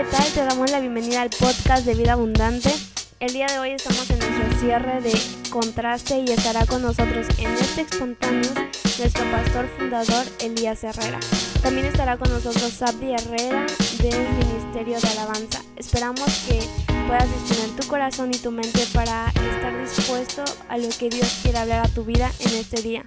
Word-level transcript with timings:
¿qué 0.00 0.06
tal? 0.06 0.32
Te 0.32 0.40
damos 0.42 0.70
la 0.70 0.80
bienvenida 0.80 1.20
al 1.20 1.28
podcast 1.28 1.84
de 1.84 1.92
Vida 1.94 2.14
Abundante. 2.14 2.70
El 3.18 3.34
día 3.34 3.48
de 3.48 3.58
hoy 3.58 3.72
estamos 3.72 4.08
en 4.08 4.18
nuestro 4.18 4.58
cierre 4.58 5.02
de 5.02 5.12
contraste 5.50 6.20
y 6.20 6.30
estará 6.30 6.64
con 6.64 6.80
nosotros 6.80 7.26
en 7.36 7.52
este 7.52 7.82
espontáneo 7.82 8.50
nuestro 8.98 9.30
pastor 9.30 9.68
fundador 9.76 10.24
Elías 10.40 10.84
Herrera. 10.84 11.20
También 11.62 11.84
estará 11.84 12.16
con 12.16 12.30
nosotros 12.30 12.72
Sabdi 12.72 13.12
Herrera 13.12 13.66
del 14.00 14.26
Ministerio 14.38 14.98
de 14.98 15.08
Alabanza. 15.08 15.60
Esperamos 15.76 16.30
que 16.48 16.60
puedas 17.06 17.28
disponer 17.34 17.76
tu 17.78 17.86
corazón 17.86 18.30
y 18.32 18.38
tu 18.38 18.50
mente 18.50 18.86
para 18.94 19.26
estar 19.26 19.78
dispuesto 19.82 20.44
a 20.70 20.78
lo 20.78 20.88
que 20.98 21.10
Dios 21.10 21.40
quiere 21.42 21.58
hablar 21.58 21.84
a 21.84 21.88
tu 21.88 22.04
vida 22.04 22.32
en 22.38 22.54
este 22.54 22.80
día. 22.80 23.04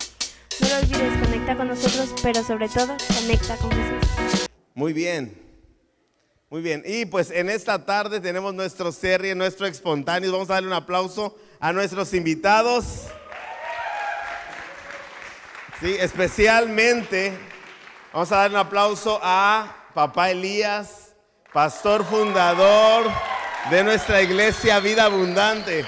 No 0.59 0.67
lo 0.69 0.75
olvides, 0.75 1.25
conecta 1.25 1.57
con 1.57 1.69
nosotros, 1.69 2.13
pero 2.21 2.43
sobre 2.43 2.69
todo, 2.69 2.95
conecta 3.19 3.57
con 3.57 3.71
Jesús. 3.71 4.47
Muy 4.75 4.93
bien. 4.93 5.52
Muy 6.53 6.61
bien. 6.61 6.83
Y 6.85 7.07
pues 7.07 7.31
en 7.31 7.49
esta 7.49 7.83
tarde 7.83 8.19
tenemos 8.19 8.53
nuestro 8.53 8.91
serie, 8.91 9.33
nuestro 9.33 9.65
espontáneo. 9.65 10.31
Vamos 10.31 10.51
a 10.51 10.53
darle 10.53 10.67
un 10.67 10.75
aplauso 10.75 11.35
a 11.59 11.73
nuestros 11.73 12.13
invitados. 12.13 13.07
Sí, 15.79 15.95
especialmente 15.99 17.33
vamos 18.13 18.31
a 18.31 18.35
dar 18.35 18.51
un 18.51 18.57
aplauso 18.57 19.19
a 19.23 19.87
papá 19.95 20.29
Elías, 20.29 21.15
pastor 21.51 22.05
fundador 22.05 23.09
de 23.71 23.83
nuestra 23.83 24.21
iglesia 24.21 24.79
Vida 24.79 25.05
Abundante. 25.05 25.87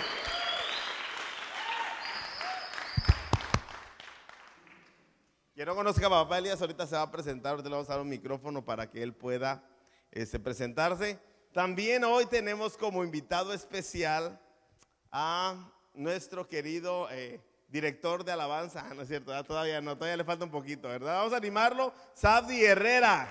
Quien 5.53 5.67
no 5.67 5.75
conozca 5.75 6.07
a 6.07 6.09
papá 6.09 6.39
Elías, 6.39 6.59
ahorita 6.59 6.87
se 6.87 6.95
va 6.95 7.03
a 7.03 7.11
presentar, 7.11 7.51
ahorita 7.51 7.69
le 7.69 7.75
vamos 7.75 7.89
a 7.91 7.93
dar 7.93 8.01
un 8.01 8.09
micrófono 8.09 8.65
para 8.65 8.89
que 8.89 9.03
él 9.03 9.13
pueda 9.13 9.61
este, 10.15 10.39
presentarse. 10.39 11.19
También 11.51 12.03
hoy 12.05 12.25
tenemos 12.25 12.77
como 12.77 13.03
invitado 13.03 13.53
especial 13.53 14.39
a 15.11 15.71
nuestro 15.93 16.47
querido 16.47 17.07
eh, 17.11 17.41
director 17.67 18.23
de 18.23 18.31
alabanza, 18.31 18.93
¿no 18.95 19.01
es 19.01 19.09
cierto? 19.09 19.33
Ah, 19.33 19.43
todavía 19.43 19.81
no, 19.81 19.95
todavía 19.95 20.17
le 20.17 20.23
falta 20.23 20.45
un 20.45 20.51
poquito, 20.51 20.87
¿verdad? 20.87 21.17
Vamos 21.17 21.33
a 21.33 21.37
animarlo, 21.37 21.93
Sabdi 22.13 22.63
Herrera. 22.63 23.29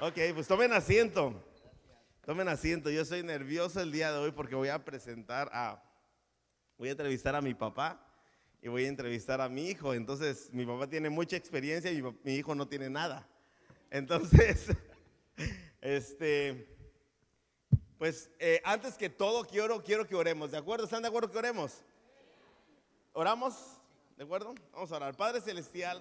Ok, 0.00 0.18
pues 0.34 0.48
tomen 0.48 0.72
asiento. 0.72 1.40
Tomen 2.24 2.48
asiento. 2.48 2.90
Yo 2.90 3.04
soy 3.04 3.22
nervioso 3.22 3.80
el 3.80 3.92
día 3.92 4.10
de 4.10 4.18
hoy 4.18 4.32
porque 4.32 4.56
voy 4.56 4.68
a 4.68 4.84
presentar 4.84 5.48
a, 5.52 5.80
voy 6.76 6.88
a 6.88 6.92
entrevistar 6.92 7.36
a 7.36 7.40
mi 7.40 7.54
papá 7.54 8.11
y 8.62 8.68
voy 8.68 8.84
a 8.84 8.88
entrevistar 8.88 9.40
a 9.40 9.48
mi 9.48 9.66
hijo. 9.66 9.92
Entonces, 9.92 10.48
mi 10.52 10.64
papá 10.64 10.88
tiene 10.88 11.10
mucha 11.10 11.36
experiencia 11.36 11.90
y 11.90 12.00
mi, 12.00 12.36
hijo 12.36 12.54
no 12.54 12.68
tiene 12.68 12.88
nada. 12.88 13.28
Entonces, 13.90 14.68
este, 15.80 16.68
pues 17.98 18.30
eh, 18.38 18.62
antes 18.64 18.94
que 18.94 19.10
todo 19.10 19.44
quiero, 19.44 19.82
quiero 19.82 20.06
que 20.06 20.14
oremos. 20.14 20.52
¿De 20.52 20.58
acuerdo? 20.58 20.84
¿Están 20.84 21.02
de 21.02 21.08
acuerdo 21.08 21.30
que 21.30 21.38
oremos? 21.38 21.82
¿Oramos? 23.12 23.54
¿De 24.16 24.22
acuerdo? 24.22 24.54
Vamos 24.72 24.92
a 24.92 24.96
orar. 24.96 25.16
Padre 25.16 25.40
Celestial. 25.40 26.00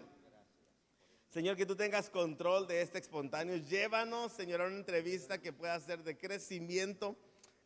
Señor, 1.30 1.56
que 1.56 1.66
tú 1.66 1.76
tengas 1.76 2.12
control 2.12 2.67
de 2.67 2.82
este 2.82 3.00
espontáneo. 3.00 3.56
Llévanos, 3.56 4.34
Señor, 4.34 4.62
a 4.62 4.67
una 4.67 4.76
entrevista 4.76 5.39
que 5.39 5.52
pueda 5.52 5.80
ser 5.80 6.04
de 6.04 6.16
crecimiento 6.16 7.16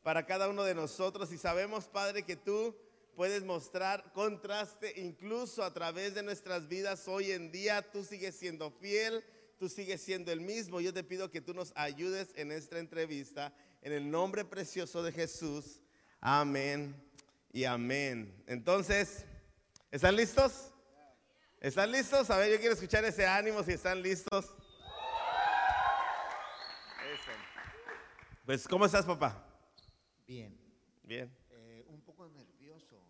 para 0.04 0.26
cada 0.26 0.48
uno 0.48 0.64
de 0.64 0.76
nosotros. 0.76 1.34
Y 1.34 1.38
sabemos, 1.38 1.88
Padre, 1.88 2.24
que 2.24 2.36
tú 2.38 2.76
puedes 3.16 3.44
mostrar 3.44 4.12
contraste 4.14 4.94
incluso 5.00 5.64
a 5.64 5.74
través 5.74 6.14
de 6.14 6.24
nuestras 6.24 6.68
vidas 6.68 7.08
hoy 7.08 7.32
en 7.32 7.52
día. 7.52 7.82
Tú 7.92 8.04
sigues 8.04 8.36
siendo 8.36 8.70
fiel, 8.72 9.24
tú 9.58 9.70
sigues 9.70 10.02
siendo 10.02 10.32
el 10.32 10.42
mismo. 10.42 10.82
Yo 10.82 10.94
te 10.94 11.04
pido 11.04 11.32
que 11.32 11.42
tú 11.42 11.54
nos 11.54 11.72
ayudes 11.76 12.34
en 12.36 12.52
esta 12.52 12.80
entrevista. 12.80 13.54
En 13.82 13.94
el 13.94 14.10
nombre 14.10 14.46
precioso 14.46 15.02
de 15.04 15.12
Jesús. 15.12 15.82
Amén 16.20 16.96
y 17.54 17.64
amén. 17.64 18.44
Entonces, 18.48 19.26
¿están 19.92 20.16
listos? 20.16 20.72
¿Están 21.62 21.92
listos? 21.92 22.30
A 22.30 22.38
ver, 22.38 22.52
yo 22.52 22.60
quiero 22.60 22.74
escuchar 22.74 23.06
ese 23.06 23.26
ánimo 23.26 23.64
si 23.64 23.72
están 23.72 24.02
listos. 24.02 24.54
Pues, 28.46 28.68
¿cómo 28.68 28.86
estás, 28.86 29.06
papá? 29.06 29.44
Bien, 30.28 30.56
Bien. 31.04 31.36
eh, 31.50 31.84
un 31.88 32.02
poco 32.02 32.28
nervioso, 32.30 33.04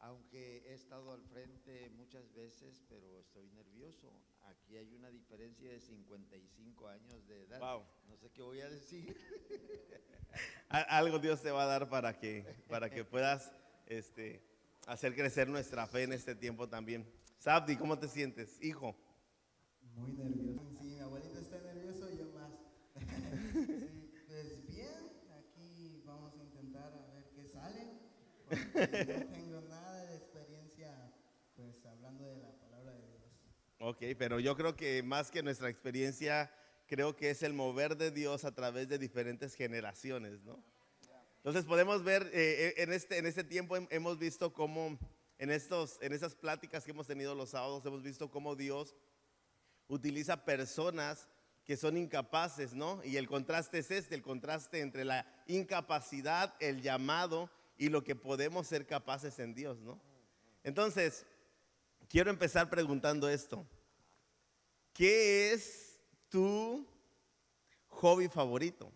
aunque 0.00 0.62
he 0.66 0.78
estado 0.94 1.12
al 1.12 1.24
frente 1.24 1.90
muchas 1.96 2.32
veces, 2.34 2.80
pero 2.88 3.18
estoy 3.18 3.48
nervioso. 3.50 4.12
Aquí 4.44 4.76
hay 4.76 4.94
una 4.94 5.10
diferencia 5.10 5.68
de 5.68 5.80
55 5.80 6.86
años 6.86 7.26
de 7.26 7.42
edad. 7.42 7.58
Wow. 7.58 7.82
No 8.06 8.16
sé 8.16 8.30
qué 8.30 8.42
voy 8.42 8.60
a 8.60 8.70
decir. 8.70 9.16
Algo 10.68 11.18
Dios 11.18 11.42
te 11.42 11.50
va 11.50 11.64
a 11.64 11.66
dar 11.66 11.88
para 11.88 12.16
que, 12.16 12.46
para 12.68 12.90
que 12.90 13.04
puedas 13.04 13.50
este, 13.86 14.40
hacer 14.86 15.16
crecer 15.16 15.48
nuestra 15.48 15.84
fe 15.88 16.04
en 16.04 16.12
este 16.12 16.36
tiempo 16.36 16.68
también. 16.68 17.04
Sabdi, 17.38 17.76
¿cómo 17.76 17.98
te 17.98 18.06
sientes? 18.06 18.62
Hijo. 18.62 18.94
Muy 19.96 20.12
nervioso. 20.12 20.62
Sí, 20.80 20.86
mi 20.86 21.00
abuelito 21.00 21.40
está 21.40 21.58
nervioso 21.58 22.08
y 22.12 22.18
yo 22.18 22.26
más. 22.30 22.52
Sí, 23.52 24.22
pues 24.28 24.66
bien, 24.68 25.10
aquí 25.42 26.02
vamos 26.04 26.38
a 26.38 26.44
intentar 26.44 26.92
a 26.92 27.14
ver 27.14 27.28
qué 27.34 27.48
sale. 27.48 28.04
Porque 28.48 29.16
no 29.18 29.32
tengo 29.32 29.60
nada 29.62 30.04
de 30.06 30.16
experiencia, 30.16 31.12
pues 31.56 31.84
hablando 31.86 32.24
de 32.24 32.36
la 32.42 32.52
palabra 32.58 32.92
de 32.92 33.06
Dios. 33.08 33.32
Ok, 33.86 33.98
pero 34.18 34.40
yo 34.40 34.56
creo 34.56 34.74
que 34.74 35.02
más 35.02 35.30
que 35.30 35.42
nuestra 35.42 35.68
experiencia, 35.68 36.50
creo 36.86 37.14
que 37.16 37.28
es 37.28 37.42
el 37.42 37.52
mover 37.52 37.98
de 37.98 38.10
Dios 38.10 38.46
a 38.46 38.54
través 38.54 38.88
de 38.88 38.96
diferentes 38.96 39.54
generaciones, 39.54 40.42
¿no? 40.42 40.64
Entonces 41.36 41.66
podemos 41.66 42.02
ver, 42.02 42.30
eh, 42.32 42.72
en, 42.78 42.94
este, 42.94 43.18
en 43.18 43.26
este 43.26 43.44
tiempo 43.44 43.76
hem- 43.76 43.86
hemos 43.90 44.18
visto 44.18 44.54
cómo, 44.54 44.98
en, 45.36 45.50
estos, 45.50 45.98
en 46.00 46.14
esas 46.14 46.34
pláticas 46.34 46.82
que 46.82 46.92
hemos 46.92 47.06
tenido 47.06 47.34
los 47.34 47.50
sábados, 47.50 47.84
hemos 47.84 48.02
visto 48.02 48.30
cómo 48.30 48.56
Dios 48.56 48.96
utiliza 49.88 50.46
personas 50.46 51.28
que 51.66 51.76
son 51.76 51.98
incapaces, 51.98 52.72
¿no? 52.72 53.04
Y 53.04 53.18
el 53.18 53.28
contraste 53.28 53.80
es 53.80 53.90
este, 53.90 54.14
el 54.14 54.22
contraste 54.22 54.80
entre 54.80 55.04
la 55.04 55.26
incapacidad, 55.46 56.54
el 56.58 56.80
llamado 56.80 57.50
y 57.76 57.90
lo 57.90 58.02
que 58.02 58.16
podemos 58.16 58.66
ser 58.66 58.86
capaces 58.86 59.38
en 59.40 59.54
Dios, 59.54 59.78
¿no? 59.80 60.00
Entonces, 60.62 61.26
quiero 62.08 62.30
empezar 62.30 62.68
preguntando 62.68 63.28
esto. 63.28 63.66
¿Qué 64.92 65.52
es 65.52 66.00
tu 66.28 66.86
hobby 67.88 68.28
favorito? 68.28 68.92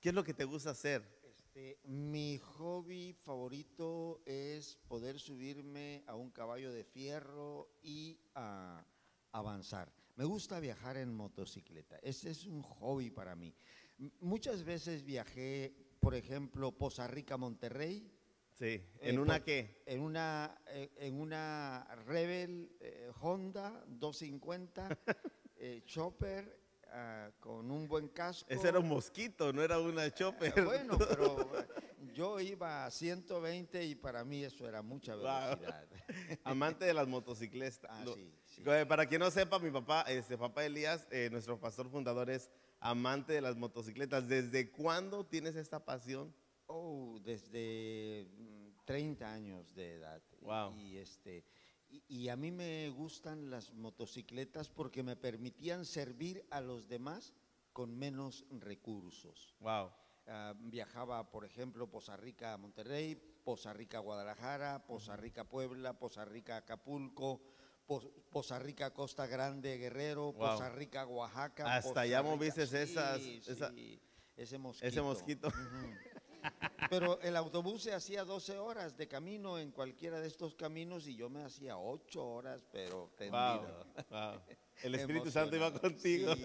¿Qué 0.00 0.10
es 0.10 0.14
lo 0.14 0.24
que 0.24 0.34
te 0.34 0.44
gusta 0.44 0.70
hacer? 0.70 1.02
Este, 1.22 1.78
mi 1.84 2.38
hobby 2.38 3.12
favorito 3.12 4.22
es 4.26 4.76
poder 4.88 5.18
subirme 5.18 6.04
a 6.06 6.14
un 6.14 6.30
caballo 6.30 6.72
de 6.72 6.84
fierro 6.84 7.68
y 7.82 8.18
avanzar. 9.32 9.92
Me 10.16 10.24
gusta 10.24 10.58
viajar 10.58 10.96
en 10.96 11.14
motocicleta. 11.14 11.98
Ese 12.02 12.30
es 12.30 12.44
un 12.44 12.62
hobby 12.62 13.10
para 13.10 13.36
mí. 13.36 13.54
Muchas 14.20 14.64
veces 14.64 15.04
viajé, 15.04 15.74
por 16.00 16.14
ejemplo, 16.14 16.72
Poza 16.72 17.06
Rica, 17.06 17.36
Monterrey. 17.36 18.17
Sí, 18.58 18.82
¿en 19.00 19.16
Eh, 19.16 19.18
una 19.20 19.34
por- 19.34 19.44
qué? 19.44 19.82
En 19.86 20.00
una, 20.00 20.60
eh, 20.68 20.90
en 20.96 21.20
una 21.20 21.86
Rebel 22.06 22.70
eh, 22.80 23.10
Honda 23.20 23.84
250 23.86 24.88
eh, 25.56 25.82
Chopper 25.86 26.58
ah, 26.92 27.30
con 27.38 27.70
un 27.70 27.86
buen 27.86 28.08
casco. 28.08 28.50
Ese 28.50 28.68
era 28.68 28.80
un 28.80 28.88
mosquito, 28.88 29.52
no 29.52 29.62
era 29.62 29.78
una 29.78 30.10
chopper. 30.12 30.52
Eh, 30.58 30.62
Bueno, 30.64 30.98
pero 30.98 31.52
yo 32.12 32.40
iba 32.40 32.86
a 32.86 32.90
120 32.90 33.84
y 33.84 33.94
para 33.94 34.24
mí 34.24 34.42
eso 34.42 34.66
era 34.68 34.82
mucha 34.82 35.14
Wow. 35.14 35.22
velocidad. 35.24 35.88
Amante 36.44 36.84
de 36.84 36.94
las 36.94 37.06
motocicletas. 37.06 37.84
Ah, 37.88 38.04
sí, 38.12 38.34
sí. 38.44 38.62
Para 38.88 39.06
quien 39.06 39.20
no 39.20 39.30
sepa, 39.30 39.60
mi 39.60 39.70
papá, 39.70 40.02
este 40.08 40.36
papá 40.36 40.64
Elías, 40.64 41.06
nuestro 41.30 41.60
pastor 41.60 41.88
fundador, 41.88 42.28
es 42.28 42.50
amante 42.80 43.34
de 43.34 43.40
las 43.40 43.56
motocicletas. 43.56 44.26
¿Desde 44.28 44.70
cuándo 44.72 45.24
tienes 45.24 45.54
esta 45.54 45.84
pasión? 45.84 46.34
Oh, 46.70 47.18
desde 47.22 48.28
30 48.92 49.30
años 49.30 49.74
de 49.74 49.96
edad. 49.96 50.22
Y- 50.40 50.44
Wow. 50.46 50.74
Y, 50.78 50.96
este, 50.96 51.44
y, 51.90 52.02
y 52.08 52.28
a 52.30 52.36
mí 52.36 52.50
me 52.50 52.88
gustan 52.88 53.50
las 53.50 53.70
motocicletas 53.74 54.70
porque 54.70 55.02
me 55.02 55.14
permitían 55.14 55.84
servir 55.84 56.46
a 56.50 56.62
los 56.62 56.88
demás 56.88 57.34
con 57.74 57.94
menos 57.94 58.46
recursos. 58.50 59.54
Wow. 59.60 59.90
Ah, 60.26 60.54
viajaba, 60.58 61.30
por 61.30 61.44
ejemplo, 61.44 61.86
Poza 61.90 62.16
Rica 62.16 62.54
a 62.54 62.56
Monterrey, 62.56 63.14
Poza 63.44 63.74
Rica 63.74 63.98
a 63.98 64.00
Guadalajara, 64.00 64.86
Poza 64.86 65.16
Rica 65.16 65.42
a 65.42 65.48
Puebla, 65.48 65.98
Poza 65.98 66.24
Rica 66.24 66.54
a 66.54 66.58
Acapulco, 66.58 67.42
Po- 67.86 68.10
Poza 68.30 68.58
Rica 68.58 68.92
Costa 68.92 69.26
Grande 69.26 69.76
Guerrero, 69.76 70.32
Wow. 70.32 70.34
Poza 70.52 70.70
Rica 70.70 71.06
Oaxaca. 71.06 71.74
Hasta 71.76 71.88
Poza 71.90 72.00
allá 72.00 72.20
Rica- 72.22 72.30
moviste 72.30 72.62
esas- 72.62 73.20
sí, 73.20 73.40
esa- 73.46 73.72
ese 74.36 74.56
mosquito. 74.58 74.86
ese 74.86 75.02
mosquito. 75.02 75.48
Pero 76.90 77.20
el 77.20 77.36
autobús 77.36 77.82
se 77.82 77.92
hacía 77.92 78.24
12 78.24 78.58
horas 78.58 78.96
de 78.96 79.06
camino 79.08 79.58
en 79.58 79.70
cualquiera 79.72 80.20
de 80.20 80.28
estos 80.28 80.54
caminos 80.54 81.06
y 81.06 81.16
yo 81.16 81.28
me 81.28 81.42
hacía 81.44 81.76
8 81.78 82.24
horas, 82.24 82.64
pero 82.72 83.08
Wow, 83.08 83.10
tendido. 83.16 83.86
wow. 84.10 84.40
El 84.82 84.94
Espíritu 84.94 85.30
Santo 85.30 85.56
iba 85.56 85.72
contigo. 85.72 86.34
Sí. 86.34 86.42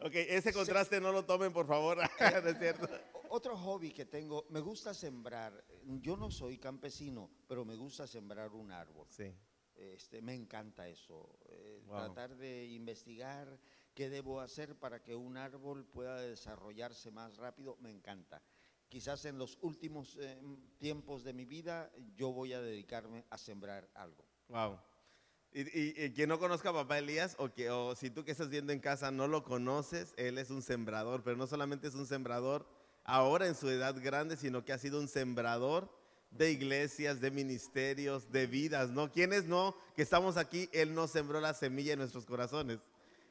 Ok, 0.00 0.12
ese 0.14 0.52
contraste 0.52 1.00
no 1.00 1.10
lo 1.12 1.24
tomen, 1.24 1.52
por 1.52 1.66
favor. 1.66 1.98
¿No 2.44 2.48
es 2.50 2.58
cierto? 2.58 2.88
Otro 3.28 3.56
hobby 3.56 3.90
que 3.92 4.04
tengo, 4.04 4.46
me 4.50 4.60
gusta 4.60 4.94
sembrar. 4.94 5.64
Yo 5.84 6.16
no 6.16 6.30
soy 6.30 6.58
campesino, 6.58 7.30
pero 7.48 7.64
me 7.64 7.76
gusta 7.76 8.06
sembrar 8.06 8.52
un 8.52 8.70
árbol. 8.70 9.06
Sí. 9.10 9.32
Este, 9.74 10.22
me 10.22 10.34
encanta 10.34 10.88
eso, 10.88 11.38
eh, 11.46 11.82
Wow. 11.86 11.96
tratar 12.14 12.34
de 12.36 12.64
investigar 12.66 13.58
qué 13.96 14.08
debo 14.10 14.40
hacer 14.40 14.76
para 14.78 15.02
que 15.02 15.16
un 15.16 15.36
árbol 15.38 15.84
pueda 15.86 16.20
desarrollarse 16.20 17.10
más 17.10 17.36
rápido, 17.38 17.76
me 17.80 17.90
encanta. 17.90 18.42
Quizás 18.88 19.24
en 19.24 19.38
los 19.38 19.58
últimos 19.62 20.16
eh, 20.20 20.38
tiempos 20.78 21.24
de 21.24 21.32
mi 21.32 21.46
vida 21.46 21.90
yo 22.14 22.30
voy 22.30 22.52
a 22.52 22.60
dedicarme 22.60 23.24
a 23.30 23.38
sembrar 23.38 23.88
algo. 23.94 24.24
Wow. 24.48 24.78
Y, 25.50 25.62
y- 25.62 26.04
y 26.04 26.12
quien 26.12 26.28
no 26.28 26.38
conozca 26.38 26.68
a 26.68 26.72
papá 26.74 26.98
Elías, 26.98 27.34
o, 27.38 27.48
que, 27.52 27.70
o 27.70 27.96
si 27.96 28.10
tú 28.10 28.22
que 28.22 28.32
estás 28.32 28.50
viendo 28.50 28.72
en 28.72 28.80
casa 28.80 29.10
no 29.10 29.26
lo 29.26 29.42
conoces, 29.42 30.12
él 30.18 30.36
es 30.38 30.50
un 30.50 30.60
sembrador, 30.62 31.22
pero 31.24 31.36
no 31.36 31.46
solamente 31.46 31.88
es 31.88 31.94
un 31.94 32.06
sembrador 32.06 32.68
ahora 33.02 33.46
en 33.46 33.54
su 33.54 33.68
edad 33.70 33.96
grande, 34.00 34.36
sino 34.36 34.64
que 34.64 34.72
ha 34.74 34.78
sido 34.78 35.00
un 35.00 35.08
sembrador 35.08 35.90
de 36.30 36.50
iglesias, 36.52 37.20
de 37.20 37.30
ministerios, 37.30 38.30
de 38.30 38.46
vidas, 38.46 38.90
¿no? 38.90 39.10
¿Quiénes 39.10 39.46
no? 39.46 39.74
Que 39.94 40.02
estamos 40.02 40.36
aquí, 40.36 40.68
él 40.72 40.94
nos 40.94 41.12
sembró 41.12 41.40
la 41.40 41.54
semilla 41.54 41.94
en 41.94 42.00
nuestros 42.00 42.26
corazones. 42.26 42.78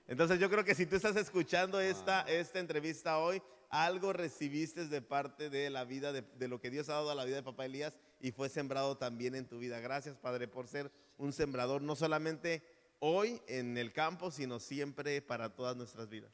Entonces 0.08 0.40
yo 0.40 0.50
creo 0.50 0.64
que 0.64 0.76
si 0.76 0.86
tú 0.86 0.96
estás 0.96 1.16
escuchando 1.16 1.80
esta, 1.80 2.22
esta 2.22 2.60
entrevista 2.60 3.18
hoy, 3.18 3.42
algo 3.70 4.14
recibiste 4.14 4.88
de 4.88 5.02
parte 5.02 5.50
de 5.50 5.70
la 5.70 5.84
vida, 5.84 6.14
de, 6.14 6.22
de 6.22 6.48
lo 6.48 6.60
que 6.62 6.70
Dios 6.70 6.90
ha 6.90 6.94
dado 6.94 7.10
a 7.10 7.16
la 7.16 7.26
vida 7.26 7.38
de 7.38 7.44
papá 7.44 7.66
Elías 7.66 7.98
y 8.22 8.32
fue 8.32 8.48
sembrado 8.50 8.98
también 8.98 9.34
en 9.36 9.48
tu 9.48 9.58
vida. 9.60 9.80
Gracias 9.80 10.16
Padre 10.18 10.48
por 10.48 10.68
ser 10.68 10.92
un 11.18 11.34
sembrador, 11.34 11.82
no 11.82 11.96
solamente 11.96 12.64
hoy 13.00 13.42
en 13.48 13.78
el 13.78 13.92
campo, 13.94 14.30
sino 14.32 14.60
siempre 14.60 15.22
para 15.22 15.56
todas 15.56 15.76
nuestras 15.76 16.08
vidas. 16.10 16.32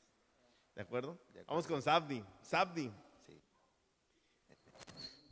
¿De 0.76 0.82
acuerdo? 0.82 1.14
De 1.34 1.42
acuerdo. 1.42 1.46
Vamos 1.48 1.68
con 1.68 1.82
Sabdi. 1.82 2.24
Sabdi, 2.42 2.92
Sí. 3.26 3.42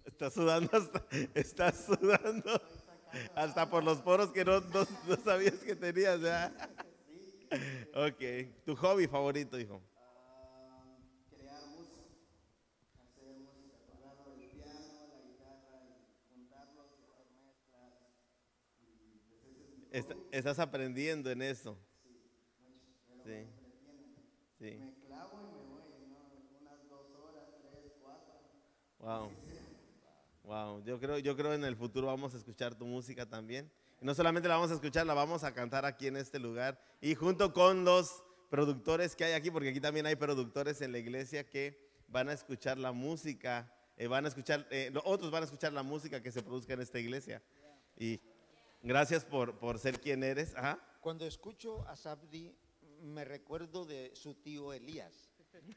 está 0.06 0.30
sudando 0.30 0.70
hasta, 0.78 1.06
está 1.34 1.72
sudando 1.74 2.62
hasta 3.36 3.70
por 3.70 3.84
los 3.84 4.00
poros 4.02 4.32
que 4.32 4.46
no, 4.46 4.62
no- 4.62 4.88
no 5.08 5.16
sabías 5.24 5.56
que 5.56 5.76
tenías. 5.76 6.20
¿verdad? 6.22 6.54
Ok, 7.94 8.22
tu 8.66 8.76
hobby 8.76 9.08
favorito, 9.08 9.60
hijo. 9.60 9.82
Ah, 9.98 10.98
crear 11.30 11.66
música, 11.68 12.04
hacer 13.02 13.40
música, 13.40 13.78
tocar 13.88 14.18
el 14.38 14.50
piano, 14.52 15.08
la 15.10 15.20
guitarra, 15.26 15.82
y 15.90 16.30
juntarlos 16.30 16.86
hacer 16.94 17.26
mezclas. 17.34 17.94
Y 19.42 19.98
es 19.98 20.06
estás 20.32 20.60
aprendiendo 20.60 21.32
en 21.32 21.42
eso. 21.42 21.78
Pero 23.08 23.24
Sí. 23.24 23.30
me 23.30 23.40
entretiene. 23.42 24.06
Sí. 24.60 24.78
Me 24.78 24.94
clavo 25.08 25.40
y 25.42 25.46
me 25.52 25.64
voy, 25.64 25.90
¿no? 26.08 26.20
Unas 26.62 26.88
dos 26.88 27.16
horas, 27.16 27.48
tres, 27.62 27.94
cuatro. 28.00 28.34
Wow. 29.00 29.32
Wow. 30.50 30.84
Yo 30.84 31.00
creo, 31.00 31.20
yo 31.20 31.38
creo 31.38 31.54
en 31.54 31.64
el 31.64 31.76
futuro 31.76 32.08
vamos 32.08 32.34
a 32.34 32.38
escuchar 32.38 32.74
tu 32.74 32.84
música 32.84 33.24
también. 33.24 33.72
Y 34.02 34.06
no 34.06 34.16
solamente 34.16 34.50
la 34.50 34.56
vamos 34.56 34.72
a 34.72 34.74
escuchar, 34.74 35.06
la 35.06 35.14
vamos 35.14 35.44
a 35.44 35.54
cantar 35.54 35.86
aquí 35.86 36.08
en 36.08 36.18
este 36.18 36.40
lugar. 36.40 36.82
Y 37.02 37.14
junto 37.14 37.54
con 37.54 37.86
los 37.86 38.24
productores 38.50 39.16
que 39.16 39.26
hay 39.26 39.34
aquí, 39.34 39.52
porque 39.52 39.70
aquí 39.70 39.80
también 39.80 40.08
hay 40.08 40.16
productores 40.16 40.82
en 40.82 40.92
la 40.92 40.98
iglesia 40.98 41.48
que 41.48 41.78
van 42.08 42.30
a 42.30 42.34
escuchar 42.34 42.80
la 42.80 42.92
música, 42.92 43.72
eh, 43.96 44.08
van 44.08 44.26
a 44.26 44.30
escuchar, 44.30 44.66
eh, 44.72 44.92
otros 45.04 45.30
van 45.30 45.44
a 45.44 45.46
escuchar 45.46 45.72
la 45.72 45.84
música 45.84 46.20
que 46.24 46.32
se 46.32 46.42
produzca 46.42 46.74
en 46.74 46.82
esta 46.82 46.98
iglesia. 46.98 47.44
Y 47.96 48.20
gracias 48.82 49.26
por, 49.26 49.60
por 49.60 49.78
ser 49.78 50.02
quien 50.02 50.24
eres. 50.24 50.56
Cuando 51.00 51.28
escucho 51.28 51.88
a 51.88 51.96
Sabdi, 51.96 52.58
me 53.04 53.24
recuerdo 53.24 53.86
de 53.86 54.16
su 54.16 54.34
tío 54.34 54.74
Elías. 54.74 55.30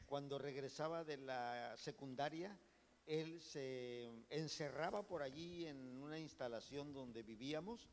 Cuando 0.07 0.39
regresaba 0.39 1.03
de 1.03 1.17
la 1.17 1.75
secundaria, 1.77 2.57
él 3.05 3.41
se 3.41 4.09
encerraba 4.29 5.03
por 5.03 5.21
allí 5.21 5.65
en 5.65 6.01
una 6.01 6.19
instalación 6.19 6.93
donde 6.93 7.23
vivíamos 7.23 7.89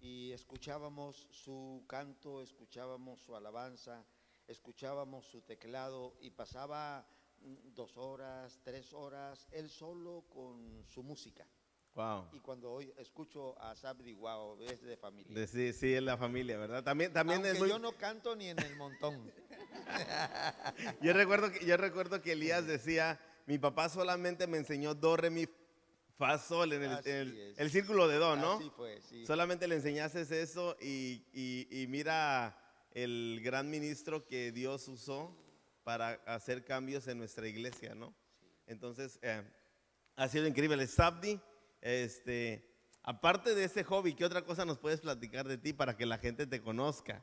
y 0.00 0.32
escuchábamos 0.32 1.26
su 1.30 1.84
canto, 1.86 2.42
escuchábamos 2.42 3.20
su 3.20 3.34
alabanza, 3.36 4.04
escuchábamos 4.46 5.26
su 5.26 5.42
teclado 5.42 6.16
y 6.20 6.30
pasaba 6.30 7.06
dos 7.74 7.96
horas, 7.96 8.60
tres 8.62 8.92
horas, 8.92 9.46
él 9.50 9.68
solo 9.68 10.24
con 10.28 10.84
su 10.86 11.02
música. 11.02 11.46
Wow. 11.94 12.28
Y 12.32 12.40
cuando 12.40 12.70
hoy 12.72 12.92
escucho 12.98 13.58
a 13.58 13.74
Sabdi, 13.74 14.12
wow, 14.12 14.60
es 14.60 14.82
de 14.82 14.98
familia. 14.98 15.46
Sí, 15.46 15.72
sí, 15.72 15.94
es 15.94 16.02
la 16.02 16.18
familia, 16.18 16.58
¿verdad? 16.58 16.84
También, 16.84 17.10
también 17.10 17.38
Aunque 17.38 17.52
es 17.52 17.58
muy... 17.58 17.70
yo 17.70 17.78
no 17.78 17.92
canto 17.92 18.36
ni 18.36 18.48
en 18.48 18.58
el 18.58 18.76
montón. 18.76 19.32
Yo 21.00 21.12
recuerdo, 21.12 21.52
que, 21.52 21.64
yo 21.64 21.76
recuerdo 21.76 22.20
que 22.20 22.32
Elías 22.32 22.66
decía, 22.66 23.20
mi 23.46 23.58
papá 23.58 23.88
solamente 23.88 24.46
me 24.46 24.58
enseñó 24.58 24.94
do, 24.94 25.16
re, 25.16 25.30
mi, 25.30 25.46
fa, 26.16 26.38
sol 26.38 26.72
en 26.72 26.82
el, 26.82 27.06
el- 27.56 27.70
círculo 27.70 28.08
de 28.08 28.16
do, 28.16 28.36
¿no? 28.36 28.54
Así 28.54 28.70
fue, 28.76 29.00
sí. 29.02 29.24
Solamente 29.26 29.66
le 29.68 29.76
enseñaste 29.76 30.20
eso 30.42 30.76
y, 30.80 31.24
y- 31.32 31.68
y 31.70 31.86
mira 31.86 32.58
el 32.92 33.40
gran 33.44 33.68
ministro 33.70 34.26
que 34.26 34.50
Dios 34.52 34.88
usó 34.88 35.36
para 35.84 36.14
hacer 36.26 36.64
cambios 36.64 37.06
en 37.06 37.18
nuestra 37.18 37.46
iglesia, 37.46 37.94
¿no? 37.94 38.14
Entonces, 38.66 39.18
eh, 39.22 39.42
ha 40.16 40.28
sido 40.28 40.46
increíble. 40.46 40.86
Sabdi, 40.88 41.40
este, 41.80 42.68
aparte 43.02 43.54
de 43.54 43.64
ese 43.64 43.84
hobby, 43.84 44.14
¿qué 44.14 44.24
otra 44.24 44.42
cosa 44.42 44.64
nos 44.64 44.78
puedes 44.78 45.00
platicar 45.00 45.46
de 45.46 45.58
ti 45.58 45.72
para 45.72 45.96
que 45.96 46.06
la 46.06 46.18
gente 46.18 46.46
te 46.46 46.60
conozca? 46.60 47.22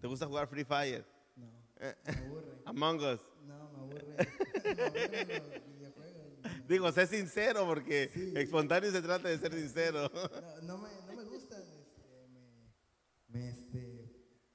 ¿Te 0.00 0.06
gusta 0.06 0.26
jugar 0.26 0.48
Free 0.48 0.64
Fire? 0.64 1.06
No, 1.36 1.46
Eh, 1.78 1.94
me 2.04 2.12
aburre. 2.26 2.58
Among 2.66 3.00
Us. 3.02 3.20
No, 3.46 3.69
aburre. 3.90 4.16
los. 5.34 5.70
Digo, 6.68 6.92
sé 6.92 7.06
sincero 7.06 7.66
porque 7.66 8.10
Sí. 8.14 8.32
espontáneo 8.36 8.90
se 8.92 9.02
trata 9.02 9.28
de 9.28 9.38
ser 9.38 9.52
sincero. 9.52 10.10
No, 10.14 10.62
no 10.62 10.78
me, 10.78 10.88
no 11.06 11.12
me 11.16 11.24
gustan, 11.24 11.62
este, 11.62 12.28
me, 12.28 12.72
me, 13.28 13.48
este, 13.50 14.12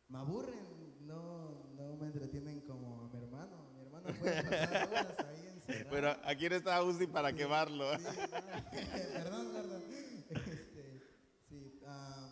me 0.08 0.18
aburren, 0.20 1.06
no, 1.06 1.68
no 1.76 1.96
me 1.98 2.08
entretienen 2.08 2.62
como 2.62 3.02
a 3.02 3.10
mi 3.10 3.18
hermano. 3.18 3.70
Mi 3.76 3.82
hermano 3.82 4.08
puede 4.18 4.44
pasar 4.44 4.88
horas 4.88 5.16
ahí 5.28 5.48
encerrado. 5.48 5.90
Pero 5.92 6.16
aquí 6.24 6.50
no 6.50 6.56
está 6.56 6.84
Uzi 6.84 7.08
para 7.08 7.34
quemarlo. 7.34 7.98
Sí, 7.98 8.06
no, 8.06 8.12
perdón, 9.14 9.52
perdón. 9.54 9.84
Este, 10.30 11.02
sí, 11.50 11.80
ah, 11.86 12.32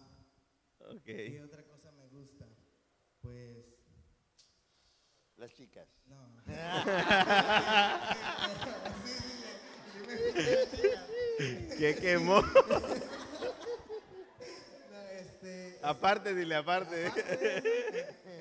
¿qué 1.06 1.42
Ok. 1.42 1.46
otra 1.46 1.64
cosa 1.64 1.92
me 1.92 2.08
gusta? 2.08 2.46
Pues, 3.22 3.66
Las 5.44 5.54
chicas. 5.56 5.86
no. 6.08 6.16
¿Qué 11.78 11.96
quemó? 12.00 12.42
No, 12.42 12.52
este, 15.20 15.80
aparte, 15.82 16.34
dile 16.34 16.56
aparte. 16.56 17.08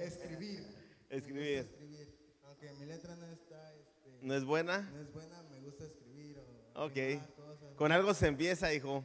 escribir. 0.01 0.65
Escribir. 1.11 1.59
Escribir. 1.59 2.09
Aunque 2.45 2.73
mi 2.75 2.87
letra 2.87 3.17
no 3.17 3.27
está, 3.33 3.75
este, 3.75 4.19
¿No 4.21 4.35
es 4.37 4.45
buena? 4.45 4.83
no 4.95 5.01
es 5.01 5.13
buena, 5.13 5.43
me 5.51 5.59
gusta 5.59 5.83
escribir 5.87 6.39
o 6.75 6.85
Ok. 6.85 6.95
cosas. 7.35 7.75
Con 7.75 7.91
algo 7.91 8.15
se 8.15 8.29
empieza, 8.29 8.73
hijo. 8.73 9.05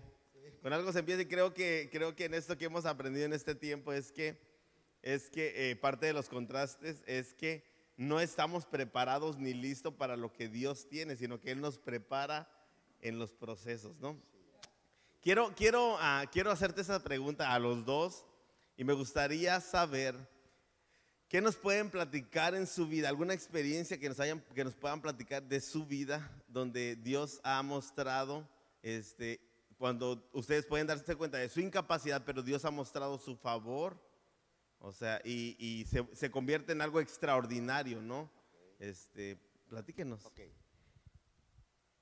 Con 0.62 0.72
algo 0.72 0.94
se 0.94 1.00
empieza 1.00 1.24
y 1.24 1.26
creo 1.26 1.52
que, 1.56 1.90
creo 1.92 2.16
que 2.16 2.26
en 2.26 2.36
esto 2.36 2.60
que 2.60 2.66
hemos 2.66 2.86
aprendido 2.86 3.26
en 3.26 3.34
este 3.34 3.56
tiempo 3.56 3.92
es 3.92 4.12
que, 4.12 4.38
es 5.02 5.32
que 5.32 5.72
eh, 5.72 5.76
parte 5.76 6.06
de 6.06 6.14
los 6.14 6.30
contrastes 6.30 7.02
es 7.08 7.34
que 7.34 7.76
no 7.98 8.20
estamos 8.20 8.66
preparados 8.66 9.38
ni 9.38 9.54
listos 9.54 9.94
para 9.96 10.16
lo 10.16 10.32
que 10.32 10.48
Dios 10.48 10.88
tiene, 10.88 11.16
sino 11.16 11.42
que 11.42 11.52
Él 11.52 11.60
nos 11.60 11.80
prepara 11.80 12.48
en 13.02 13.18
los 13.20 13.34
procesos, 13.34 13.98
¿no? 14.00 14.18
Quiero, 15.22 15.54
quiero, 15.56 15.98
ah, 16.00 16.24
quiero 16.32 16.52
hacerte 16.52 16.82
esa 16.82 17.04
pregunta 17.04 17.54
a 17.54 17.60
los 17.60 17.84
dos 17.84 18.24
y 18.78 18.84
me 18.84 18.94
gustaría 18.94 19.60
saber 19.60 20.16
qué 21.28 21.42
nos 21.42 21.56
pueden 21.56 21.90
platicar 21.90 22.54
en 22.54 22.68
su 22.68 22.88
vida, 22.88 23.10
alguna 23.10 23.34
experiencia 23.34 24.00
que 24.00 24.10
nos, 24.10 24.20
hayan, 24.20 24.42
que 24.54 24.64
nos 24.64 24.76
puedan 24.76 25.02
platicar 25.02 25.44
de 25.44 25.60
su 25.60 25.86
vida 25.86 26.32
donde 26.48 26.96
Dios 26.96 27.42
ha 27.44 27.62
mostrado, 27.64 28.48
este, 28.84 29.42
cuando 29.78 30.30
ustedes 30.34 30.66
pueden 30.66 30.88
darse 30.88 31.16
cuenta 31.16 31.40
de 31.40 31.50
su 31.50 31.60
incapacidad, 31.60 32.24
pero 32.26 32.44
Dios 32.44 32.64
ha 32.64 32.72
mostrado 32.72 33.18
su 33.18 33.36
favor, 33.36 34.00
o 34.80 34.92
sea, 34.92 35.22
y, 35.24 35.56
y 35.60 35.86
se, 35.86 36.08
se 36.14 36.30
convierte 36.32 36.72
en 36.72 36.82
algo 36.82 37.00
extraordinario, 37.00 38.02
¿no? 38.02 38.30
Este, 38.80 39.38
platíquenos. 39.70 40.26
Ok. 40.26 40.40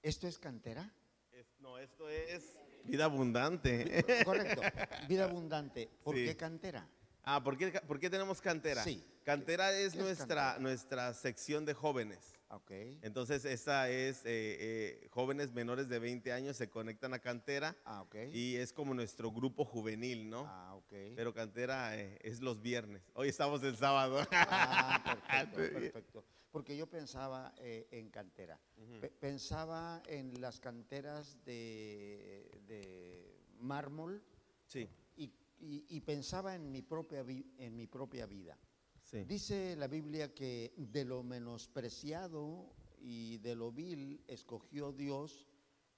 ¿Esto 0.01 0.27
es 0.27 0.37
cantera? 0.37 0.91
Es- 1.31 1.59
no, 1.59 1.77
esto 1.77 2.09
es 2.09 2.55
vida 2.83 3.05
abundante. 3.05 4.03
Correcto. 4.25 4.61
Vida 5.09 5.25
abundante. 5.25 5.89
¿Por 6.03 6.15
Sí. 6.15 6.25
qué 6.25 6.37
cantera? 6.37 6.87
Ah, 7.23 7.43
¿por 7.43 7.57
qué, 7.57 7.71
por 7.87 7.99
qué 7.99 8.09
tenemos 8.09 8.39
cantera? 8.41 8.83
Sí. 8.83 9.03
Cantera 9.23 9.71
es 9.71 9.93
¿Qué 9.93 9.99
es 9.99 10.03
nuestra, 10.03 10.25
cantera? 10.27 10.59
nuestra 10.59 11.13
sección 11.15 11.65
de 11.65 11.73
jóvenes. 11.73 12.33
Ok. 12.49 12.69
Entonces, 13.01 13.43
esta 13.45 13.89
es, 13.89 14.19
eh, 14.19 14.21
eh, 14.59 15.07
jóvenes 15.09 15.51
menores 15.51 15.89
de 15.89 15.97
20 15.97 16.31
años 16.31 16.55
se 16.55 16.69
conectan 16.69 17.15
a 17.15 17.19
Cantera 17.19 17.75
Ah, 17.83 18.03
ok. 18.03 18.15
y 18.31 18.55
es 18.57 18.71
como 18.71 18.93
nuestro 18.93 19.31
grupo 19.31 19.65
juvenil, 19.65 20.29
¿no? 20.29 20.45
Ah, 20.47 20.74
Pero 20.89 21.33
Cantera 21.33 21.97
eh, 21.99 22.17
es 22.21 22.41
los 22.41 22.61
viernes. 22.61 23.01
Hoy 23.13 23.29
estamos 23.29 23.61
el 23.63 23.75
sábado. 23.75 24.19
Ah, 24.31 25.01
perfecto, 25.03 25.55
perfecto. 25.73 26.25
Porque 26.51 26.77
yo 26.77 26.87
pensaba 26.87 27.53
eh, 27.57 27.87
en 27.91 28.09
cantera. 28.09 28.59
Pe- 29.01 29.09
pensaba 29.09 30.01
en 30.07 30.39
las 30.39 30.59
canteras 30.59 31.43
de, 31.43 32.61
de 32.67 33.41
mármol 33.59 34.23
Sí, 34.65 34.87
y, 35.17 35.25
y- 35.59 35.85
y 35.89 36.01
pensaba 36.01 36.55
en 36.55 36.71
mi 36.71 36.81
propia, 36.81 37.25
en 37.57 37.75
mi 37.75 37.87
propia 37.87 38.25
vida. 38.25 38.57
sí. 39.03 39.23
Dice 39.25 39.75
la 39.75 39.87
Biblia 39.87 40.33
que 40.33 40.73
de 40.77 41.03
lo 41.03 41.23
menospreciado 41.23 42.73
y 42.99 43.37
de 43.39 43.55
lo 43.55 43.71
vil 43.71 44.23
escogió 44.27 44.91
Dios 44.93 45.47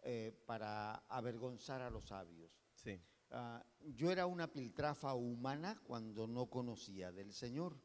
eh, 0.03 0.31
para 0.45 0.95
avergonzar 1.09 1.81
a 1.81 1.89
los 1.89 2.07
sabios. 2.07 2.51
sí. 2.73 2.99
Ah, 3.31 3.63
yo 3.95 4.11
era 4.11 4.25
una 4.25 4.47
piltrafa 4.51 5.13
humana 5.13 5.79
cuando 5.85 6.27
no 6.27 6.45
conocía 6.47 7.11
del 7.11 7.33
Señor. 7.33 7.77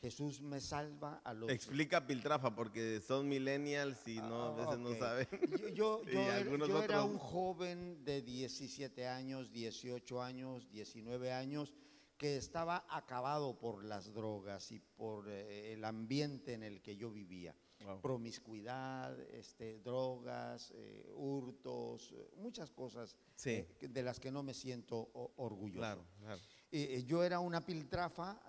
Jesús 0.00 0.40
me 0.40 0.60
salva 0.60 1.20
a 1.24 1.32
los... 1.32 1.48
Explica 1.48 2.04
Piltrafa 2.04 2.52
porque 2.54 3.00
son 3.00 3.28
millennials 3.28 4.08
y 4.08 4.16
no, 4.16 4.42
a 4.42 4.48
Ah, 4.48 4.54
veces 4.56 4.78
no 4.80 4.90
ok. 4.90 4.98
saben. 4.98 5.28
Yo, 5.52 5.68
yo- 5.68 6.02
Y 6.08 6.12
yo 6.12 6.20
era, 6.20 6.42
yo 6.66 6.82
era 6.82 7.04
otros. 7.04 7.10
un 7.12 7.18
joven 7.18 8.04
de 8.04 8.20
17 8.22 9.06
años, 9.06 9.52
18 9.52 10.20
años, 10.22 10.68
19 10.70 11.32
años, 11.32 11.72
que 12.18 12.36
estaba 12.36 12.84
acabado 12.90 13.58
por 13.60 13.84
las 13.84 14.12
drogas 14.12 14.72
y 14.72 14.80
por 14.80 15.28
eh, 15.28 15.72
el 15.72 15.84
ambiente 15.84 16.54
en 16.54 16.64
el 16.64 16.82
que 16.82 16.96
yo 16.96 17.12
vivía. 17.12 17.54
Wow. 17.84 18.00
Promiscuidad, 18.00 19.18
este, 19.30 19.78
drogas, 19.80 20.72
eh, 20.74 21.10
hurtos, 21.14 22.12
eh, 22.12 22.30
muchas 22.36 22.70
cosas 22.70 23.16
Sí. 23.34 23.50
eh, 23.50 23.88
de 23.88 24.02
las 24.02 24.20
que 24.20 24.30
no 24.30 24.42
me 24.42 24.54
siento 24.54 25.10
orgulloso. 25.36 25.78
Claro, 25.80 26.04
claro. 26.20 26.40
Eh, 26.70 27.02
yo 27.06 27.22
era 27.22 27.38
una 27.40 27.60
piltrafa, 27.64 28.40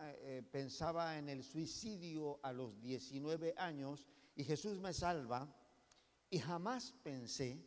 pensaba 0.51 1.17
en 1.17 1.27
el 1.29 1.43
suicidio 1.43 2.39
a 2.43 2.53
los 2.53 2.79
19 2.79 3.53
años 3.57 4.07
y 4.35 4.43
Jesús 4.45 4.79
me 4.79 4.93
salva 4.93 5.53
y 6.29 6.39
jamás 6.39 6.93
pensé 7.03 7.61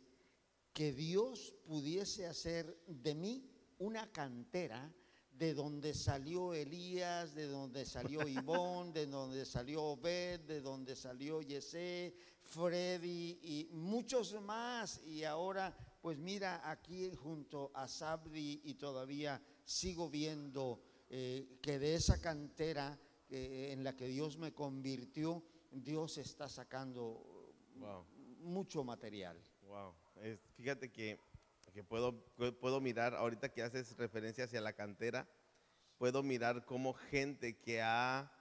que 0.73 0.93
Dios 0.93 1.53
pudiese 1.65 2.25
hacer 2.25 2.75
de 2.87 3.13
mí 3.13 3.49
una 3.77 4.11
cantera 4.11 4.91
de 5.37 5.53
donde 5.53 5.93
salió 5.93 6.53
Elías, 6.53 7.33
de 7.35 7.47
donde 7.47 7.85
salió 7.85 8.19
Ivón, 8.27 8.91
de 8.93 9.05
donde 9.05 9.45
salió 9.45 9.83
Obed, 9.83 10.41
de 10.41 10.61
donde 10.61 10.95
salió 10.95 11.41
Yesé, 11.41 12.15
Freddy 12.43 13.39
y 13.43 13.69
muchos 13.71 14.39
más. 14.41 14.99
Y 15.05 15.23
ahora, 15.23 15.75
pues 16.01 16.17
mira, 16.17 16.61
aquí 16.69 17.11
junto 17.15 17.71
a 17.75 17.87
Sabdi 17.87 18.61
y 18.63 18.73
todavía 18.75 19.41
sigo 19.65 20.09
viendo 20.09 20.81
eh, 21.09 21.59
que 21.61 21.77
de 21.77 21.95
esa 21.95 22.19
cantera 22.19 22.99
eh, 23.29 23.69
en 23.73 23.83
la 23.83 23.95
que 23.95 24.07
Dios 24.07 24.37
me 24.37 24.53
convirtió, 24.53 25.43
Dios 25.71 26.17
está 26.17 26.47
sacando 26.49 27.33
Wow. 27.75 28.05
mucho 28.39 28.83
material. 28.83 29.39
Wow. 29.67 29.93
Es- 30.23 30.39
fíjate 30.55 30.91
que, 30.91 31.19
que 31.77 31.83
puedo, 31.83 32.25
puedo 32.59 32.81
mirar, 32.81 33.13
ahorita 33.13 33.49
que 33.49 33.61
haces 33.61 33.95
referencia 33.97 34.45
hacia 34.45 34.61
la 34.61 34.73
cantera, 34.73 35.27
puedo 35.99 36.23
mirar 36.23 36.65
cómo 36.65 36.95
gente 36.95 37.59
que 37.59 37.83
ha, 37.83 38.31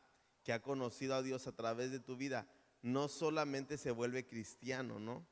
que 0.43 0.55
ha 0.55 0.63
conocido 0.63 1.15
a 1.15 1.23
Dios 1.23 1.47
a 1.47 1.53
través 1.53 1.91
de 1.91 2.01
tu 2.01 2.17
vida, 2.17 2.49
no 2.81 3.09
solamente 3.09 3.77
se 3.77 3.91
vuelve 3.91 4.27
cristiano, 4.27 4.99
¿no? 4.99 5.27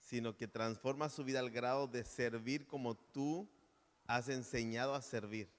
Sino 0.00 0.36
que 0.36 0.48
transforma 0.48 1.08
su 1.08 1.24
vida 1.24 1.40
al 1.40 1.48
grado 1.48 1.86
de 1.86 2.04
servir 2.04 2.66
como 2.66 2.94
tú 2.94 3.50
has 4.06 4.28
enseñado 4.28 4.94
a 4.94 5.00
servir. 5.00 5.50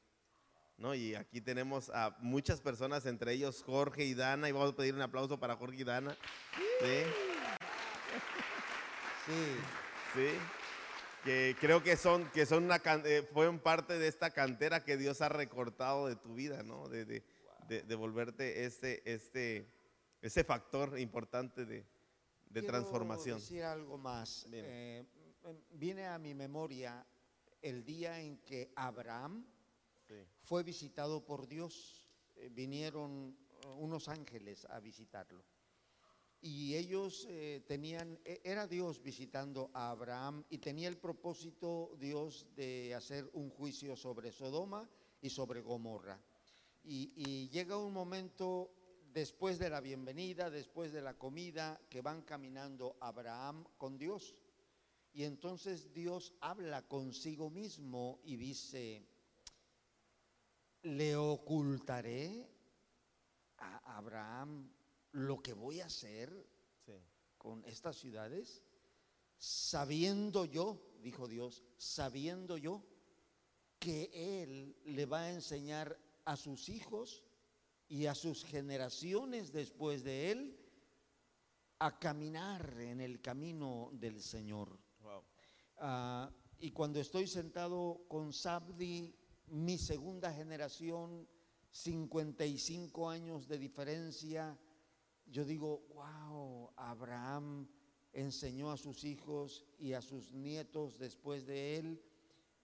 ¿No? 0.78 0.94
Y 0.94 1.16
aquí 1.16 1.42
tenemos 1.42 1.90
a 1.90 2.16
muchas 2.20 2.62
personas, 2.62 3.08
entre 3.08 3.34
ellos 3.34 3.64
Jorge 3.64 4.06
y 4.06 4.14
Dana, 4.14 4.48
y 4.48 4.52
vamos 4.52 4.74
a 4.74 4.76
pedir 4.76 4.94
un 4.94 5.02
aplauso 5.02 5.40
para 5.40 5.56
Jorge 5.56 5.82
y 5.82 5.84
Dana. 5.84 6.16
¿sí? 6.80 7.04
Sí. 9.26 9.82
Sí, 10.14 10.61
que 11.24 11.56
creo 11.60 11.84
que 11.84 11.96
son, 11.98 12.30
que 12.32 12.46
son 12.46 12.64
una, 12.66 12.82
eh, 13.06 13.28
fueron 13.34 13.60
parte 13.60 13.98
de 14.00 14.08
esta 14.08 14.32
cantera 14.32 14.84
que 14.84 14.98
Dios 14.98 15.22
ha 15.22 15.30
recortado 15.30 16.08
de 16.08 16.16
tu 16.16 16.34
vida, 16.34 16.64
¿no? 16.64 16.88
De, 16.90 17.06
de, 17.06 17.24
de- 17.68 17.84
de 17.84 17.96
volverte 17.96 18.66
este, 18.66 19.02
este, 19.12 19.68
ese 20.22 20.44
factor 20.44 20.98
importante 21.00 21.66
de, 21.66 21.76
de 21.78 21.86
Quiero 22.62 22.68
transformación. 22.68 23.40
decir 23.40 23.64
algo 23.64 23.98
más. 23.98 24.46
Eh, 24.52 25.06
em, 25.44 25.58
viene 25.72 26.06
a 26.08 26.18
mi 26.18 26.34
memoria 26.34 27.06
el 27.62 27.84
día 27.86 28.20
en 28.20 28.38
que 28.40 28.72
Abraham 28.76 29.46
Sí. 30.08 30.16
fue 30.44 30.64
visitado 30.64 31.24
por 31.24 31.48
Dios. 31.48 32.10
Eh, 32.36 32.50
vinieron 32.52 33.38
eh, 33.64 33.68
unos 33.78 34.10
ángeles 34.10 34.66
a 34.66 34.80
visitarlo. 34.82 35.44
Y 36.42 36.76
ellos 36.76 37.28
eh, 37.30 37.64
tenían, 37.68 38.20
e- 38.26 38.42
era 38.44 38.66
Dios 38.66 39.02
visitando 39.02 39.70
a 39.74 39.92
Abraham 39.92 40.44
y 40.50 40.58
tenía 40.58 40.88
el 40.88 40.98
propósito 40.98 41.96
Dios 42.00 42.48
de 42.56 42.96
hacer 42.96 43.30
un 43.34 43.52
juicio 43.52 43.96
sobre 43.96 44.32
Sodoma 44.32 44.90
y 45.22 45.30
sobre 45.30 45.62
Gomorra. 45.62 46.20
Y, 46.84 47.14
y 47.16 47.50
llega 47.50 47.78
un 47.78 47.94
momento 47.94 48.72
después 49.14 49.60
de 49.60 49.70
la 49.70 49.82
bienvenida, 49.82 50.50
después 50.50 50.92
de 50.92 51.02
la 51.02 51.16
comida, 51.16 51.80
que 51.90 52.02
van 52.02 52.24
caminando 52.24 52.98
Abraham 53.00 53.64
con 53.78 54.00
Dios. 54.00 54.36
Y 55.14 55.24
entonces 55.26 55.94
Dios 55.94 56.34
habla 56.40 56.88
consigo 56.88 57.50
mismo 57.50 58.20
y 58.24 58.38
dice, 58.38 59.06
le 60.84 61.16
ocultaré 61.16 62.48
a 63.58 63.98
Abraham 63.98 64.72
lo 65.12 65.42
que 65.42 65.54
voy 65.54 65.82
a 65.82 65.86
hacer 65.86 66.32
Sí. 66.86 66.94
con 67.38 67.64
estas 67.66 67.98
ciudades, 67.98 68.64
sabiendo 69.38 70.46
yo, 70.46 70.80
dijo 71.02 71.28
Dios, 71.28 71.64
sabiendo 71.78 72.58
yo 72.58 72.84
que 73.80 74.10
Él 74.44 74.76
le 74.86 75.06
va 75.06 75.22
a 75.22 75.32
enseñar 75.32 75.98
a 76.26 76.36
sus 76.36 76.70
hijos 76.70 77.24
y 77.88 78.06
a 78.06 78.16
sus 78.16 78.46
generaciones 78.46 79.52
después 79.52 80.04
de 80.04 80.32
Él 80.32 80.58
a 81.80 81.98
caminar 81.98 82.80
en 82.80 83.02
el 83.02 83.22
camino 83.22 83.90
del 83.94 84.22
Señor. 84.22 84.80
Wow. 85.02 85.24
Ah, 85.78 86.32
y 86.60 86.72
cuando 86.72 87.00
estoy 87.00 87.26
sentado 87.26 88.06
con 88.08 88.32
Sabdi, 88.34 89.16
mi 89.48 89.80
segunda 89.80 90.32
generación, 90.32 91.28
55 91.72 93.10
años 93.10 93.48
de 93.48 93.58
diferencia, 93.58 94.58
yo 95.28 95.46
digo, 95.46 95.86
wow, 95.94 96.72
Abraham 96.76 97.68
enseñó 98.14 98.72
a 98.72 98.78
sus 98.78 99.04
hijos 99.04 99.66
y 99.80 99.94
a 99.94 100.02
sus 100.02 100.34
nietos 100.34 100.98
después 100.98 101.46
de 101.46 101.78
él, 101.78 102.02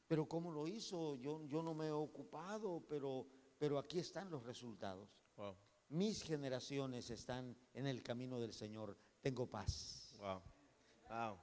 pero 0.08 0.28
¿cómo 0.28 0.52
lo 0.52 0.68
hizo? 0.68 1.18
Yo, 1.18 1.46
yo 1.48 1.62
no 1.62 1.74
me 1.74 1.88
he 1.88 1.92
ocupado, 1.92 2.84
pero, 2.88 3.28
pero 3.58 3.78
aquí 3.78 4.00
están 4.00 4.30
los 4.30 4.44
resultados. 4.44 5.10
Wow. 5.36 5.56
Mis 5.90 6.22
generaciones 6.22 7.10
están 7.10 7.56
en 7.74 7.88
el 7.88 8.04
camino 8.04 8.40
del 8.40 8.54
Señor. 8.54 8.98
Tengo 9.22 9.50
paz. 9.50 10.14
Wow. 10.20 10.42
Wow. 11.10 11.38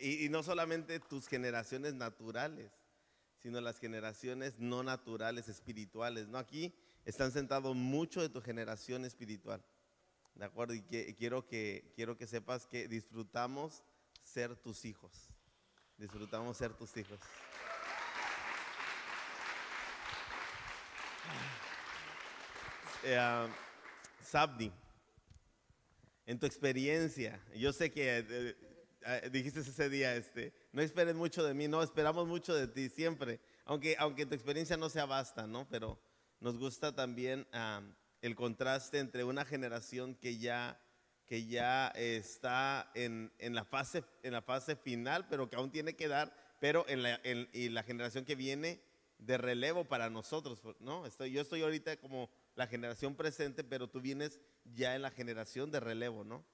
Y, 0.00 0.24
y 0.24 0.28
no 0.28 0.42
solamente 0.42 1.00
tus 1.00 1.26
generaciones 1.26 1.94
naturales, 1.94 2.72
sino 3.38 3.60
las 3.60 3.78
generaciones 3.78 4.58
no 4.58 4.82
naturales, 4.82 5.48
espirituales. 5.48 6.28
¿no? 6.28 6.38
Aquí 6.38 6.74
están 7.04 7.32
sentados 7.32 7.74
mucho 7.74 8.20
de 8.20 8.28
tu 8.28 8.40
generación 8.40 9.04
espiritual. 9.04 9.62
¿De 10.34 10.44
acuerdo? 10.44 10.74
Y, 10.74 10.82
que- 10.82 11.14
quiero, 11.16 11.46
que, 11.46 11.92
quiero 11.94 12.16
que 12.16 12.26
sepas 12.26 12.66
que 12.66 12.88
disfrutamos 12.88 13.82
ser 14.22 14.56
tus 14.56 14.84
hijos. 14.84 15.28
Disfrutamos 15.98 16.56
ser 16.56 16.72
tus 16.74 16.96
hijos. 16.96 17.20
Eh, 23.02 23.48
Sabdi, 24.22 24.70
en 26.26 26.38
tu 26.38 26.46
experiencia, 26.46 27.40
yo 27.54 27.72
sé 27.72 27.90
que 27.90 28.18
eh, 28.18 28.56
eh, 29.02 29.30
dijiste 29.32 29.60
ese 29.60 29.88
día, 29.88 30.14
este, 30.14 30.52
no 30.72 30.82
esperen 30.82 31.16
mucho 31.16 31.42
de 31.42 31.54
mí, 31.54 31.66
no, 31.66 31.82
esperamos 31.82 32.28
mucho 32.28 32.54
de 32.54 32.68
ti 32.68 32.88
siempre, 32.88 33.40
aunque, 33.64 33.96
aunque 33.98 34.26
tu 34.26 34.34
experiencia 34.34 34.76
no 34.76 34.88
sea 34.90 35.06
basta, 35.06 35.46
¿no? 35.46 35.66
Pero 35.70 35.98
nos 36.40 36.58
gusta 36.58 36.94
también 36.94 37.46
ah, 37.52 37.82
el 38.22 38.34
contraste 38.36 38.98
entre 38.98 39.24
una 39.24 39.44
generación 39.44 40.14
que 40.14 40.38
ya, 40.38 40.80
que 41.26 41.46
ya 41.46 41.88
está 41.88 42.90
en, 42.94 43.32
en 43.38 43.54
la 43.54 43.64
fase, 43.64 44.04
en 44.22 44.32
la 44.32 44.42
fase 44.42 44.76
final, 44.76 45.26
pero 45.28 45.48
que 45.48 45.56
aún 45.56 45.70
tiene 45.70 45.94
que 45.94 46.08
dar, 46.08 46.34
pero 46.60 46.84
en 46.88 47.02
la, 47.02 47.20
en- 47.24 47.48
y 47.52 47.68
la 47.68 47.82
generación 47.82 48.24
que 48.24 48.34
viene 48.34 48.80
de 49.18 49.36
relevo 49.38 49.84
para 49.84 50.08
nosotros, 50.10 50.60
¿no? 50.80 51.06
Estoy, 51.06 51.30
yo 51.32 51.42
estoy 51.42 51.62
ahorita 51.62 51.96
como 51.98 52.30
la 52.54 52.66
generación 52.66 53.14
presente, 53.14 53.64
pero 53.64 53.88
tú 53.88 54.00
vienes 54.00 54.40
ya 54.64 54.94
en 54.96 55.02
la 55.02 55.10
generación 55.10 55.70
de 55.70 55.80
relevo, 55.80 56.24
¿no? 56.24 56.44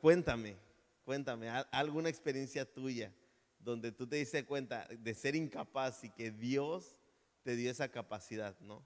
Cuéntame, 0.00 0.56
cuéntame, 1.04 1.48
al- 1.48 1.68
alguna 1.72 2.08
experiencia 2.08 2.64
tuya 2.64 3.12
donde 3.58 3.92
tú 3.92 4.06
te 4.06 4.16
diste 4.16 4.44
cuenta 4.44 4.86
de 4.88 5.14
ser 5.14 5.34
incapaz 5.36 6.04
y 6.04 6.10
que 6.10 6.30
Dios 6.30 7.00
te 7.42 7.56
dio 7.56 7.70
esa 7.70 7.88
capacidad, 7.88 8.58
¿no? 8.60 8.84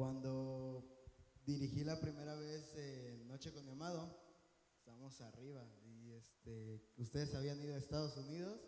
Cuando 0.00 0.82
dirigí 1.44 1.84
la 1.84 2.00
primera 2.00 2.34
vez 2.34 2.72
eh, 2.74 3.22
Noche 3.26 3.52
con 3.52 3.66
mi 3.66 3.72
amado, 3.72 4.18
estábamos 4.78 5.20
arriba 5.20 5.62
y 5.84 6.12
este, 6.12 6.80
ustedes 6.96 7.34
habían 7.34 7.60
ido 7.60 7.74
a 7.74 7.76
Estados 7.76 8.16
Unidos 8.16 8.58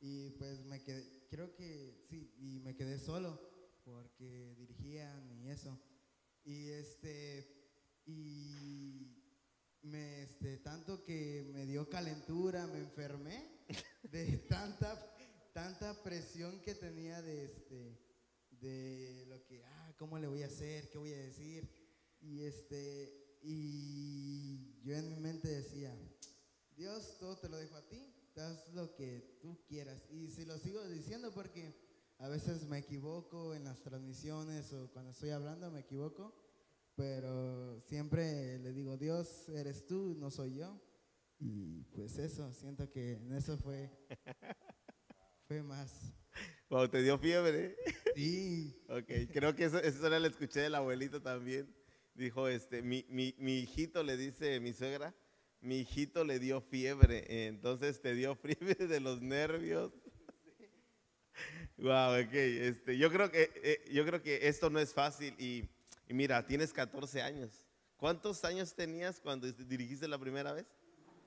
y 0.00 0.30
pues 0.30 0.64
me 0.64 0.82
quedé, 0.82 1.28
creo 1.30 1.54
que 1.54 2.04
sí, 2.10 2.34
y 2.40 2.58
me 2.64 2.74
quedé 2.74 2.98
solo 2.98 3.40
porque 3.84 4.56
dirigían 4.58 5.40
y 5.40 5.50
eso. 5.50 5.80
Y 6.42 6.70
este, 6.70 7.46
y 8.04 9.22
me, 9.82 10.24
este, 10.24 10.56
tanto 10.56 11.04
que 11.04 11.48
me 11.52 11.64
dio 11.64 11.88
calentura, 11.88 12.66
me 12.66 12.80
enfermé 12.80 13.62
de 14.02 14.36
tanta, 14.48 15.14
tanta 15.52 16.02
presión 16.02 16.60
que 16.62 16.74
tenía 16.74 17.22
de 17.22 17.44
este, 17.44 18.05
de 18.60 19.24
lo 19.28 19.44
que, 19.44 19.64
ah, 19.64 19.94
¿cómo 19.98 20.18
le 20.18 20.26
voy 20.26 20.42
a 20.42 20.46
hacer? 20.46 20.88
¿Qué 20.90 20.98
voy 20.98 21.12
a 21.12 21.18
decir? 21.18 21.68
Y 22.20 22.42
este, 22.42 23.38
y 23.42 24.80
yo 24.82 24.94
en 24.96 25.08
mi 25.08 25.20
mente 25.20 25.48
decía, 25.48 25.96
Dios, 26.76 27.16
todo 27.18 27.36
te 27.36 27.48
lo 27.48 27.56
dejo 27.56 27.76
a 27.76 27.88
ti, 27.88 28.14
haz 28.40 28.68
lo 28.74 28.94
que 28.94 29.38
tú 29.40 29.58
quieras. 29.66 30.06
Y 30.10 30.30
si 30.30 30.44
lo 30.44 30.58
sigo 30.58 30.86
diciendo 30.88 31.32
porque 31.32 31.74
a 32.18 32.28
veces 32.28 32.66
me 32.66 32.78
equivoco 32.78 33.54
en 33.54 33.64
las 33.64 33.82
transmisiones 33.82 34.72
o 34.72 34.90
cuando 34.92 35.10
estoy 35.10 35.30
hablando 35.30 35.70
me 35.70 35.80
equivoco, 35.80 36.34
pero 36.94 37.80
siempre 37.82 38.58
le 38.58 38.72
digo, 38.72 38.96
Dios, 38.96 39.48
eres 39.50 39.86
tú, 39.86 40.14
no 40.18 40.30
soy 40.30 40.56
yo. 40.56 40.80
Y 41.38 41.82
pues 41.94 42.16
eso, 42.18 42.52
siento 42.54 42.90
que 42.90 43.12
en 43.12 43.32
eso 43.32 43.58
fue, 43.58 43.90
fue 45.46 45.62
más. 45.62 46.14
Cuando 46.68 46.90
te 46.90 47.02
dio 47.02 47.18
fiebre. 47.18 47.76
Sí, 48.14 48.74
Ok, 48.88 49.30
creo 49.32 49.54
que 49.54 49.64
eso, 49.64 49.78
eso 49.78 50.08
lo 50.08 50.26
escuché 50.26 50.60
del 50.60 50.74
abuelito 50.74 51.20
también. 51.20 51.72
Dijo, 52.14 52.48
este, 52.48 52.82
mi, 52.82 53.04
mi, 53.08 53.34
mi 53.38 53.58
hijito 53.58 54.02
le 54.02 54.16
dice, 54.16 54.58
mi 54.58 54.72
suegra, 54.72 55.14
mi 55.60 55.80
hijito 55.80 56.24
le 56.24 56.38
dio 56.38 56.60
fiebre, 56.60 57.46
entonces 57.46 58.00
te 58.00 58.14
dio 58.14 58.34
fiebre 58.36 58.86
de 58.86 59.00
los 59.00 59.20
nervios. 59.20 59.92
Wow, 61.76 62.22
ok, 62.22 62.32
este, 62.32 62.96
yo 62.96 63.10
creo 63.12 63.30
que, 63.30 63.50
eh, 63.62 63.84
yo 63.92 64.06
creo 64.06 64.22
que 64.22 64.48
esto 64.48 64.70
no 64.70 64.78
es 64.78 64.94
fácil 64.94 65.34
y, 65.38 65.68
y 66.08 66.14
mira, 66.14 66.46
tienes 66.46 66.72
14 66.72 67.20
años. 67.20 67.66
¿Cuántos 67.98 68.44
años 68.44 68.74
tenías 68.74 69.20
cuando 69.20 69.50
dirigiste 69.52 70.08
la 70.08 70.18
primera 70.18 70.52
vez? 70.52 70.66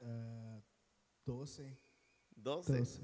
ah, 0.02 0.60
12. 1.26 1.78
12. 2.36 2.78
12. 2.78 3.02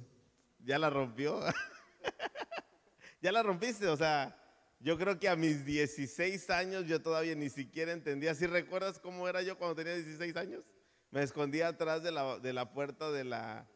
Ya 0.59 0.79
la 0.79 0.89
rompió. 0.89 1.39
ya 3.21 3.31
la 3.31 3.43
rompiste, 3.43 3.87
o 3.87 3.97
sea, 3.97 4.35
yo 4.79 4.97
creo 4.97 5.17
que 5.17 5.29
a 5.29 5.35
mis 5.35 5.65
16 5.65 6.49
años 6.49 6.85
yo 6.85 7.01
todavía 7.01 7.35
ni 7.35 7.49
siquiera 7.49 7.91
entendía. 7.91 8.35
¿Sí 8.35 8.45
recuerdas 8.45 8.99
cómo 8.99 9.27
era 9.27 9.41
yo 9.41 9.57
cuando 9.57 9.75
tenía 9.75 9.95
16 9.95 10.35
años? 10.35 10.63
Me 11.11 11.23
escondía 11.23 11.69
atrás 11.69 12.03
de 12.03 12.11
la, 12.11 12.39
de 12.39 12.53
la 12.53 12.71
puerta 12.71 13.11
de 13.11 13.23
la, 13.23 13.67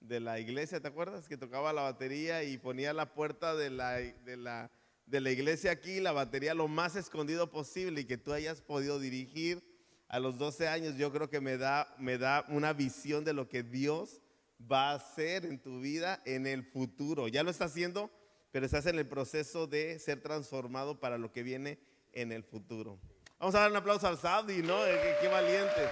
de 0.00 0.20
la 0.20 0.40
iglesia, 0.40 0.80
¿te 0.80 0.88
acuerdas? 0.88 1.28
Que 1.28 1.36
tocaba 1.36 1.72
la 1.72 1.82
batería 1.82 2.42
y 2.42 2.58
ponía 2.58 2.92
la 2.92 3.12
puerta 3.14 3.54
de 3.54 3.70
la, 3.70 3.92
de 3.92 4.36
la, 4.36 4.70
de 5.06 5.20
la 5.20 5.30
iglesia 5.30 5.70
aquí, 5.70 6.00
la 6.00 6.12
batería 6.12 6.54
lo 6.54 6.68
más 6.68 6.96
escondido 6.96 7.50
posible 7.50 8.00
y 8.00 8.04
que 8.04 8.18
tú 8.18 8.32
hayas 8.32 8.60
podido 8.60 8.98
dirigir 8.98 9.62
a 10.08 10.18
los 10.18 10.38
12 10.38 10.68
años, 10.68 10.96
yo 10.96 11.12
creo 11.12 11.28
que 11.28 11.40
me 11.40 11.58
da, 11.58 11.94
me 11.98 12.16
da 12.16 12.44
una 12.48 12.72
visión 12.72 13.24
de 13.24 13.34
lo 13.34 13.48
que 13.48 13.62
Dios 13.62 14.22
va 14.60 14.90
a 14.90 14.94
hacer 14.94 15.44
en 15.44 15.58
tu 15.58 15.80
vida 15.80 16.20
en 16.24 16.46
el 16.46 16.64
futuro. 16.64 17.28
Ya 17.28 17.42
lo 17.42 17.50
está 17.50 17.66
haciendo, 17.66 18.10
pero 18.50 18.66
estás 18.66 18.86
en 18.86 18.98
el 18.98 19.06
proceso 19.06 19.66
de 19.66 19.98
ser 19.98 20.20
transformado 20.20 20.98
para 21.00 21.18
lo 21.18 21.32
que 21.32 21.42
viene 21.42 21.78
en 22.12 22.32
el 22.32 22.42
futuro. 22.42 22.98
Vamos 23.38 23.54
a 23.54 23.60
dar 23.60 23.70
un 23.70 23.76
aplauso 23.76 24.08
al 24.08 24.18
Saudi, 24.18 24.62
¿no? 24.62 24.84
Eh, 24.84 24.98
Qué, 25.02 25.16
qué 25.22 25.28
valiente. 25.28 25.88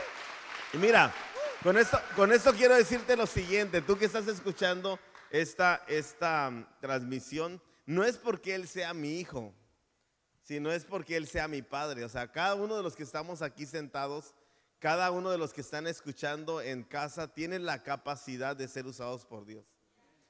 Y 0.73 0.79
mira, 0.79 1.15
con 1.63 1.79
esto, 1.79 2.01
con 2.17 2.33
esto 2.33 2.53
quiero 2.53 2.75
decirte 2.75 3.17
lo 3.17 3.27
siguiente, 3.27 3.83
tú 3.83 3.97
que 3.97 4.05
estás 4.05 4.27
escuchando 4.29 4.99
esta, 5.31 5.85
esta 5.89 6.51
mm, 6.51 6.67
transmisión, 6.81 7.61
no 7.87 8.05
es 8.05 8.19
porque 8.19 8.55
Él 8.55 8.67
sea 8.67 8.95
mi 8.95 9.21
hijo, 9.21 9.55
sino 10.43 10.73
es 10.73 10.85
porque 10.85 11.17
Él 11.17 11.27
sea 11.27 11.49
mi 11.49 11.63
padre. 11.63 12.05
O 12.05 12.09
sea, 12.09 12.31
cada 12.31 12.55
uno 12.55 12.77
de 12.77 12.83
los 12.83 12.97
que 12.97 13.03
estamos 13.03 13.43
aquí 13.43 13.67
sentados, 13.67 14.35
cada 14.87 15.11
uno 15.11 15.33
de 15.33 15.39
los 15.39 15.53
que 15.53 15.63
están 15.63 15.89
escuchando 15.89 16.61
en 16.61 16.85
casa, 16.85 17.35
tiene 17.35 17.59
la 17.59 17.83
capacidad 17.83 18.55
de 18.55 18.69
ser 18.69 18.87
usados 18.87 19.25
por 19.25 19.45
Dios. 19.45 19.65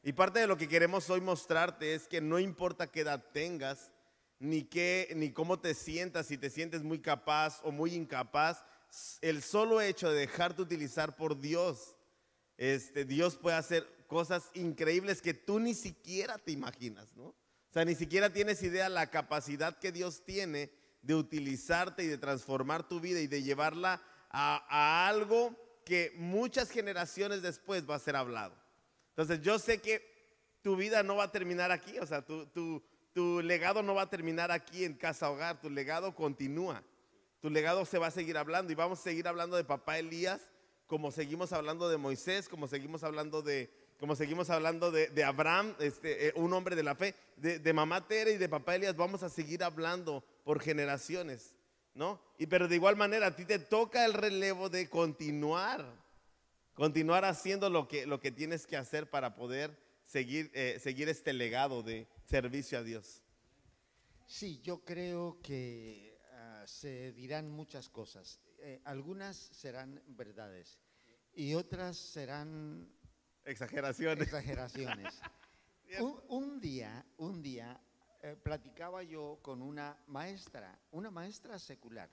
Y 0.03 0.15
parte 0.15 0.41
de 0.41 0.47
lo 0.47 0.57
que 0.57 0.67
queremos 0.67 1.11
hoy 1.11 1.21
mostrarte 1.21 1.93
es 1.93 2.09
que 2.09 2.23
no 2.23 2.39
importa 2.39 2.87
qué 2.87 3.01
edad 3.01 3.23
tengas, 3.35 3.93
ni 4.39 4.63
qué, 4.63 5.13
ni 5.15 5.31
cómo 5.31 5.61
te 5.61 5.75
sientas, 5.75 6.29
si 6.29 6.39
te 6.39 6.49
sientes 6.49 6.83
muy 6.83 7.01
capaz 7.01 7.61
o 7.65 7.71
muy 7.71 7.93
incapaz, 7.93 8.65
el 9.21 9.43
solo 9.43 9.83
hecho 9.83 10.09
de 10.09 10.21
dejarte 10.21 10.63
utilizar 10.63 11.17
por 11.17 11.39
Dios, 11.39 11.95
este, 12.57 13.05
Dios 13.05 13.37
puede 13.37 13.59
hacer 13.59 13.87
cosas 14.07 14.51
increíbles 14.55 15.21
que 15.21 15.35
tú 15.35 15.61
ni 15.61 15.75
siquiera 15.75 16.39
te 16.39 16.53
imaginas, 16.53 17.15
¿no? 17.15 17.27
O 17.27 17.73
sea, 17.75 17.85
ni 17.85 17.95
siquiera 17.95 18.33
tienes 18.33 18.63
idea 18.63 18.89
la 18.89 19.11
capacidad 19.11 19.79
que 19.79 19.93
Dios 19.93 20.25
tiene 20.25 20.73
de 21.03 21.15
utilizarte 21.15 22.05
y 22.05 22.07
de 22.07 22.17
transformar 22.17 22.89
tu 22.89 23.01
vida 23.01 23.21
y 23.21 23.27
de 23.27 23.43
llevarla 23.43 24.01
a, 24.31 25.09
algo 25.09 25.55
que 25.85 26.13
muchas 26.17 26.71
generaciones 26.71 27.43
después 27.43 27.89
va 27.89 27.95
a 27.95 28.01
ser 28.01 28.17
hablado. 28.17 28.55
Entonces 29.11 29.41
yo 29.41 29.59
sé 29.59 29.81
que 29.81 30.05
tu 30.63 30.77
vida 30.77 31.03
no 31.03 31.17
va 31.17 31.25
a 31.25 31.33
terminar 31.33 31.71
aquí, 31.71 31.99
o 31.99 32.07
sea, 32.07 32.23
tu, 32.23 32.83
legado 33.43 33.83
no 33.83 33.95
va 33.95 34.03
a 34.03 34.11
terminar 34.11 34.51
aquí 34.51 34.85
en 34.85 34.95
casa 34.95 35.31
hogar, 35.31 35.61
tu 35.61 35.71
legado 35.71 36.15
continúa. 36.15 36.83
Tu 37.41 37.51
legado 37.51 37.85
se 37.85 37.99
va 37.99 38.09
a 38.09 38.11
seguir 38.11 38.37
hablando 38.37 38.73
y 38.73 38.75
vamos 38.75 38.99
a 38.99 39.03
seguir 39.03 39.29
hablando 39.29 39.57
de 39.57 39.65
papá 39.65 39.99
Elías, 39.99 40.41
como 40.87 41.13
seguimos 41.13 41.53
hablando 41.53 41.89
de 41.89 41.97
Moisés, 41.97 42.49
como 42.49 42.67
seguimos 42.67 43.05
hablando 43.05 43.43
de, 43.43 43.71
como 43.99 44.17
seguimos 44.17 44.51
hablando 44.51 44.91
de 44.91 45.25
Abraham, 45.25 45.75
este, 45.79 46.29
eh, 46.29 46.33
un 46.37 46.53
hombre 46.53 46.77
de 46.77 46.83
la 46.83 46.95
fe, 46.95 47.15
de, 47.37 47.59
de 47.59 47.73
mamá 47.73 48.07
Tere 48.07 48.33
y 48.33 48.37
de 48.37 48.49
papá 48.49 48.77
Elías, 48.77 48.97
vamos 48.97 49.23
a 49.23 49.29
seguir 49.29 49.63
hablando 49.63 50.25
por 50.45 50.61
generaciones, 50.61 51.56
¿no? 51.97 52.21
Y 52.39 52.47
pero 52.47 52.69
de 52.69 52.77
igual 52.77 52.95
manera 52.95 53.29
a 53.29 53.37
ti 53.37 53.45
te 53.45 53.59
toca 53.59 54.05
el 54.05 54.13
relevo 54.13 54.69
de 54.69 54.89
continuar, 54.89 55.85
continuar 56.75 57.25
haciendo 57.25 57.71
lo 57.71 57.89
que, 57.89 58.07
lo 58.07 58.21
que 58.21 58.31
tienes 58.31 58.67
que 58.67 58.77
hacer 58.77 59.09
para 59.09 59.35
poder 59.35 59.77
seguir, 60.05 60.51
eh, 60.55 60.79
seguir 60.79 61.09
este 61.09 61.33
legado 61.33 61.83
de 61.83 62.07
servicio 62.27 62.79
a 62.79 62.83
Dios. 62.83 63.23
Sí, 64.27 64.61
yo 64.63 64.85
creo 64.85 65.41
que 65.43 66.19
ah, 66.35 66.65
se 66.67 67.13
dirán 67.13 67.51
muchas 67.51 67.89
cosas. 67.89 68.41
Eh, 68.59 68.81
algunas 68.85 69.37
serán 69.37 70.03
verdades 70.09 70.79
y 71.35 71.55
otras 71.55 71.97
serán 71.97 72.89
Exageraciones. 73.45 74.25
exageraciones. 74.27 75.15
un, 76.01 76.21
un 76.29 76.61
día, 76.61 77.07
un 77.17 77.43
día 77.43 77.81
eh, 78.27 78.35
platicaba 78.35 79.05
yo 79.05 79.39
con 79.41 79.63
una 79.63 79.97
maestra, 80.09 80.77
una 80.91 81.13
maestra 81.13 81.61
secular. 81.61 82.11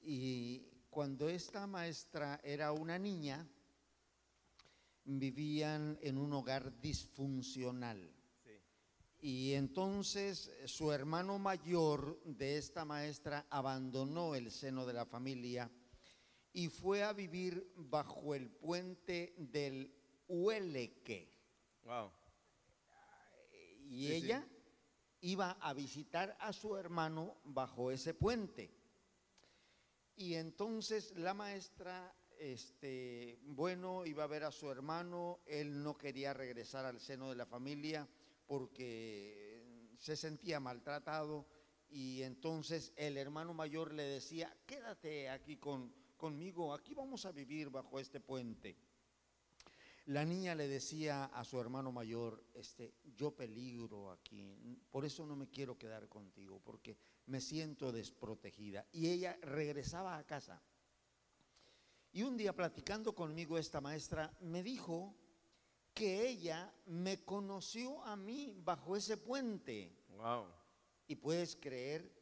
Y 0.00 0.64
cuando 0.88 1.28
esta 1.28 1.66
maestra 1.66 2.40
era 2.42 2.72
una 2.72 2.98
niña, 2.98 3.46
vivían 5.04 5.98
en 6.00 6.16
un 6.16 6.32
hogar 6.32 6.80
disfuncional. 6.80 8.10
Y 9.20 9.52
entonces 9.52 10.48
eh, 10.48 10.66
su 10.66 10.92
hermano 10.92 11.38
mayor 11.38 12.18
de 12.24 12.56
esta 12.56 12.86
maestra 12.86 13.46
abandonó 13.50 14.34
el 14.34 14.50
seno 14.50 14.86
de 14.86 14.94
la 14.94 15.04
familia 15.04 15.70
y 16.54 16.68
fue 16.68 17.02
a 17.02 17.12
vivir 17.12 17.70
bajo 17.76 18.34
el 18.34 18.48
puente 18.48 19.34
del 19.36 19.94
Hueleque. 20.26 21.30
Wow. 21.84 22.10
Y 23.90 24.08
Sí, 24.08 24.20
sí. 24.22 24.59
Iba 25.20 25.52
a 25.60 25.72
visitar 25.74 26.36
a 26.40 26.52
su 26.52 26.76
hermano 26.76 27.36
bajo 27.44 27.90
ese 27.90 28.14
puente. 28.14 28.70
Y 30.16 30.34
entonces 30.34 31.16
la 31.16 31.34
maestra, 31.34 32.14
este, 32.38 33.38
bueno, 33.42 34.04
iba 34.06 34.24
a 34.24 34.28
ver 34.28 34.44
a 34.44 34.50
su 34.50 34.70
hermano, 34.70 35.40
él 35.46 35.82
no 35.82 35.96
quería 35.96 36.34
regresar 36.34 36.84
al 36.84 37.00
seno 37.00 37.30
de 37.30 37.36
la 37.36 37.46
familia 37.46 38.08
porque 38.46 39.94
se 39.98 40.16
sentía 40.16 40.60
maltratado 40.60 41.46
y 41.88 42.22
entonces 42.22 42.92
el 42.96 43.16
hermano 43.16 43.54
mayor 43.54 43.92
le 43.92 44.04
decía, 44.04 44.54
quédate 44.66 45.28
aquí 45.28 45.56
con, 45.56 45.92
conmigo, 46.16 46.72
aquí 46.72 46.94
vamos 46.94 47.24
a 47.26 47.32
vivir 47.32 47.70
bajo 47.70 47.98
este 47.98 48.20
puente. 48.20 48.76
La 50.10 50.24
niña 50.24 50.56
le 50.56 50.66
decía 50.66 51.26
a 51.26 51.44
su 51.44 51.60
hermano 51.60 51.92
mayor, 51.92 52.44
este, 52.54 52.94
yo 53.14 53.30
peligro 53.30 54.10
aquí, 54.10 54.58
por 54.90 55.04
eso 55.04 55.24
no 55.24 55.36
me 55.36 55.48
quiero 55.48 55.78
quedar 55.78 56.08
contigo, 56.08 56.60
porque 56.64 56.98
me 57.26 57.40
siento 57.40 57.92
desprotegida. 57.92 58.84
Y 58.90 59.08
ella 59.08 59.38
regresaba 59.40 60.18
a 60.18 60.26
casa. 60.26 60.60
Y 62.10 62.24
un 62.24 62.36
día 62.36 62.52
platicando 62.52 63.14
conmigo 63.14 63.56
esta 63.56 63.80
maestra 63.80 64.36
me 64.40 64.64
dijo 64.64 65.14
que 65.94 66.28
ella 66.28 66.74
me 66.86 67.24
conoció 67.24 68.02
a 68.02 68.16
mí 68.16 68.52
bajo 68.64 68.96
ese 68.96 69.16
puente. 69.16 69.96
Wow. 70.16 70.46
Y 71.06 71.14
puedes 71.14 71.54
creer 71.54 72.12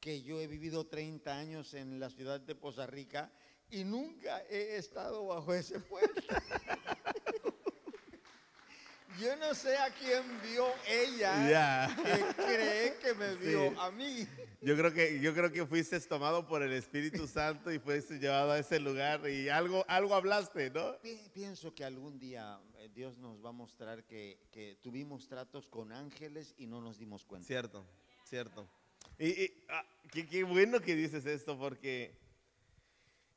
que 0.00 0.20
yo 0.20 0.40
he 0.40 0.48
vivido 0.48 0.84
30 0.84 1.32
años 1.32 1.74
en 1.74 2.00
la 2.00 2.10
ciudad 2.10 2.40
de 2.40 2.56
Poza 2.56 2.88
Rica 2.88 3.32
y 3.70 3.84
nunca 3.84 4.42
he 4.50 4.76
estado 4.76 5.26
bajo 5.26 5.52
ese 5.54 5.78
puente. 5.80 6.22
Yo 9.18 9.36
no 9.36 9.52
sé 9.54 9.76
a 9.76 9.90
quién 9.92 10.22
vio 10.42 10.66
ella 10.88 11.50
Ya. 11.50 11.96
que 12.02 12.42
cree 12.42 12.96
que 13.02 13.12
me 13.14 13.34
vio 13.36 13.68
Sí. 13.70 13.76
a 13.78 13.90
mí. 13.90 14.26
Yo 14.62 14.76
creo 14.76 14.92
que 14.94 15.20
yo 15.20 15.34
creo 15.34 15.52
que 15.52 15.66
fuiste 15.66 16.00
tomado 16.00 16.46
por 16.46 16.62
el 16.62 16.72
Espíritu 16.72 17.26
Santo 17.26 17.70
y 17.70 17.78
fuiste 17.78 18.18
llevado 18.18 18.52
a 18.52 18.58
ese 18.58 18.80
lugar 18.80 19.28
y 19.28 19.50
algo 19.50 19.84
algo 19.88 20.14
hablaste, 20.14 20.70
¿no? 20.70 20.96
Pi- 21.02 21.18
Pienso 21.34 21.74
que 21.74 21.84
algún 21.84 22.18
día 22.18 22.58
eh, 22.78 22.88
Dios 22.94 23.18
nos 23.18 23.44
va 23.44 23.50
a 23.50 23.52
mostrar 23.52 24.04
que, 24.04 24.38
que 24.52 24.78
tuvimos 24.80 25.28
tratos 25.28 25.66
con 25.66 25.92
ángeles 25.92 26.54
y 26.56 26.66
no 26.66 26.80
nos 26.80 26.98
dimos 26.98 27.24
cuenta. 27.26 27.46
Cierto, 27.46 27.86
cierto. 28.24 28.66
Y, 29.18 29.28
y, 29.44 29.64
ah, 29.68 29.84
qué, 30.12 30.26
qué 30.26 30.44
bueno 30.44 30.80
que 30.80 30.94
dices 30.94 31.26
esto 31.26 31.58
porque 31.58 32.14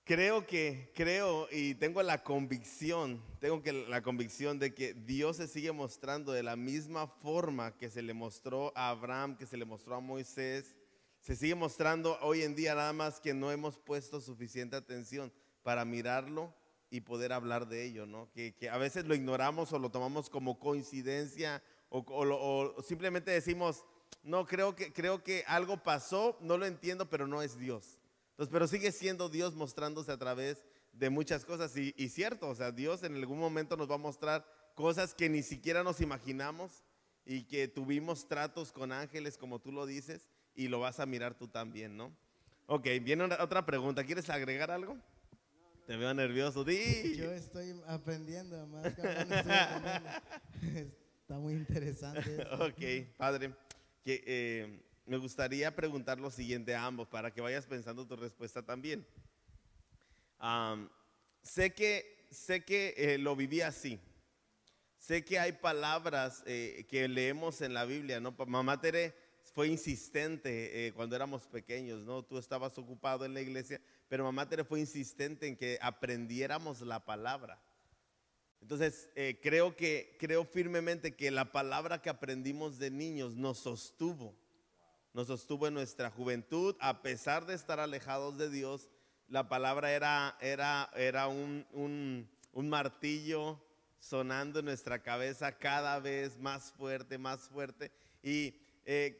creo 0.04 0.46
que, 0.46 0.92
creo 0.96 1.48
y 1.52 1.76
tengo 1.76 2.02
la 2.04 2.24
convicción, 2.24 3.24
tengo 3.40 3.62
que 3.62 3.72
la 3.72 4.02
convicción 4.02 4.60
de 4.60 4.74
que 4.74 4.94
Dios 4.94 5.38
se 5.38 5.48
sigue 5.48 5.72
mostrando 5.72 6.32
de 6.32 6.44
la 6.44 6.56
misma 6.56 7.08
forma 7.08 7.78
que 7.78 7.90
se 7.90 8.02
le 8.02 8.14
mostró 8.14 8.72
a 8.76 8.90
Abraham, 8.90 9.38
que 9.38 9.46
se 9.46 9.58
le 9.58 9.66
mostró 9.66 9.96
a 9.96 10.00
Moisés, 10.00 10.76
se 11.20 11.36
sigue 11.36 11.56
mostrando 11.56 12.18
hoy 12.22 12.42
en 12.42 12.56
día 12.56 12.76
nada 12.76 12.92
más 12.92 13.22
que 13.22 13.34
no 13.34 13.52
hemos 13.52 13.78
puesto 13.78 14.20
suficiente 14.20 14.76
atención 14.76 15.32
para 15.64 15.86
mirarlo 15.86 16.54
y 16.90 17.02
poder 17.02 17.32
hablar 17.32 17.68
de 17.68 17.86
ello, 17.86 18.06
¿no? 18.06 18.30
Que, 18.34 18.54
que 18.54 18.70
a 18.70 18.78
veces 18.78 19.06
lo 19.06 19.16
ignoramos 19.16 19.72
o 19.72 19.80
lo 19.80 19.90
tomamos 19.90 20.30
como 20.30 20.60
coincidencia 20.60 21.64
o, 21.90 22.00
o 22.00 22.76
o 22.76 22.84
simplemente 22.84 23.32
decimos, 23.32 23.86
no, 24.22 24.46
creo 24.46 24.76
que, 24.76 24.92
creo 24.92 25.24
que 25.24 25.44
algo 25.48 25.82
pasó, 25.82 26.38
no 26.42 26.58
lo 26.58 26.66
entiendo, 26.66 27.10
pero 27.10 27.26
no 27.26 27.42
es 27.42 27.58
Dios. 27.58 28.00
Entonces, 28.34 28.52
pero 28.52 28.68
sigue 28.68 28.92
siendo 28.92 29.30
Dios 29.30 29.56
mostrándose 29.56 30.12
a 30.12 30.18
través 30.18 30.64
de 30.92 31.10
muchas 31.10 31.46
cosas. 31.46 31.76
Y, 31.78 31.94
y 31.98 32.10
cierto, 32.10 32.50
o 32.50 32.56
sea, 32.56 32.72
Dios 32.72 33.04
en 33.04 33.16
algún 33.16 33.40
momento 33.40 33.78
nos 33.78 33.90
va 33.90 33.96
a 33.96 34.00
mostrar 34.00 34.46
cosas 34.76 35.14
que 35.14 35.30
ni 35.30 35.44
siquiera 35.44 35.84
nos 35.84 36.02
imaginamos 36.02 36.84
y 37.26 37.44
que 37.44 37.68
tuvimos 37.68 38.28
tratos 38.28 38.72
con 38.72 38.92
ángeles, 38.92 39.38
como 39.38 39.60
tú 39.60 39.72
lo 39.72 39.86
dices, 39.86 40.28
y 40.56 40.68
lo 40.68 40.80
vas 40.80 41.00
a 41.00 41.06
mirar 41.06 41.36
tú 41.38 41.48
también, 41.48 41.96
¿no? 41.96 42.12
Ok, 42.68 42.86
viene 43.02 43.24
una- 43.24 43.42
otra 43.44 43.66
pregunta. 43.66 44.04
¿Quieres 44.04 44.30
agregar 44.30 44.72
algo? 44.72 44.98
Te 45.86 45.96
veo 45.98 46.14
nervioso. 46.14 46.64
Di. 46.64 46.78
Yo 47.18 47.32
estoy 47.32 47.80
aprendiendo, 47.88 48.66
más 48.68 48.86
estoy 48.86 49.06
aprendiendo. 49.06 49.52
Está 51.22 51.40
muy 51.40 51.54
interesante. 51.54 52.20
esto. 52.42 52.66
Ok, 52.66 53.16
padre. 53.18 53.54
Que, 54.04 54.24
eh, 54.26 54.82
me 55.06 55.18
gustaría 55.18 55.76
preguntar 55.76 56.20
lo 56.20 56.32
siguiente 56.32 56.76
a 56.76 56.86
ambos 56.86 57.08
para 57.08 57.32
que 57.34 57.42
vayas 57.42 57.66
pensando 57.66 58.08
tu 58.08 58.16
respuesta 58.16 58.64
también. 58.64 59.06
Am, 60.40 60.90
sé 61.42 61.74
que, 61.74 62.28
sé 62.32 62.64
que 62.64 62.94
eh, 62.98 63.18
lo 63.18 63.36
viví 63.36 63.62
así. 63.62 64.00
Sé 64.98 65.26
que 65.26 65.40
hay 65.40 65.52
palabras 65.52 66.44
eh, 66.46 66.86
que 66.90 67.08
leemos 67.10 67.62
en 67.62 67.74
la 67.74 67.84
Biblia, 67.84 68.22
¿no? 68.22 68.34
Mamá 68.48 68.80
Tere 68.80 69.14
fue 69.54 69.68
insistente 69.68 70.88
eh, 70.88 70.94
cuando 70.94 71.18
éramos 71.18 71.48
pequeños, 71.48 72.04
¿no? 72.06 72.24
Tú 72.24 72.38
estabas 72.38 72.78
ocupado 72.78 73.26
en 73.26 73.34
la 73.34 73.42
iglesia, 73.42 73.82
pero 74.08 74.24
Mamá 74.24 74.48
Tere 74.48 74.64
fue 74.64 74.80
insistente 74.80 75.48
en 75.48 75.58
que 75.58 75.78
aprendiéramos 75.82 76.80
la 76.82 77.04
palabra. 77.04 77.62
Entonces, 78.62 79.10
creo 79.42 79.76
que, 79.76 80.16
creo 80.18 80.46
firmemente 80.46 81.18
que 81.18 81.32
la 81.32 81.52
palabra 81.52 82.02
que 82.02 82.10
aprendimos 82.10 82.80
de 82.80 82.92
niños 82.92 83.36
nos 83.36 83.60
sostuvo, 83.60 84.34
nos 85.14 85.28
sostuvo 85.28 85.68
en 85.68 85.76
nuestra 85.76 86.10
juventud, 86.10 86.76
a 86.80 87.02
pesar 87.02 87.46
de 87.46 87.54
estar 87.54 87.80
alejados 87.80 88.38
de 88.38 88.50
Dios, 88.50 88.90
la 89.28 89.48
palabra 89.48 89.92
era, 89.92 90.38
era, 90.42 90.90
era 90.96 91.28
un, 91.28 91.66
un- 91.72 92.30
martillo 92.70 93.60
sonando 94.00 94.60
en 94.60 94.66
nuestra 94.66 95.02
cabeza 95.02 95.58
cada 95.58 96.00
vez 96.00 96.38
más 96.38 96.72
fuerte, 96.74 97.18
más 97.18 97.48
fuerte. 97.50 97.92
Y 98.22 98.60
eh, 98.86 99.20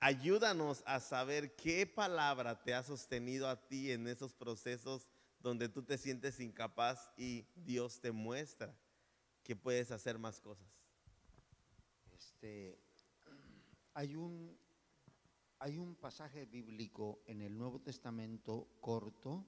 ayúdanos 0.00 0.82
a 0.86 1.00
saber 1.00 1.54
qué 1.56 1.86
palabra 1.86 2.62
te 2.62 2.74
ha 2.74 2.82
sostenido 2.82 3.48
a 3.48 3.56
ti 3.68 3.90
en 3.92 4.06
esos 4.06 4.34
procesos 4.34 5.06
donde 5.40 5.68
tú 5.68 5.82
te 5.82 5.96
sientes 5.98 6.38
incapaz 6.40 7.10
y 7.16 7.46
Dios 7.56 8.00
te 8.00 8.12
muestra 8.12 8.74
que 9.42 9.56
puedes 9.56 9.90
hacer 9.90 10.18
más 10.18 10.40
cosas. 10.40 10.68
Este, 12.12 12.78
hay 13.94 14.14
un, 14.14 14.56
hay 15.60 15.78
un 15.78 15.94
pasaje 15.94 16.46
bíblico 16.46 17.22
en 17.26 17.42
el 17.42 17.56
Nuevo 17.56 17.80
Testamento 17.80 18.66
corto 18.80 19.46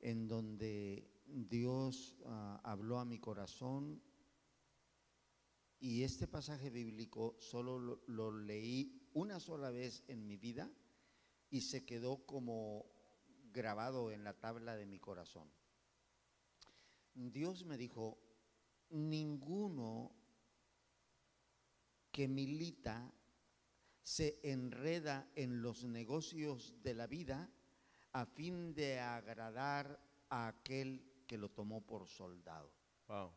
en 0.00 0.26
donde 0.26 1.08
Dios 1.24 2.16
ah, 2.26 2.60
habló 2.64 2.98
a 2.98 3.04
mi 3.04 3.20
corazón 3.20 4.02
y 5.78 6.02
este 6.02 6.26
pasaje 6.26 6.68
bíblico 6.70 7.36
solo 7.38 7.78
lo, 7.78 8.02
lo 8.08 8.32
leí 8.32 9.08
una 9.14 9.38
sola 9.38 9.70
vez 9.70 10.02
en 10.08 10.26
mi 10.26 10.36
vida 10.36 10.68
y 11.48 11.60
se 11.60 11.84
quedó 11.84 12.26
como 12.26 12.86
grabado 13.52 14.10
en 14.10 14.24
la 14.24 14.34
tabla 14.34 14.74
de 14.74 14.86
mi 14.86 14.98
corazón. 14.98 15.48
Dios 17.14 17.64
me 17.64 17.76
dijo, 17.76 18.18
ninguno 18.90 20.10
que 22.10 22.26
milita 22.26 23.12
se 24.02 24.40
enreda 24.42 25.30
en 25.34 25.62
los 25.62 25.84
negocios 25.84 26.74
de 26.82 26.94
la 26.94 27.06
vida 27.06 27.50
a 28.12 28.26
fin 28.26 28.74
de 28.74 28.98
agradar 28.98 30.00
a 30.28 30.48
aquel 30.48 31.22
que 31.26 31.38
lo 31.38 31.50
tomó 31.50 31.80
por 31.86 32.06
soldado. 32.08 32.72
Wow. 33.06 33.32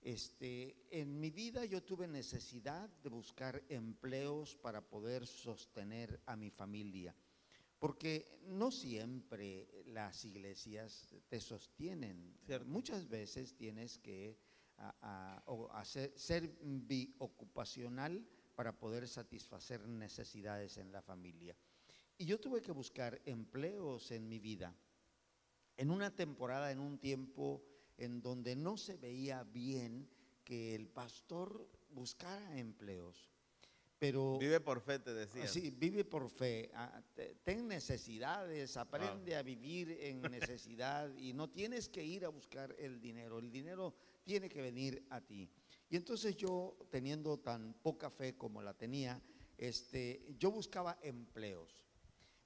Este, 0.00 0.86
en 0.90 1.20
mi 1.20 1.30
vida 1.30 1.64
yo 1.64 1.82
tuve 1.82 2.06
necesidad 2.06 2.88
de 3.02 3.08
buscar 3.08 3.64
empleos 3.68 4.56
para 4.56 4.80
poder 4.80 5.26
sostener 5.26 6.20
a 6.26 6.36
mi 6.36 6.50
familia, 6.50 7.14
porque 7.78 8.40
no 8.46 8.70
siempre 8.70 9.68
las 9.86 10.24
iglesias 10.24 11.14
te 11.28 11.40
sostienen. 11.40 12.36
Cierto. 12.46 12.66
Muchas 12.66 13.08
veces 13.08 13.56
tienes 13.56 13.98
que 13.98 14.38
a- 14.76 14.94
a- 15.02 15.42
o 15.46 15.70
hacer, 15.72 16.12
ser 16.16 16.56
biocupacional 16.62 18.24
para 18.58 18.72
poder 18.76 19.06
satisfacer 19.06 19.86
necesidades 19.86 20.78
en 20.78 20.90
la 20.90 21.00
familia. 21.00 21.56
Y 22.16 22.24
yo 22.24 22.40
tuve 22.40 22.60
que 22.60 22.72
buscar 22.72 23.22
empleos 23.24 24.10
en 24.10 24.28
mi 24.28 24.40
vida. 24.40 24.74
En 25.76 25.92
una 25.92 26.10
temporada, 26.12 26.72
en 26.72 26.80
un 26.80 26.98
tiempo 26.98 27.62
en 27.96 28.20
donde 28.20 28.56
no 28.56 28.76
se 28.76 28.96
veía 28.96 29.44
bien 29.44 30.08
que 30.42 30.74
el 30.74 30.88
pastor 30.88 31.70
buscara 31.90 32.58
empleos. 32.58 33.30
Pero 33.96 34.38
Vive 34.40 34.58
por 34.58 34.80
fe, 34.80 34.98
te 34.98 35.14
decía. 35.14 35.46
Sí, 35.46 35.70
vive 35.70 36.04
por 36.04 36.28
fe. 36.28 36.68
Ah, 36.74 37.00
te- 37.14 37.36
Ten 37.44 37.68
necesidades, 37.68 38.76
aprende 38.76 39.36
a 39.36 39.42
vivir 39.44 39.92
en 40.00 40.20
necesidad 40.58 41.14
y 41.16 41.32
no 41.32 41.48
tienes 41.48 41.88
que 41.88 42.02
ir 42.02 42.24
a 42.24 42.28
buscar 42.28 42.74
el 42.76 43.00
dinero. 43.00 43.38
El 43.38 43.52
dinero 43.52 43.94
tiene 44.24 44.48
que 44.48 44.60
venir 44.62 45.06
a 45.10 45.20
ti. 45.20 45.48
Y 45.90 45.96
entonces 45.96 46.36
yo, 46.36 46.76
teniendo 46.90 47.38
tan 47.38 47.74
poca 47.82 48.10
fe 48.10 48.36
como 48.36 48.60
la 48.62 48.74
tenía, 48.74 49.22
este, 49.56 50.26
yo 50.38 50.50
buscaba 50.50 50.98
empleos. 51.02 51.84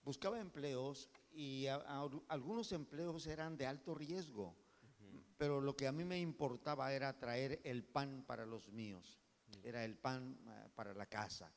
Buscaba 0.04 0.38
empleos 0.40 1.08
y 1.32 1.66
a- 1.66 1.76
a- 1.76 2.08
algunos 2.28 2.72
empleos 2.72 3.26
eran 3.26 3.56
de 3.56 3.66
alto 3.66 3.94
riesgo, 3.94 4.56
pero 5.36 5.60
lo 5.60 5.74
que 5.76 5.86
a 5.88 5.92
mí 5.92 6.04
me 6.04 6.20
importaba 6.20 6.92
era 6.92 7.18
traer 7.18 7.60
el 7.64 7.82
pan 7.84 8.24
para 8.26 8.46
los 8.46 8.70
míos, 8.70 9.18
era 9.62 9.84
el 9.84 9.96
pan 9.96 10.38
ah, 10.46 10.68
para 10.74 10.94
la 10.94 11.06
casa, 11.06 11.52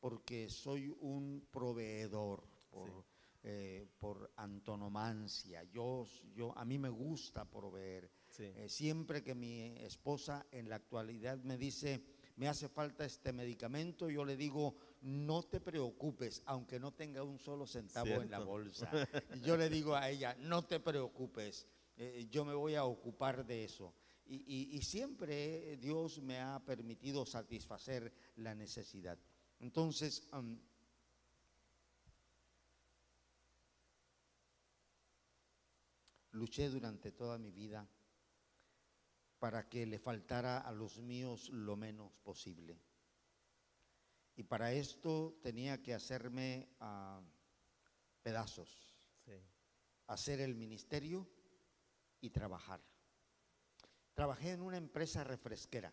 porque 0.00 0.48
soy 0.48 0.88
un 1.00 1.46
proveedor 1.50 2.44
por, 2.70 2.88
Sí. 2.88 3.08
eh, 3.44 3.88
por 3.98 4.32
antonomancia. 4.36 5.62
Yo, 5.64 6.04
yo, 6.34 6.56
a 6.58 6.64
mí 6.64 6.78
me 6.78 6.88
gusta 6.88 7.44
proveer. 7.44 8.10
Sí. 8.38 8.44
Eh, 8.54 8.68
siempre 8.68 9.24
que 9.24 9.34
mi 9.34 9.76
esposa 9.78 10.46
en 10.52 10.68
la 10.68 10.76
actualidad 10.76 11.38
me 11.42 11.58
dice, 11.58 12.00
me 12.36 12.46
hace 12.46 12.68
falta 12.68 13.04
este 13.04 13.32
medicamento, 13.32 14.08
yo 14.08 14.24
le 14.24 14.36
digo, 14.36 14.76
no 15.02 15.42
te 15.42 15.58
preocupes, 15.60 16.40
aunque 16.46 16.78
no 16.78 16.92
tenga 16.94 17.24
un 17.24 17.40
solo 17.40 17.66
centavo 17.66 18.06
en 18.22 18.30
la 18.30 18.38
bolsa. 18.38 18.88
Yo 19.42 19.56
le 19.56 19.68
digo 19.68 19.96
a 19.96 20.08
ella, 20.08 20.36
no 20.38 20.64
te 20.64 20.78
preocupes. 20.78 21.66
eh, 21.96 22.28
yo 22.30 22.44
me 22.44 22.54
voy 22.54 22.76
a 22.76 22.84
ocupar 22.84 23.44
de 23.44 23.64
eso. 23.64 23.92
Y, 24.24 24.36
y- 24.46 24.76
y 24.76 24.82
siempre 24.82 25.76
Dios 25.78 26.20
me 26.22 26.38
ha 26.38 26.60
permitido 26.64 27.26
satisfacer 27.26 28.12
la 28.36 28.54
necesidad. 28.54 29.18
Entonces, 29.58 30.28
luché 36.32 36.68
durante 36.68 37.10
toda 37.12 37.36
mi 37.38 37.50
vida 37.50 37.88
para 39.38 39.68
que 39.68 39.86
le 39.86 39.98
faltara 39.98 40.58
a 40.58 40.72
los 40.72 41.00
míos 41.00 41.48
lo 41.50 41.76
menos 41.76 42.12
posible. 42.22 42.80
Y 44.36 44.44
para 44.44 44.72
esto 44.72 45.38
tenía 45.42 45.82
que 45.82 45.94
hacerme 45.94 46.68
ah, 46.80 47.20
pedazos, 48.22 48.94
Sí. 49.24 49.32
hacer 50.06 50.40
el 50.40 50.54
ministerio 50.54 51.28
y 52.20 52.30
trabajar. 52.30 52.80
Trabajé 54.14 54.52
en 54.52 54.62
una 54.62 54.76
empresa 54.76 55.22
refresquera 55.24 55.92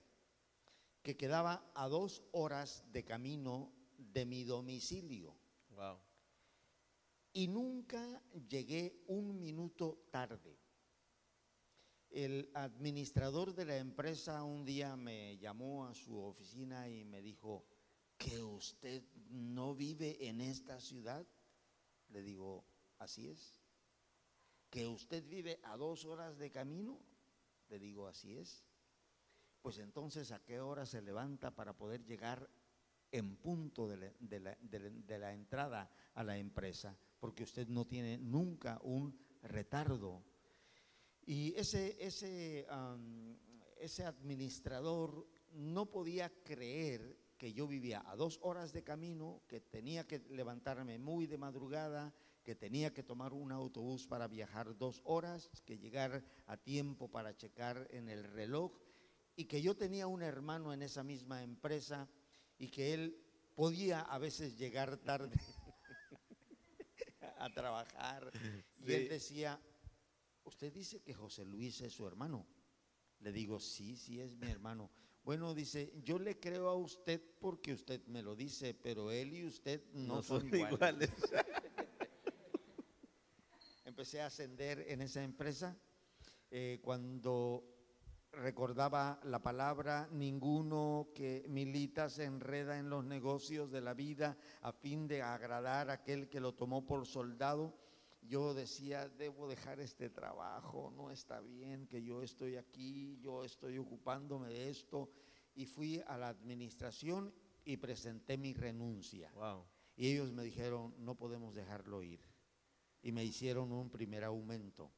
que 1.03 1.17
quedaba 1.17 1.71
a 1.75 1.87
dos 1.87 2.23
horas 2.31 2.83
de 2.91 3.03
camino 3.03 3.71
de 3.97 4.25
mi 4.25 4.43
domicilio 4.43 5.35
Wow. 5.69 5.99
y 7.33 7.47
nunca 7.47 8.21
llegué 8.47 9.03
un 9.07 9.39
minuto 9.39 10.07
tarde. 10.11 10.57
El 12.09 12.49
administrador 12.53 13.53
de 13.53 13.65
la 13.65 13.77
empresa 13.77 14.43
un 14.43 14.63
día 14.65 14.95
me 14.95 15.37
llamó 15.37 15.85
a 15.85 15.93
su 15.93 16.17
oficina 16.17 16.87
y 16.89 17.03
me 17.03 17.21
dijo, 17.21 17.65
¿que 18.17 18.41
usted 18.41 19.03
no 19.29 19.75
vive 19.75 20.25
en 20.27 20.39
esta 20.41 20.79
ciudad? 20.79 21.27
Le 22.09 22.21
digo, 22.21 22.65
así 22.99 23.27
es. 23.27 23.59
¿Que 24.69 24.87
usted 24.87 25.27
vive 25.27 25.59
a 25.63 25.77
dos 25.77 26.05
horas 26.05 26.37
de 26.37 26.51
camino? 26.51 26.99
Le 27.69 27.79
digo, 27.79 28.07
así 28.07 28.37
es. 28.37 28.65
Pues 29.61 29.79
entonces, 29.79 30.31
¿a 30.31 30.43
qué 30.43 30.59
hora 30.59 30.85
se 30.85 31.01
levanta 31.01 31.55
para 31.55 31.75
poder 31.75 32.05
llegar 32.05 32.49
en 33.11 33.35
punto 33.37 33.87
de 33.87 33.97
la, 33.97 34.57
de 34.61 35.19
la- 35.19 35.33
entrada 35.33 35.89
a 36.13 36.23
la 36.23 36.37
empresa? 36.37 36.97
Porque 37.19 37.43
usted 37.43 37.67
no 37.67 37.85
tiene 37.85 38.17
nunca 38.17 38.79
un 38.83 39.17
retardo. 39.41 40.23
Y 41.25 41.53
ese, 41.55 41.97
ese, 41.99 42.67
ese 43.79 44.05
administrador 44.05 45.27
no 45.53 45.87
podía 45.87 46.29
creer 46.43 47.17
que 47.37 47.53
yo 47.53 47.67
vivía 47.67 48.03
a 48.05 48.15
dos 48.15 48.39
horas 48.41 48.71
de 48.71 48.83
camino, 48.83 49.41
que 49.47 49.59
tenía 49.59 50.05
que 50.05 50.19
levantarme 50.29 50.99
muy 50.99 51.27
de 51.27 51.37
madrugada, 51.37 52.13
que 52.43 52.55
tenía 52.55 52.93
que 52.93 53.03
tomar 53.03 53.33
un 53.33 53.51
autobús 53.51 54.07
para 54.07 54.27
viajar 54.27 54.77
dos 54.77 55.01
horas, 55.03 55.49
que 55.65 55.77
llegar 55.77 56.23
a 56.45 56.57
tiempo 56.57 57.09
para 57.09 57.35
checar 57.35 57.87
en 57.91 58.07
el 58.07 58.23
reloj, 58.23 58.71
y 59.35 59.45
que 59.45 59.61
yo 59.61 59.75
tenía 59.75 60.07
un 60.07 60.21
hermano 60.21 60.73
en 60.73 60.81
esa 60.81 61.03
misma 61.03 61.43
empresa 61.43 62.07
y 62.57 62.69
que 62.69 62.93
él 62.93 63.21
podía 63.55 64.01
a 64.01 64.17
veces 64.17 64.57
llegar 64.57 64.97
tarde 64.97 65.35
a 67.37 67.49
trabajar. 67.51 68.31
Y 68.85 68.93
él 68.93 69.09
decía, 69.09 69.59
usted 70.45 70.71
dice 70.73 71.01
que 71.01 71.13
José 71.13 71.45
Luis 71.45 71.81
es 71.81 71.93
su 71.93 72.07
hermano. 72.07 72.45
Le 73.19 73.31
digo, 73.31 73.59
sí, 73.59 73.95
sí 73.95 74.19
es 74.19 74.35
mi 74.37 74.47
hermano. 74.49 74.89
Bueno, 75.23 75.53
dice, 75.55 75.91
yo 76.03 76.19
le 76.19 76.39
creo 76.39 76.69
a 76.69 76.75
usted 76.75 77.19
porque 77.39 77.73
usted 77.73 78.05
me 78.07 78.21
lo 78.21 78.35
dice, 78.35 78.73
pero 78.75 79.11
él 79.11 79.33
y 79.33 79.45
usted 79.45 79.83
no, 79.93 80.17
No 80.17 80.23
son, 80.23 80.41
son 80.41 80.47
iguales. 80.55 80.73
iguales. 80.73 81.09
Empecé 83.85 84.21
a 84.21 84.27
ascender 84.27 84.85
en 84.87 85.01
esa 85.01 85.23
empresa. 85.23 85.75
eh, 86.51 86.79
cuando 86.83 87.71
recordaba 88.31 89.19
la 89.23 89.41
palabra, 89.41 90.07
ninguno 90.11 91.07
que 91.15 91.45
milita 91.47 92.09
se 92.09 92.25
enreda 92.25 92.77
en 92.77 92.89
los 92.89 93.03
negocios 93.05 93.71
de 93.71 93.79
la 93.81 93.93
vida 93.93 94.37
a 94.61 94.71
fin 94.73 95.07
de 95.07 95.21
agradar 95.21 95.89
a 95.89 95.93
aquel 95.93 96.27
que 96.29 96.41
lo 96.41 96.53
tomó 96.53 96.85
por 96.85 97.05
soldado. 97.05 97.73
Yo 98.27 98.53
decía, 98.53 99.07
debo 99.07 99.47
dejar 99.47 99.79
este 99.79 100.09
trabajo, 100.09 100.91
no 100.95 101.11
está 101.11 101.41
bien 101.41 101.87
que 101.87 102.03
yo 102.03 102.23
estoy 102.23 102.55
aquí, 102.55 103.17
yo 103.21 103.43
estoy 103.43 103.77
ocupándome 103.77 104.49
de 104.49 104.69
esto. 104.69 105.09
Y 105.53 105.65
fui 105.65 106.01
a 106.07 106.17
la 106.17 106.29
administración 106.29 107.33
y 107.63 107.77
presenté 107.77 108.37
mi 108.37 108.53
renuncia. 108.53 109.31
Wow. 109.33 109.65
Y 109.95 110.11
ellos 110.11 110.31
me 110.31 110.43
dijeron, 110.43 110.93
no 110.97 111.15
podemos 111.15 111.55
dejarlo 111.55 112.03
ir. 112.03 112.19
Y 113.01 113.11
me 113.11 113.23
hicieron 113.23 113.71
un 113.71 113.89
primer 113.89 114.23
aumento. 114.23 114.91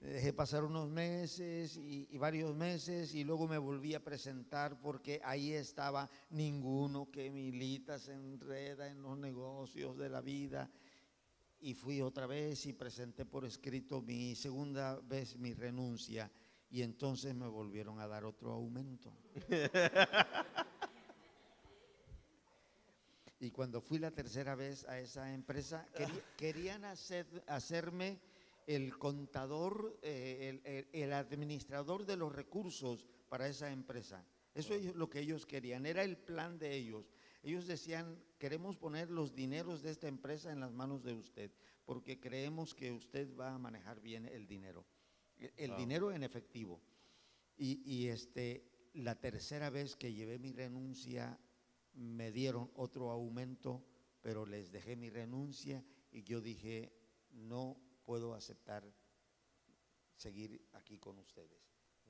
Dejé 0.00 0.34
pasar 0.34 0.64
unos 0.64 0.90
meses 0.90 1.78
y, 1.78 2.06
y 2.10 2.18
varios 2.18 2.54
meses 2.54 3.14
y 3.14 3.24
luego 3.24 3.48
me 3.48 3.56
volví 3.56 3.94
a 3.94 4.04
presentar 4.04 4.78
porque 4.78 5.18
ahí 5.24 5.52
estaba 5.52 6.10
ninguno 6.28 7.10
que 7.10 7.30
milita 7.30 7.98
se 7.98 8.12
enreda 8.12 8.88
en 8.88 9.00
los 9.00 9.16
negocios 9.16 9.96
de 9.96 10.10
la 10.10 10.20
vida. 10.20 10.70
Y 11.64 11.72
fui 11.72 12.02
otra 12.02 12.26
vez 12.26 12.66
y 12.66 12.74
presenté 12.74 13.24
por 13.24 13.46
escrito 13.46 14.02
mi 14.02 14.34
segunda 14.34 15.00
vez 15.00 15.34
mi 15.38 15.54
renuncia 15.54 16.30
y 16.70 16.82
entonces 16.82 17.34
me 17.34 17.46
volvieron 17.48 17.98
a 18.00 18.06
dar 18.06 18.24
otro 18.24 18.52
aumento. 18.52 19.10
Y 23.40 23.50
cuando 23.50 23.80
fui 23.82 23.98
la 23.98 24.10
tercera 24.10 24.54
vez 24.54 24.84
a 24.88 24.98
esa 25.00 25.34
empresa, 25.34 25.86
querí- 25.94 26.22
querían 26.36 26.84
hacer, 26.86 27.26
hacerme 27.46 28.18
el 28.66 28.96
contador, 28.96 29.98
eh, 30.02 30.60
el, 30.64 30.72
el- 30.72 30.88
el 31.02 31.12
administrador 31.12 32.06
de 32.06 32.16
los 32.16 32.32
recursos 32.34 33.04
para 33.28 33.46
esa 33.46 33.70
empresa. 33.70 34.24
Eso 34.54 34.72
es 34.74 34.94
lo 34.94 35.10
que 35.10 35.20
ellos 35.20 35.44
querían, 35.44 35.84
era 35.84 36.04
el 36.04 36.16
plan 36.16 36.58
de 36.58 36.74
ellos. 36.74 37.12
Ellos 37.44 37.66
decían, 37.66 38.18
queremos 38.38 38.76
poner 38.76 39.10
los 39.10 39.34
dineros 39.34 39.82
de 39.82 39.90
esta 39.90 40.08
empresa 40.08 40.50
en 40.50 40.60
las 40.60 40.72
manos 40.72 41.04
de 41.04 41.12
usted, 41.12 41.52
porque 41.84 42.18
creemos 42.18 42.74
que 42.74 42.90
usted 42.90 43.36
va 43.36 43.52
a 43.54 43.58
manejar 43.58 44.00
bien 44.00 44.26
el 44.26 44.46
dinero, 44.46 44.86
el- 45.36 45.52
el 45.56 45.70
Wow. 45.72 45.78
dinero 45.78 46.10
en 46.12 46.22
efectivo. 46.22 46.80
Y, 47.56 47.82
y, 47.84 48.08
este, 48.08 48.64
la 48.94 49.20
tercera 49.20 49.68
vez 49.70 49.94
que 49.94 50.12
llevé 50.14 50.38
mi 50.38 50.52
renuncia, 50.52 51.38
me 51.92 52.32
dieron 52.32 52.70
otro 52.74 53.10
aumento, 53.10 53.84
pero 54.22 54.46
les 54.46 54.72
dejé 54.72 54.96
mi 54.96 55.10
renuncia 55.10 55.84
y 56.10 56.22
yo 56.22 56.40
dije, 56.40 56.92
no 57.30 57.76
puedo 58.04 58.34
aceptar 58.34 58.90
seguir 60.16 60.66
aquí 60.72 60.98
con 60.98 61.18
ustedes. 61.18 61.62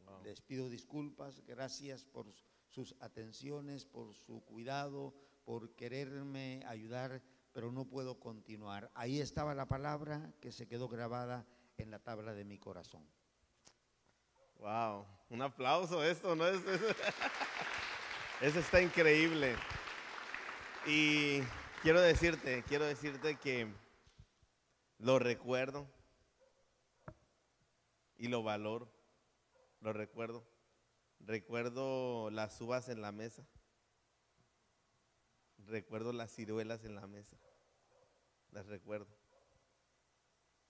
Wow. 0.05 0.23
Les 0.23 0.40
pido 0.40 0.68
disculpas, 0.68 1.40
gracias 1.44 2.05
por 2.05 2.29
sus 2.75 2.95
atenciones, 3.01 3.87
por 3.87 4.13
su 4.15 4.43
cuidado, 4.45 5.15
por 5.45 5.75
quererme 5.77 6.63
ayudar, 6.67 7.23
pero 7.53 7.71
no 7.71 7.85
puedo 7.85 8.19
continuar. 8.19 8.91
Ahí 8.95 9.21
estaba 9.21 9.55
la 9.55 9.67
palabra 9.67 10.33
que 10.41 10.51
se 10.51 10.67
quedó 10.67 10.89
grabada 10.89 11.47
en 11.79 11.91
la 11.93 12.01
tabla 12.01 12.35
de 12.35 12.45
mi 12.45 12.59
corazón. 12.59 13.07
Wow, 14.59 15.07
un 15.31 15.43
aplauso 15.43 16.03
esto, 16.03 16.35
¿no? 16.35 16.47
Es- 16.49 16.65
es- 16.67 16.81
Eso 18.41 18.59
está 18.59 18.83
increíble. 18.83 19.55
Y 20.87 21.41
quiero 21.83 22.01
decirte, 22.01 22.65
quiero 22.65 22.85
decirte 22.85 23.37
que 23.37 23.69
lo 24.99 25.19
recuerdo 25.21 25.87
y 28.19 28.27
lo 28.29 28.43
valoro. 28.43 28.91
Lo 29.81 29.93
recuerdo. 29.93 30.45
Recuerdo 31.27 32.31
las 32.31 32.61
uvas 32.61 32.91
en 32.91 33.01
la 33.01 33.11
mesa. 33.11 33.47
Recuerdo 35.67 36.13
las 36.13 36.31
ciruelas 36.31 36.85
en 36.85 36.95
la 36.95 37.07
mesa. 37.07 37.39
Las 38.51 38.67
recuerdo. 38.67 39.07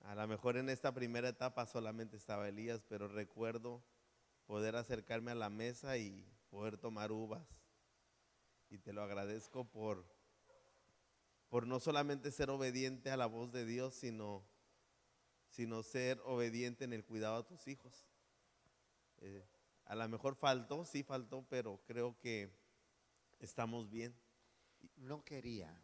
A 0.02 0.14
lo 0.14 0.28
mejor 0.28 0.56
en 0.56 0.68
esta 0.68 0.94
primera 0.94 1.28
etapa 1.28 1.66
solamente 1.66 2.16
estaba 2.16 2.48
Elías, 2.48 2.84
pero 2.88 3.08
recuerdo 3.08 3.82
poder 4.46 4.76
acercarme 4.76 5.32
a 5.32 5.34
la 5.34 5.50
mesa 5.50 5.96
y 5.96 6.24
poder 6.50 6.78
tomar 6.78 7.10
uvas. 7.10 7.48
Y 8.70 8.78
te 8.78 8.92
lo 8.92 9.02
agradezco 9.02 9.64
por, 9.64 10.04
por 11.48 11.66
no 11.66 11.80
solamente 11.80 12.30
ser 12.30 12.50
obediente 12.50 13.10
a 13.10 13.16
la 13.16 13.26
voz 13.26 13.50
de 13.50 13.64
Dios, 13.64 13.94
sino, 13.94 14.44
sino 15.48 15.82
ser 15.82 16.20
obediente 16.24 16.84
en 16.84 16.92
el 16.92 17.04
cuidado 17.04 17.36
a 17.36 17.46
tus 17.46 17.66
hijos. 17.66 18.06
Eh, 19.18 19.44
a 19.86 19.94
lo 19.94 20.08
mejor 20.08 20.34
faltó, 20.34 20.84
sí 20.84 21.02
faltó, 21.02 21.44
pero 21.48 21.80
creo 21.86 22.18
que 22.18 22.50
estamos 23.40 23.90
bien. 23.90 24.14
No 24.96 25.24
quería 25.24 25.82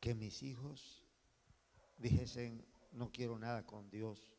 que 0.00 0.14
mis 0.14 0.42
hijos 0.42 1.04
dijesen, 1.98 2.66
no 2.92 3.10
quiero 3.12 3.38
nada 3.38 3.66
con 3.66 3.90
Dios, 3.90 4.36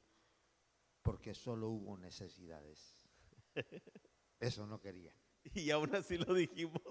porque 1.01 1.33
solo 1.33 1.69
hubo 1.69 1.97
necesidades. 1.97 3.07
Eso 4.39 4.65
no 4.65 4.79
quería. 4.79 5.15
Y 5.53 5.69
aún 5.71 5.95
así 5.95 6.17
lo 6.17 6.33
dijimos. 6.33 6.81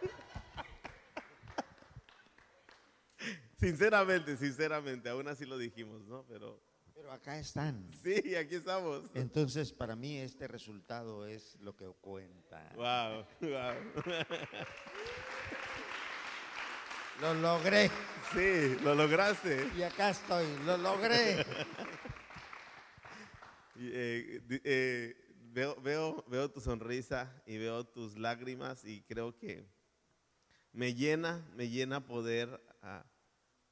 Sinceramente, 3.56 4.36
sinceramente, 4.36 5.08
aún 5.08 5.26
así 5.26 5.46
lo 5.46 5.56
dijimos, 5.56 6.04
¿no? 6.04 6.26
Pero 6.26 6.60
Pero 6.94 7.12
acá 7.12 7.38
están. 7.38 7.90
sí, 8.02 8.34
aquí 8.36 8.54
estamos. 8.54 9.02
Entonces, 9.14 9.72
para 9.72 9.96
mí 9.96 10.18
este 10.18 10.46
resultado 10.46 11.26
es 11.26 11.56
lo 11.60 11.76
que 11.76 11.86
cuenta. 12.00 12.72
Wow, 12.76 13.26
wow. 13.40 14.04
Lo 17.20 17.32
logré. 17.34 17.90
Sí, 18.32 18.76
lo 18.82 18.94
lograste. 18.94 19.70
Y 19.76 19.82
acá 19.82 20.10
estoy. 20.10 20.46
Lo 20.64 20.76
logré. 20.76 21.44
Eh, 23.76 24.40
eh, 24.62 25.16
veo, 25.50 25.74
veo, 25.80 26.24
veo 26.28 26.48
tu 26.48 26.60
sonrisa 26.60 27.42
y 27.44 27.58
veo 27.58 27.84
tus 27.84 28.16
lágrimas 28.16 28.84
y 28.84 29.02
creo 29.02 29.36
que 29.36 29.66
me 30.70 30.94
llena, 30.94 31.44
me 31.56 31.68
llena 31.68 32.06
poder, 32.06 32.60
ah, 32.82 33.04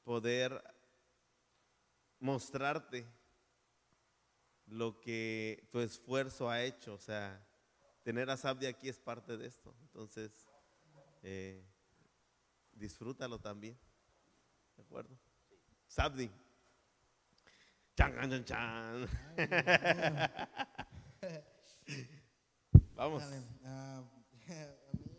poder 0.03 0.61
mostrarte 2.23 3.05
lo 4.67 5.01
que 5.01 5.67
tu 5.71 5.81
esfuerzo 5.81 6.49
ha 6.49 6.63
hecho. 6.63 6.93
O 6.93 6.97
sea, 6.97 7.45
tener 8.01 8.29
a 8.29 8.37
Sabdi 8.37 8.65
aquí 8.65 8.87
es 8.87 8.97
parte 8.97 9.35
de 9.35 9.45
esto. 9.45 9.75
Entonces, 9.81 10.47
eh, 11.21 11.61
disfrútalo 12.71 13.39
también. 13.39 13.77
¿De 14.77 14.83
acuerdo? 14.83 15.19
Sabdi. 15.85 16.31
Chan, 17.95 18.15
chan, 18.15 18.45
chan. 18.45 19.05
Vamos. 22.95 23.21
Ah, 23.65 24.01
a 24.47 24.97
mí 24.97 25.11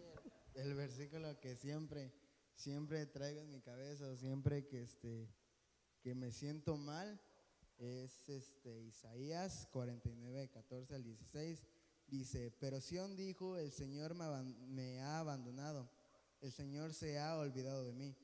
el, 0.54 0.70
el 0.70 0.74
versículo 0.74 1.38
que 1.38 1.54
siempre, 1.54 2.14
siempre 2.54 3.04
traigo 3.04 3.42
en 3.42 3.50
mi 3.50 3.60
cabeza, 3.60 4.08
o 4.08 4.16
siempre 4.16 4.66
que, 4.66 4.82
este, 4.82 5.28
que 6.04 6.14
me 6.14 6.30
siento 6.30 6.76
mal, 6.76 7.18
es 7.78 8.28
este, 8.28 8.82
Isaías 8.82 9.66
49, 9.72 10.50
14 10.50 10.96
al 10.96 11.02
16. 11.02 11.66
Dice, 12.08 12.50
pero 12.60 12.78
Sión 12.82 13.16
dijo, 13.16 13.56
el 13.56 13.72
Señor 13.72 14.14
me, 14.14 14.26
me 14.66 15.00
ha 15.00 15.20
abandonado, 15.20 15.90
el 16.42 16.52
Señor 16.52 16.92
se 16.92 17.18
ha 17.18 17.38
olvidado 17.38 17.84
de 17.84 17.94
mí. 17.94 18.14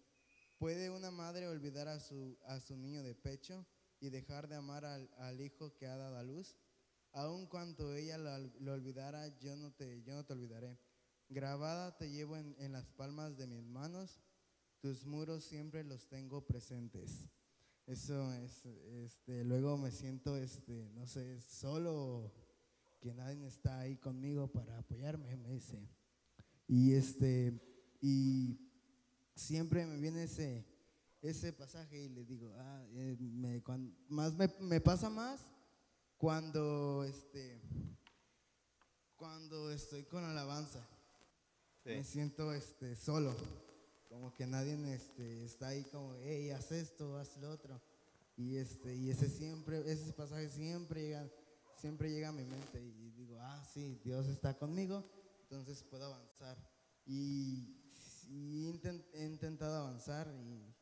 ¿Puede 0.59 0.91
una 0.91 1.11
madre 1.11 1.49
olvidar 1.49 1.89
a 1.89 2.01
su, 2.01 2.37
a 2.45 2.61
su 2.61 2.77
niño 2.77 3.03
de 3.03 3.15
pecho 3.15 3.67
y 3.99 4.11
dejar 4.11 4.47
de 4.47 4.57
amar 4.57 4.85
al, 4.85 5.11
al 5.17 5.41
hijo 5.41 5.75
que 5.75 5.87
ha 5.87 5.97
dado 5.97 6.19
a 6.19 6.23
luz? 6.23 6.59
Aun 7.13 7.47
cuando 7.47 7.95
ella 7.95 8.19
lo, 8.19 8.37
lo 8.61 8.75
olvidara, 8.75 9.27
yo 9.39 9.57
no, 9.57 9.73
te, 9.73 10.03
yo 10.03 10.15
no 10.15 10.27
te 10.27 10.35
olvidaré. 10.35 10.79
Grabada 11.31 11.97
te 11.97 12.11
llevo 12.11 12.37
en, 12.37 12.55
en 12.59 12.73
las 12.73 12.91
palmas 12.91 13.39
de 13.39 13.47
mis 13.47 13.65
manos, 13.65 14.21
tus 14.81 15.07
muros 15.07 15.45
siempre 15.45 15.83
los 15.83 16.09
tengo 16.09 16.47
presentes. 16.47 17.31
Eso 17.91 18.33
es, 18.35 18.65
este, 19.05 19.43
luego 19.43 19.77
me 19.77 19.91
siento, 19.91 20.37
este, 20.37 20.89
no 20.95 21.09
sé, 21.09 21.41
solo, 21.41 22.33
que 23.01 23.13
nadie 23.13 23.49
está 23.49 23.81
ahí 23.81 23.97
conmigo 23.97 24.47
para 24.47 24.79
apoyarme, 24.79 25.37
me 25.37 25.51
dice. 25.55 25.77
Y 26.69 26.93
este, 26.93 27.61
y 28.01 28.61
siempre 29.35 29.85
me 29.87 29.99
viene 29.99 30.23
ese, 30.23 30.65
ese 31.21 31.53
pasaje 31.53 32.05
y 32.05 32.09
le 32.11 32.25
digo, 32.25 32.53
ah, 32.59 32.87
eh, 32.93 33.17
me, 33.19 33.61
más 34.09 34.35
me, 34.35 34.47
me 34.61 34.81
pasa 34.81 35.11
más 35.11 35.45
cuando 36.17 37.03
este 37.03 37.61
cuando 39.17 39.73
estoy 39.73 40.05
con 40.05 40.23
alabanza 40.25 40.87
Sí. 41.83 41.89
me 41.91 42.05
siento 42.05 42.53
este 42.53 42.95
solo 42.95 43.35
como 44.11 44.35
que 44.35 44.47
nadie 44.47 44.75
este, 44.95 45.45
está 45.47 45.69
ahí 45.69 45.85
como 45.85 46.15
hey 46.23 46.51
haz 46.51 46.71
esto 46.73 47.17
haz 47.17 47.35
lo 47.39 47.51
otro 47.51 47.81
y 48.37 48.57
este 48.57 48.95
y 48.95 49.09
ese 49.11 49.31
siempre 49.31 49.79
ese 49.91 50.13
pasaje 50.13 50.51
siempre 50.51 51.01
llega 51.03 51.27
siempre 51.77 52.11
llega 52.11 52.29
a 52.29 52.33
mi 52.33 52.45
mente 52.45 52.79
y 52.83 53.11
digo 53.13 53.39
ah 53.41 53.65
sí 53.73 53.99
Dios 54.05 54.27
está 54.27 54.59
conmigo 54.59 55.09
entonces 55.43 55.83
puedo 55.85 56.05
avanzar 56.13 56.59
y, 57.07 57.77
y 58.29 58.71
inten- 58.71 59.05
he 59.15 59.25
intentado 59.25 59.87
avanzar 59.87 60.31
y 60.35 60.75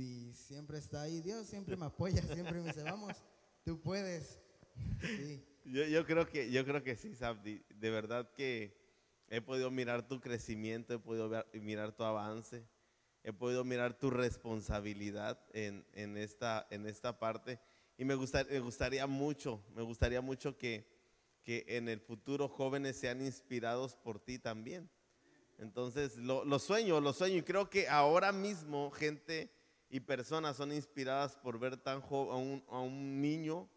y 0.00 0.32
siempre 0.32 0.78
está 0.78 1.02
ahí. 1.02 1.20
Dios 1.22 1.48
siempre 1.48 1.76
me 1.76 1.86
apoya, 1.86 2.22
siempre 2.22 2.60
me 2.60 2.68
dice, 2.68 2.84
vamos, 2.84 3.16
tú 3.64 3.80
puedes. 3.80 4.38
Sí, 5.00 5.44
Yo, 5.64 5.84
yo 5.86 6.06
creo 6.06 6.24
que, 6.24 6.52
yo 6.52 6.64
creo 6.64 6.84
que 6.84 6.94
sí, 6.94 7.16
Sabdi. 7.16 7.60
De 7.80 7.90
verdad 7.90 8.30
que 8.32 8.87
he 9.30 9.40
podido 9.40 9.70
mirar 9.70 10.06
tu 10.06 10.20
crecimiento, 10.20 10.94
he 10.94 10.98
podido 10.98 11.28
ver- 11.28 11.46
mirar 11.54 11.92
tu 11.92 12.02
avance, 12.04 12.66
he 13.22 13.32
podido 13.32 13.64
mirar 13.64 13.98
tu 13.98 14.10
responsabilidad 14.10 15.38
en, 15.52 15.84
en 15.92 16.16
esta, 16.16 16.66
en 16.70 16.86
esta 16.86 17.18
parte. 17.18 17.60
Y 17.96 18.04
me, 18.04 18.14
me 18.16 18.60
gustaría 18.60 19.06
mucho, 19.06 19.62
me 19.74 19.82
gustaría 19.82 20.20
mucho 20.20 20.56
que, 20.56 20.86
que 21.42 21.64
en 21.68 21.88
el 21.88 22.00
futuro 22.00 22.48
jóvenes 22.48 22.96
sean 22.96 23.20
inspirados 23.20 23.96
por 23.96 24.18
ti 24.20 24.38
también. 24.38 24.88
Entonces, 25.58 26.16
lo, 26.16 26.44
lo 26.44 26.58
sueño, 26.58 27.00
lo 27.00 27.12
sueño. 27.12 27.38
Y 27.38 27.42
creo 27.42 27.68
que 27.68 27.88
ahora 27.88 28.30
mismo 28.32 28.90
gente 28.92 29.50
y 29.90 30.00
personas 30.00 30.56
son 30.56 30.72
inspiradas 30.72 31.36
por 31.36 31.58
ver 31.58 31.76
tan 31.76 32.00
a, 32.00 32.36
un, 32.36 32.64
a 32.68 32.80
un 32.80 33.20
niño 33.20 33.68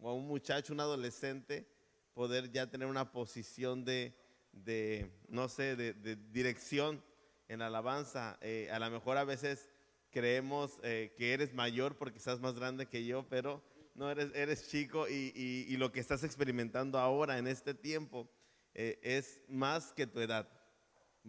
o 0.00 0.08
a 0.08 0.14
un 0.14 0.26
muchacho, 0.26 0.72
un 0.72 0.80
adolescente, 0.80 1.68
poder 2.14 2.50
ya 2.50 2.68
tener 2.68 2.88
una 2.88 3.12
posición 3.12 3.84
de, 3.84 4.16
de, 4.64 5.10
no 5.28 5.48
sé, 5.48 5.76
de, 5.76 5.92
de 5.94 6.16
dirección 6.16 7.02
en 7.48 7.60
la 7.60 7.66
alabanza. 7.66 8.38
Eh, 8.40 8.68
a 8.72 8.78
lo 8.78 8.90
mejor 8.90 9.16
a 9.16 9.24
veces 9.24 9.68
creemos 10.10 10.78
eh, 10.82 11.14
que 11.16 11.32
eres 11.32 11.54
mayor 11.54 11.96
porque 11.96 12.18
estás 12.18 12.40
más 12.40 12.54
grande 12.54 12.86
que 12.86 13.04
yo, 13.04 13.28
pero 13.28 13.62
no, 13.94 14.10
eres, 14.10 14.30
eres 14.34 14.68
chico 14.68 15.08
y, 15.08 15.32
y- 15.34 15.66
y 15.68 15.76
lo 15.76 15.92
que 15.92 16.00
estás 16.00 16.24
experimentando 16.24 16.98
ahora 16.98 17.38
en 17.38 17.46
este 17.46 17.74
tiempo 17.74 18.30
eh, 18.74 18.98
es 19.02 19.40
más 19.48 19.92
que 19.92 20.06
tu 20.06 20.20
edad 20.20 20.48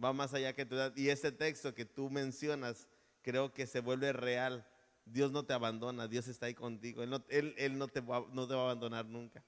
va 0.02 0.12
más 0.12 0.32
allá 0.34 0.54
que 0.54 0.64
tu 0.64 0.74
edad. 0.74 0.92
Y 0.96 1.08
ese 1.08 1.32
texto 1.32 1.74
que 1.74 1.84
tú 1.84 2.10
mencionas, 2.10 2.88
creo 3.22 3.52
que 3.52 3.66
se 3.66 3.80
vuelve 3.80 4.12
real. 4.12 4.66
Dios 5.04 5.32
no 5.32 5.44
te 5.44 5.52
abandona, 5.52 6.08
Dios 6.08 6.28
está 6.28 6.46
ahí 6.46 6.54
contigo. 6.54 7.02
Él 7.02 7.10
no, 7.10 7.24
él, 7.28 7.54
él 7.58 7.76
no, 7.76 7.88
te, 7.88 8.00
va, 8.00 8.24
no 8.32 8.46
te 8.46 8.54
va 8.54 8.60
a 8.60 8.64
abandonar 8.64 9.06
nunca. 9.06 9.44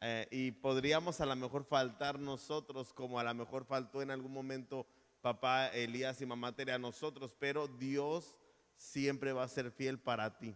Eh, 0.00 0.26
y 0.30 0.50
podríamos 0.52 1.20
a 1.20 1.26
lo 1.26 1.36
mejor 1.36 1.64
faltar 1.64 2.18
nosotros, 2.18 2.92
como 2.92 3.18
a 3.18 3.24
lo 3.24 3.34
mejor 3.34 3.64
faltó 3.64 4.00
en 4.00 4.10
algún 4.10 4.32
momento 4.32 4.86
papá 5.20 5.68
Elías 5.68 6.20
y 6.22 6.26
mamá 6.26 6.54
Tere 6.54 6.72
a 6.72 6.78
nosotros, 6.78 7.34
pero 7.38 7.68
Dios 7.68 8.36
siempre 8.76 9.32
va 9.32 9.44
a 9.44 9.48
ser 9.48 9.70
fiel 9.70 9.98
para 9.98 10.38
ti. 10.38 10.54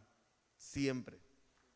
Siempre. 0.57 1.19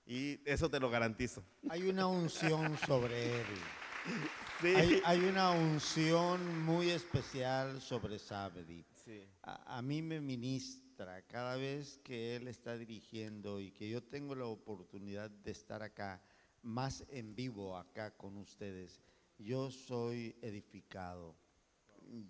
Y 0.07 0.41
eso 0.49 0.71
te 0.71 0.81
lo 0.81 0.89
garantizo. 0.89 1.45
Hay 1.69 1.83
una 1.83 2.07
unción 2.07 2.77
sobre 2.87 3.41
él. 3.41 3.47
Sí. 4.61 4.75
Hay, 4.75 5.03
hay 5.05 5.21
una 5.21 5.53
unción 5.53 6.65
muy 6.65 6.91
especial 6.91 7.81
sobre 7.81 8.19
Sabdi. 8.19 8.85
Sí. 9.05 9.25
A, 9.43 9.79
a 9.79 9.83
mí 9.83 10.03
me 10.03 10.21
ministra 10.21 11.23
cada 11.29 11.55
vez 11.55 12.01
que 12.03 12.35
él 12.35 12.49
está 12.49 12.77
dirigiendo 12.77 13.61
y 13.61 13.71
que 13.71 13.89
yo 13.89 14.03
tengo 14.03 14.35
la 14.35 14.47
oportunidad 14.47 15.31
de 15.31 15.53
estar 15.53 15.81
acá, 15.85 16.21
más 16.63 17.05
en 17.09 17.35
vivo 17.35 17.77
acá 17.77 18.17
con 18.17 18.37
ustedes. 18.37 19.01
Yo 19.39 19.71
soy 19.71 20.37
edificado. 20.43 21.37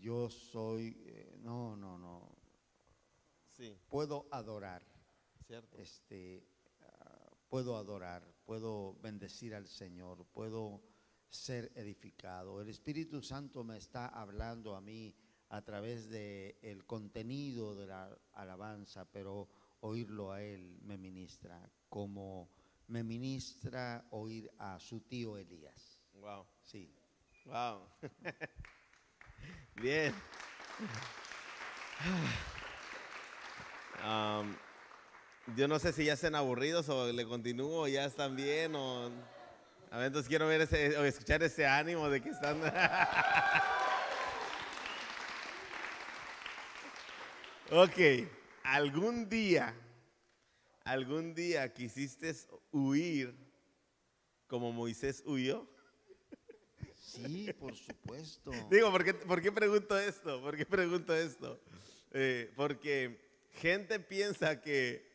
Yo 0.01 0.29
soy, 0.29 0.97
eh, 1.07 1.37
no, 1.41 1.77
no, 1.77 1.97
no, 1.99 2.37
Sí, 3.53 3.77
puedo 3.89 4.27
adorar. 4.31 4.83
cierto. 5.47 5.77
este, 5.79 6.45
ah, 6.83 7.31
puedo 7.49 7.77
adorar, 7.77 8.23
puedo 8.45 8.95
bendecir 9.01 9.55
al 9.55 9.67
Señor, 9.69 10.27
puedo 10.27 10.83
ser 11.29 11.71
edificado. 11.75 12.61
El 12.61 12.69
Espíritu 12.69 13.23
Santo 13.23 13.63
me 13.65 13.77
está 13.77 14.07
hablando 14.09 14.75
a 14.75 14.81
mí 14.81 15.15
a 15.51 15.63
través 15.63 16.09
de 16.09 16.59
el 16.63 16.85
contenido 16.85 17.75
de 17.75 17.87
la 17.87 18.19
alabanza, 18.33 19.05
pero 19.11 19.49
oírlo 19.81 20.33
a 20.33 20.43
Él 20.43 20.79
me 20.83 20.99
ministra, 20.99 21.71
como 21.89 22.49
me 22.89 23.05
ministra 23.05 24.05
oír 24.11 24.51
a 24.59 24.81
su 24.81 25.01
tío 25.01 25.37
Elías. 25.37 26.01
Wow. 26.15 26.47
Sí. 26.63 26.93
Wow. 27.45 27.87
Bien. 29.77 30.15
Am, 34.03 34.57
yo 35.57 35.69
no 35.69 35.79
sé 35.79 35.93
si 35.93 36.07
ya 36.07 36.15
están 36.15 36.35
aburridos 36.35 36.89
o 36.89 37.13
le 37.13 37.27
continúo 37.27 37.83
o 37.83 37.89
ya 37.89 38.05
están 38.05 38.35
bien 38.37 38.75
o... 38.75 39.11
A 39.91 39.99
ver, 39.99 40.09
entonces 40.09 40.29
quiero 40.29 40.47
ver 40.47 40.61
ese, 40.63 40.99
o 40.99 41.05
escuchar 41.05 41.43
ese 41.43 41.67
ánimo 41.67 42.09
de 42.11 42.21
que 42.21 42.31
están... 42.31 42.61
ok, 47.71 48.29
algún 48.65 49.29
día, 49.29 49.75
algún 50.89 51.35
día 51.35 51.73
quisiste 51.75 52.35
huir 52.73 53.35
como 54.47 54.73
Moisés 54.73 55.23
huyó. 55.27 55.69
Sí, 56.95 57.53
por 57.59 57.77
supuesto. 57.77 58.51
Digo, 58.71 58.91
¿por 58.91 59.05
qué, 59.05 59.13
por 59.15 59.43
qué 59.43 59.53
pregunto 59.53 59.99
esto? 59.99 60.41
¿Por 60.41 60.57
qué 60.57 60.65
pregunto 60.65 61.15
esto? 61.15 61.61
Eh, 62.13 62.51
porque 62.57 63.21
gente 63.53 64.01
piensa 64.01 64.63
que, 64.63 65.07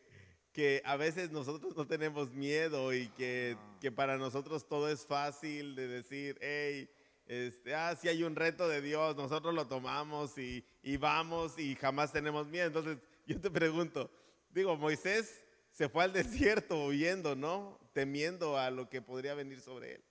que 0.51 0.83
a 0.85 0.95
veces 0.95 1.31
nosotros 1.31 1.75
no 1.75 1.87
tenemos 1.87 2.31
miedo 2.31 2.93
y 2.93 3.07
que, 3.09 3.57
que 3.81 3.91
para 3.91 4.17
nosotros 4.17 4.67
todo 4.67 4.89
es 4.89 5.05
fácil 5.05 5.75
de 5.75 5.87
decir, 5.87 6.37
hey, 6.39 6.87
este, 7.25 7.73
ah, 7.73 7.95
si 7.99 8.09
hay 8.09 8.23
un 8.23 8.35
reto 8.35 8.67
de 8.67 8.81
Dios, 8.81 9.15
nosotros 9.15 9.55
lo 9.55 9.65
tomamos 9.65 10.37
y, 10.37 10.63
y 10.83 10.97
vamos 10.97 11.57
y 11.57 11.73
jamás 11.75 12.11
tenemos 12.11 12.47
miedo. 12.47 12.67
Entonces, 12.67 12.99
yo 13.25 13.39
te 13.41 13.49
pregunto, 13.49 14.11
digo, 14.51 14.75
Moisés 14.75 15.42
se 15.73 15.89
fue 15.89 16.05
al 16.05 16.13
desierto 16.13 16.85
huyendo, 16.85 17.35
¿no? 17.35 17.79
Temiendo 17.93 18.57
a 18.57 18.71
lo 18.71 18.89
que 18.89 19.01
podría 19.01 19.33
venir 19.35 19.59
sobre 19.61 19.95
él. 19.95 20.05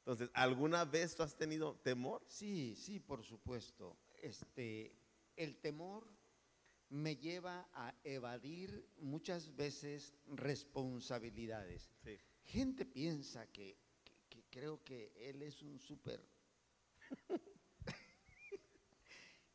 Entonces, 0.00 0.30
¿alguna 0.34 0.84
vez 0.84 1.16
tú 1.16 1.22
has 1.24 1.36
tenido 1.36 1.76
temor? 1.82 2.24
Sí, 2.28 2.76
sí, 2.76 3.00
por 3.00 3.24
supuesto. 3.24 3.98
Este, 4.22 4.94
el 5.36 5.56
temor 5.60 6.06
me 6.90 7.16
lleva 7.16 7.68
a 7.74 7.94
evadir 8.04 8.88
muchas 8.98 9.54
veces 9.56 10.14
responsabilidades. 10.26 11.90
Sí. 12.04 12.16
Gente 12.44 12.86
piensa 12.86 13.46
que, 13.52 13.76
que- 14.04 14.14
que 14.30 14.44
creo 14.50 14.82
que 14.84 15.12
él 15.16 15.42
es 15.42 15.62
un 15.62 15.78
súper... 15.80 16.22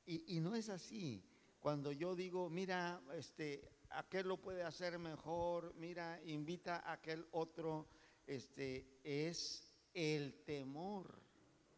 y, 0.05 0.37
y 0.37 0.39
no 0.39 0.55
es 0.55 0.69
así. 0.69 1.23
Cuando 1.59 1.91
yo 1.91 2.15
digo, 2.15 2.49
mira, 2.49 3.01
este, 3.15 3.63
aquel 3.93 4.27
lo 4.27 4.37
puede 4.37 4.63
hacer 4.63 4.97
mejor, 4.99 5.73
mira, 5.75 6.19
invita 6.25 6.77
a 6.77 6.93
aquel 6.93 7.25
otro, 7.31 7.87
este, 8.25 8.99
es 9.03 9.73
el 9.93 10.33
temor 10.45 11.21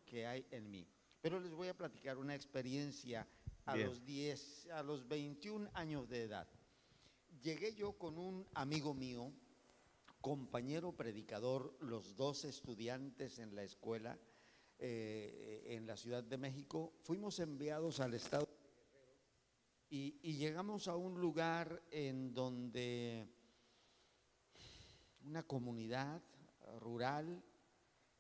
que 0.06 0.26
hay 0.26 0.46
en 0.52 0.70
mí. 0.70 0.88
Pero 1.22 1.40
les 1.40 1.54
voy 1.54 1.68
a 1.68 1.78
platicar 1.78 2.18
una 2.18 2.36
experiencia 2.36 3.28
a 3.66 3.74
Bien. 3.74 3.88
los 3.88 4.06
10, 4.06 4.68
a 4.72 4.84
los 4.84 5.08
21 5.08 5.70
años 5.74 6.08
de 6.08 6.24
edad. 6.24 6.48
Llegué 7.42 7.74
yo 7.74 7.94
con 7.94 8.18
un 8.18 8.48
amigo 8.54 8.94
mío, 8.94 9.32
compañero 10.22 10.92
predicador, 10.94 11.76
los 11.80 12.16
dos 12.16 12.46
estudiantes 12.46 13.40
en 13.40 13.56
la 13.56 13.64
escuela 13.64 14.18
eh, 14.80 15.64
en 15.68 15.88
la 15.88 15.98
Ciudad 15.98 16.24
de 16.24 16.38
México. 16.38 16.94
Fuimos 17.04 17.40
enviados 17.40 18.00
al 18.00 18.14
estado 18.14 18.48
y, 19.96 20.20
y 20.24 20.34
llegamos 20.36 20.90
a 20.90 20.98
un 20.98 21.22
lugar 21.22 21.82
en 21.90 22.34
donde 22.34 23.26
una 25.24 25.44
comunidad 25.44 26.22
rural, 26.82 27.42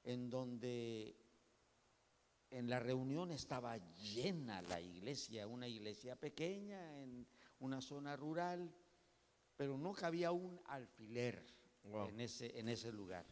en 0.05 0.29
donde 0.29 1.17
en 2.49 2.69
la 2.69 2.79
reunión 2.79 3.31
estaba 3.31 3.77
llena 3.93 4.61
la 4.61 4.79
iglesia, 4.79 5.47
una 5.47 5.67
iglesia 5.67 6.15
pequeña 6.15 7.01
en 7.03 7.27
una 7.59 7.81
zona 7.81 8.15
rural, 8.15 8.73
pero 9.57 9.77
no 9.77 9.91
cabía 9.91 10.31
un 10.31 10.61
alfiler 10.67 11.53
Wow. 11.83 12.07
en, 12.07 12.19
ese, 12.21 12.57
en 12.57 12.67
ese 12.67 12.91
lugar. 12.91 13.27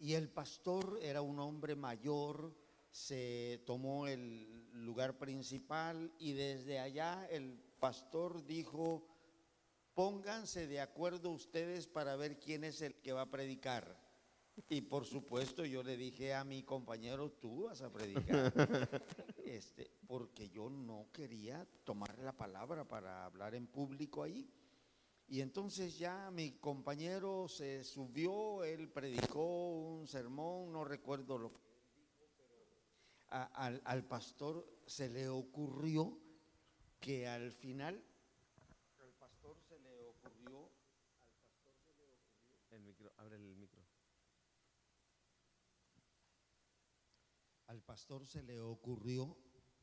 Y 0.00 0.12
el 0.12 0.28
pastor 0.28 0.98
era 1.00 1.22
un 1.22 1.38
hombre 1.38 1.74
mayor, 1.74 2.54
se 2.90 3.62
tomó 3.64 4.06
el 4.06 4.59
lugar 4.72 5.18
principal 5.18 6.12
y 6.18 6.32
desde 6.32 6.78
allá 6.78 7.26
el 7.30 7.58
pastor 7.78 8.44
dijo, 8.46 9.06
pónganse 9.94 10.66
de 10.66 10.80
acuerdo 10.80 11.30
ustedes 11.30 11.86
para 11.86 12.16
ver 12.16 12.38
quién 12.38 12.64
es 12.64 12.82
el 12.82 12.94
que 12.96 13.12
va 13.12 13.22
a 13.22 13.30
predicar. 13.30 13.98
Y 14.68 14.82
por 14.82 15.06
supuesto 15.06 15.64
yo 15.64 15.82
le 15.82 15.96
dije 15.96 16.34
a 16.34 16.44
mi 16.44 16.62
compañero, 16.62 17.30
tú 17.30 17.64
vas 17.64 17.82
a 17.82 17.92
predicar. 17.92 18.52
Este, 19.50 19.90
porque 20.06 20.48
yo 20.48 20.70
no 20.70 21.08
quería 21.12 21.66
tomar 21.82 22.16
la 22.20 22.30
palabra 22.30 22.86
para 22.86 23.24
hablar 23.24 23.56
en 23.56 23.66
público 23.66 24.22
ahí. 24.22 24.48
Y 25.26 25.40
entonces 25.40 25.98
ya 25.98 26.30
mi 26.30 26.52
compañero 26.52 27.48
se 27.48 27.82
subió, 27.82 28.62
él 28.62 28.88
predicó 28.88 29.70
un 29.70 30.06
sermón, 30.06 30.72
no 30.72 30.84
recuerdo 30.84 31.36
lo 31.36 31.52
que 31.52 31.69
al, 33.30 33.80
al 33.84 34.04
pastor 34.04 34.66
se 34.86 35.08
le 35.08 35.28
ocurrió 35.28 36.18
que 37.00 37.26
al 37.26 37.52
final, 37.52 38.02
al 38.98 39.10
pastor 39.12 39.56
se 39.68 39.78
le 39.78 40.04
ocurrió, 40.04 40.70
al 41.08 41.16
pastor 41.24 41.74
se 41.86 41.96
le 41.96 42.04
ocurrió 42.04 42.58
El 42.70 42.82
micro, 42.82 43.12
abre 43.16 43.36
el 43.36 43.56
micro. 43.56 43.80
al 47.70 47.80
pastor 47.82 48.26
se 48.26 48.42
le 48.42 48.60
ocurrió 48.60 49.38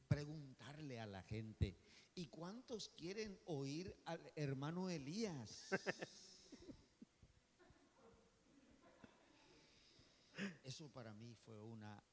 preguntarle 0.09 0.99
a 0.99 1.05
la 1.05 1.23
gente, 1.23 1.77
¿y 2.15 2.27
cuántos 2.27 2.89
quieren 2.89 3.39
oír 3.45 3.95
al 4.03 4.29
hermano 4.35 4.89
Elías? 4.89 5.69
Eso 10.65 10.91
para 10.91 11.13
mí 11.13 11.33
fue 11.33 11.61
una, 11.61 12.03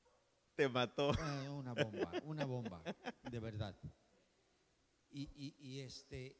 Te 0.57 0.69
mató. 0.69 1.13
eh, 1.13 1.49
una 1.51 1.73
bomba, 1.75 2.13
una 2.25 2.45
bomba, 2.45 2.83
de 3.31 3.39
verdad. 3.41 3.75
Y, 5.11 5.23
y- 5.35 5.57
y 5.59 5.81
este, 5.81 6.37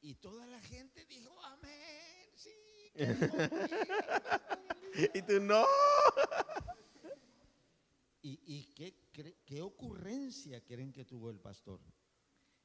y 0.00 0.14
toda 0.14 0.46
la 0.46 0.60
gente 0.60 1.04
dijo, 1.06 1.32
amén, 1.44 2.28
sí, 2.34 2.50
queremos 2.94 3.30
oír 3.30 3.42
al 3.42 3.98
pastor 4.08 4.60
Elías". 4.94 5.10
Y 5.14 5.22
tú 5.22 5.40
no. 5.40 5.64
¿Y, 8.22 8.38
y 8.46 8.64
qué, 8.74 8.94
qué 9.44 9.62
ocurrencia 9.62 10.62
creen 10.64 10.92
que 10.92 11.04
tuvo 11.04 11.30
el 11.30 11.40
pastor? 11.40 11.80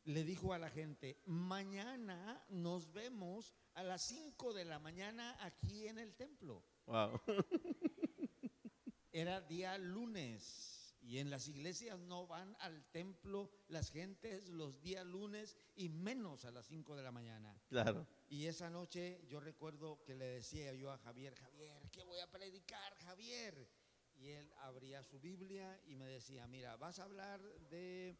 Le 0.04 0.24
dijo 0.24 0.54
a 0.54 0.60
la 0.60 0.70
gente, 0.70 1.20
mañana 1.26 2.44
nos 2.50 2.92
vemos 2.94 3.56
a 3.74 3.82
las 3.84 4.04
5 4.04 4.54
de 4.54 4.66
la 4.66 4.78
mañana 4.80 5.36
aquí 5.44 5.88
en 5.88 5.98
el 5.98 6.14
templo. 6.16 6.62
Wow. 6.86 7.20
Era 9.12 9.40
día 9.42 9.78
lunes 9.78 10.75
y 11.06 11.20
en 11.20 11.30
las 11.30 11.48
iglesias 11.48 12.00
no 12.00 12.26
van 12.26 12.56
al 12.60 12.84
templo 12.92 13.52
las 13.68 13.92
gentes 13.92 14.50
los 14.50 14.82
días 14.82 15.06
lunes 15.06 15.56
y 15.76 15.90
menos 15.90 16.46
a 16.46 16.52
las 16.52 16.66
5 16.66 16.96
de 16.96 17.04
la 17.04 17.12
mañana. 17.12 17.56
Claro. 17.68 18.08
Y 18.28 18.48
esa 18.48 18.70
noche 18.70 19.22
yo 19.28 19.40
recuerdo 19.40 20.04
que 20.04 20.16
le 20.16 20.26
decía 20.26 20.74
yo 20.74 20.92
a 20.92 20.98
Javier, 20.98 21.36
Javier, 21.36 21.90
¿qué 21.92 22.04
voy 22.04 22.20
a 22.20 22.32
predicar, 22.32 22.96
Javier? 23.06 23.70
Y 24.16 24.30
él 24.30 24.52
abría 24.58 25.04
su 25.04 25.20
Biblia 25.20 25.80
y 25.86 25.96
me 25.96 26.08
decía, 26.08 26.48
mira, 26.48 26.76
vas 26.78 27.00
a 27.00 27.04
hablar 27.04 27.42
de 27.70 28.18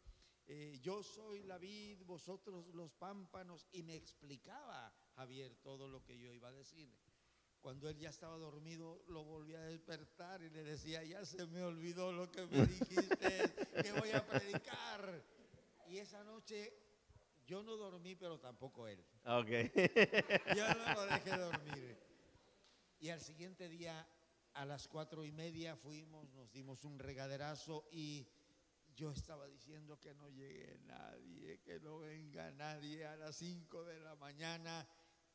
eh, 0.48 0.78
yo 0.80 1.02
soy 1.02 1.42
la 1.42 1.58
vid, 1.58 2.04
vosotros 2.04 2.68
los 2.74 2.92
pámpanos. 2.92 3.66
Y 3.72 3.82
me 3.82 3.96
explicaba 3.96 4.94
Javier 5.16 5.56
todo 5.56 5.88
lo 5.88 6.04
que 6.04 6.18
yo 6.18 6.32
iba 6.32 6.48
a 6.48 6.52
decir. 6.52 6.94
Cuando 7.66 7.88
él 7.88 7.98
ya 7.98 8.10
estaba 8.10 8.36
dormido, 8.36 9.02
lo 9.08 9.24
volví 9.24 9.56
a 9.56 9.62
despertar 9.62 10.40
y 10.40 10.50
le 10.50 10.62
decía, 10.62 11.02
ya 11.02 11.24
se 11.24 11.44
me 11.48 11.64
olvidó 11.64 12.12
lo 12.12 12.30
que 12.30 12.46
me 12.46 12.64
dijiste, 12.64 13.54
que 13.82 13.90
voy 13.98 14.12
a 14.12 14.24
predicar. 14.24 15.20
Y 15.88 15.98
esa 15.98 16.22
noche 16.22 16.72
yo 17.44 17.64
no 17.64 17.76
dormí, 17.76 18.14
pero 18.14 18.38
tampoco 18.38 18.86
él. 18.86 19.04
Ok. 19.24 19.48
Yo 20.56 20.74
no 20.74 20.94
lo 20.94 21.06
dejé 21.06 21.36
dormir. 21.36 21.98
Y 23.00 23.08
al 23.08 23.20
siguiente 23.20 23.68
día, 23.68 24.08
a 24.54 24.64
las 24.64 24.86
cuatro 24.86 25.24
y 25.24 25.32
media, 25.32 25.74
fuimos, 25.74 26.30
nos 26.34 26.52
dimos 26.52 26.84
un 26.84 27.00
regaderazo 27.00 27.88
y 27.90 28.28
yo 28.94 29.10
estaba 29.10 29.48
diciendo 29.48 29.98
que 29.98 30.14
no 30.14 30.28
llegue 30.28 30.78
nadie, 30.84 31.58
que 31.62 31.80
no 31.80 31.98
venga 31.98 32.48
nadie 32.52 33.04
a 33.04 33.16
las 33.16 33.34
cinco 33.34 33.82
de 33.82 33.98
la 33.98 34.14
mañana. 34.14 34.86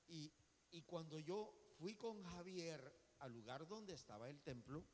Y, 0.07 0.31
y 0.71 0.83
cuando 0.83 1.19
yo 1.19 1.60
fui 1.81 1.95
con 1.95 2.23
Javier 2.23 2.79
al 3.21 3.33
lugar 3.33 3.67
donde 3.67 3.95
estaba 3.95 4.29
el 4.29 4.39
templo, 4.41 4.85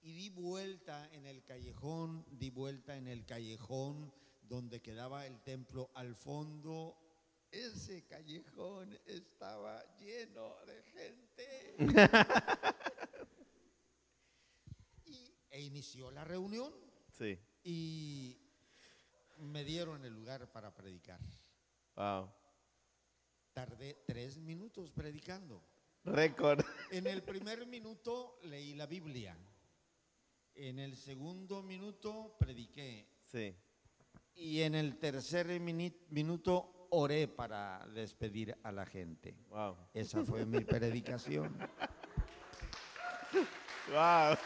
y 0.00 0.14
di 0.14 0.30
vuelta 0.30 1.12
en 1.12 1.26
el 1.26 1.44
callejón, 1.44 2.24
di 2.30 2.48
vuelta 2.48 2.96
en 2.96 3.06
el 3.06 3.26
callejón 3.26 4.10
donde 4.40 4.80
quedaba 4.80 5.26
el 5.26 5.42
templo 5.42 5.90
al 5.92 6.14
fondo. 6.14 6.96
Ese 7.50 8.06
callejón 8.06 8.98
estaba 9.04 9.84
lleno 9.98 10.54
de 10.64 10.82
gente. 10.84 11.76
y, 15.04 15.34
e 15.50 15.60
inició 15.60 16.10
la 16.10 16.24
reunión 16.24 16.72
Sí. 17.12 17.38
y 17.62 18.40
me 19.40 19.64
dieron 19.64 20.02
el 20.06 20.14
lugar 20.14 20.50
para 20.50 20.74
predicar. 20.74 21.20
Wow. 21.94 22.32
Tardé 23.56 24.04
tres 24.06 24.36
minutos 24.36 24.90
predicando. 24.90 25.62
Récord. 26.04 26.62
En 26.90 27.06
el 27.06 27.22
primer 27.22 27.66
minuto 27.66 28.38
leí 28.42 28.74
la 28.74 28.84
Biblia. 28.84 29.34
En 30.54 30.78
el 30.78 30.94
segundo 30.94 31.62
minuto 31.62 32.36
prediqué. 32.38 33.08
Sí. 33.24 33.56
Y 34.34 34.60
en 34.60 34.74
el 34.74 34.98
tercer 34.98 35.58
minuto 35.58 36.88
oré 36.90 37.28
para 37.28 37.86
despedir 37.94 38.54
a 38.62 38.70
la 38.72 38.84
gente. 38.84 39.34
Wow. 39.48 39.74
Esa 39.94 40.22
fue 40.22 40.44
mi 40.44 40.60
predicación. 40.60 41.56
Wow. 43.88 44.36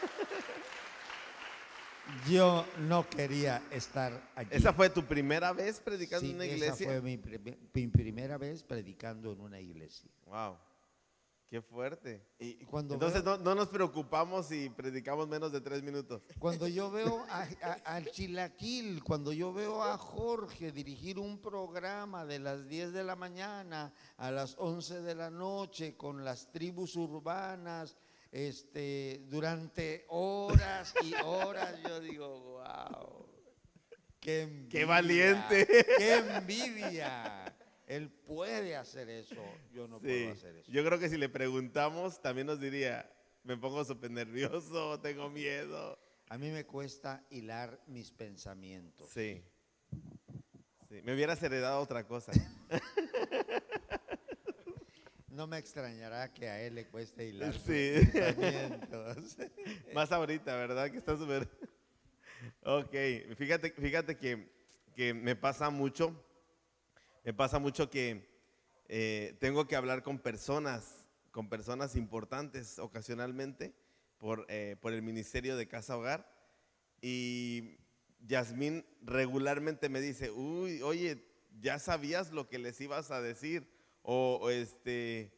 Yo 2.29 2.65
no 2.79 3.07
quería 3.09 3.61
estar 3.71 4.11
allí. 4.35 4.49
¿Esa 4.51 4.73
fue 4.73 4.89
tu 4.89 5.03
primera 5.05 5.53
vez 5.53 5.79
predicando 5.79 6.25
Sí, 6.25 6.31
en 6.31 6.35
una 6.35 6.45
esa 6.45 6.55
iglesia? 6.55 6.87
fue 6.87 7.01
mi, 7.01 7.17
mi 7.73 7.87
primera 7.87 8.37
vez 8.37 8.63
predicando 8.63 9.31
en 9.31 9.39
una 9.39 9.59
iglesia. 9.59 10.09
Wow, 10.25 10.57
qué 11.49 11.61
fuerte. 11.61 12.21
Y 12.39 12.55
cuando, 12.65 12.95
Entonces 12.95 13.23
veo- 13.23 13.37
no, 13.37 13.43
no 13.43 13.55
nos 13.55 13.69
preocupamos 13.69 14.47
si 14.47 14.69
predicamos 14.69 15.27
menos 15.29 15.51
de 15.53 15.61
tres 15.61 15.83
minutos. 15.83 16.21
cuando 16.37 16.67
yo 16.67 16.91
veo 16.91 17.23
a- 17.29 17.47
a- 17.61 17.95
al 17.95 18.05
Chilaquil, 18.11 19.03
cuando 19.03 19.31
yo 19.31 19.53
veo 19.53 19.81
a 19.83 19.97
Jorge 19.97 20.71
dirigir 20.71 21.17
un 21.17 21.39
programa 21.39 22.25
de 22.25 22.39
las 22.39 22.67
10 22.67 22.91
de 22.93 23.03
la 23.05 23.15
mañana 23.15 23.93
a 24.17 24.31
las 24.31 24.55
11 24.57 25.01
de 25.01 25.15
la 25.15 25.29
noche 25.29 25.95
con 25.95 26.25
las 26.25 26.51
tribus 26.51 26.95
urbanas, 26.97 27.95
este, 28.31 29.25
durante 29.29 30.05
horas 30.09 30.93
y 31.03 31.13
horas, 31.23 31.75
yo 31.83 31.99
digo, 31.99 32.39
wow, 32.63 33.27
qué 34.19 34.41
envidia, 34.43 34.69
¡Qué 34.69 34.85
valiente! 34.85 35.67
¡Qué 35.97 36.15
envidia! 36.17 37.53
Él 37.87 38.09
puede 38.09 38.75
hacer 38.77 39.09
eso, 39.09 39.43
yo 39.73 39.85
no 39.87 39.99
Sí, 39.99 40.05
puedo 40.05 40.31
hacer 40.31 40.55
eso. 40.55 40.71
yo 40.71 40.85
creo 40.85 40.97
que 40.97 41.09
si 41.09 41.17
le 41.17 41.27
preguntamos 41.27 42.21
también 42.21 42.47
nos 42.47 42.59
diría, 42.61 43.11
me 43.43 43.57
pongo 43.57 43.83
súper 43.83 44.11
nervioso, 44.11 44.99
tengo 45.01 45.29
miedo. 45.29 45.99
A 46.29 46.37
mí 46.37 46.49
me 46.51 46.65
cuesta 46.65 47.25
hilar 47.29 47.81
mis 47.87 48.11
pensamientos. 48.11 49.09
Sí. 49.09 49.43
Sí, 50.87 51.01
me 51.03 51.13
hubieras 51.13 51.43
heredado 51.43 51.81
otra 51.81 52.07
cosa. 52.07 52.31
No 55.41 55.47
me 55.47 55.57
extrañará 55.57 56.31
que 56.31 56.47
a 56.47 56.61
él 56.61 56.75
le 56.75 56.85
cueste 56.85 57.27
hilar 57.27 57.55
Sí. 57.57 57.93
Más 59.95 60.11
ahorita, 60.11 60.55
¿verdad? 60.55 60.91
Que 60.91 60.99
está 60.99 61.17
súper... 61.17 61.49
Ok, 62.61 62.95
fíjate, 63.35 63.71
fíjate 63.71 64.17
que, 64.17 64.51
que 64.93 65.15
me 65.15 65.35
pasa 65.35 65.71
mucho, 65.71 66.23
me 67.25 67.33
pasa 67.33 67.57
mucho 67.57 67.89
que 67.89 68.29
eh, 68.87 69.35
tengo 69.39 69.67
que 69.67 69.75
hablar 69.75 70.03
con 70.03 70.19
personas, 70.19 71.07
con 71.31 71.49
personas 71.49 71.95
importantes 71.95 72.77
ocasionalmente 72.77 73.73
por, 74.19 74.45
eh, 74.47 74.75
por 74.79 74.93
el 74.93 75.01
Ministerio 75.01 75.57
de 75.57 75.67
Casa 75.67 75.97
Hogar 75.97 76.31
y 77.01 77.79
Yasmín 78.27 78.85
regularmente 79.01 79.89
me 79.89 80.01
dice, 80.01 80.29
uy, 80.29 80.83
oye, 80.83 81.25
ya 81.59 81.79
sabías 81.79 82.31
lo 82.31 82.47
que 82.47 82.59
les 82.59 82.79
ibas 82.79 83.09
a 83.09 83.23
decir 83.23 83.80
o, 84.03 84.49
este... 84.49 85.31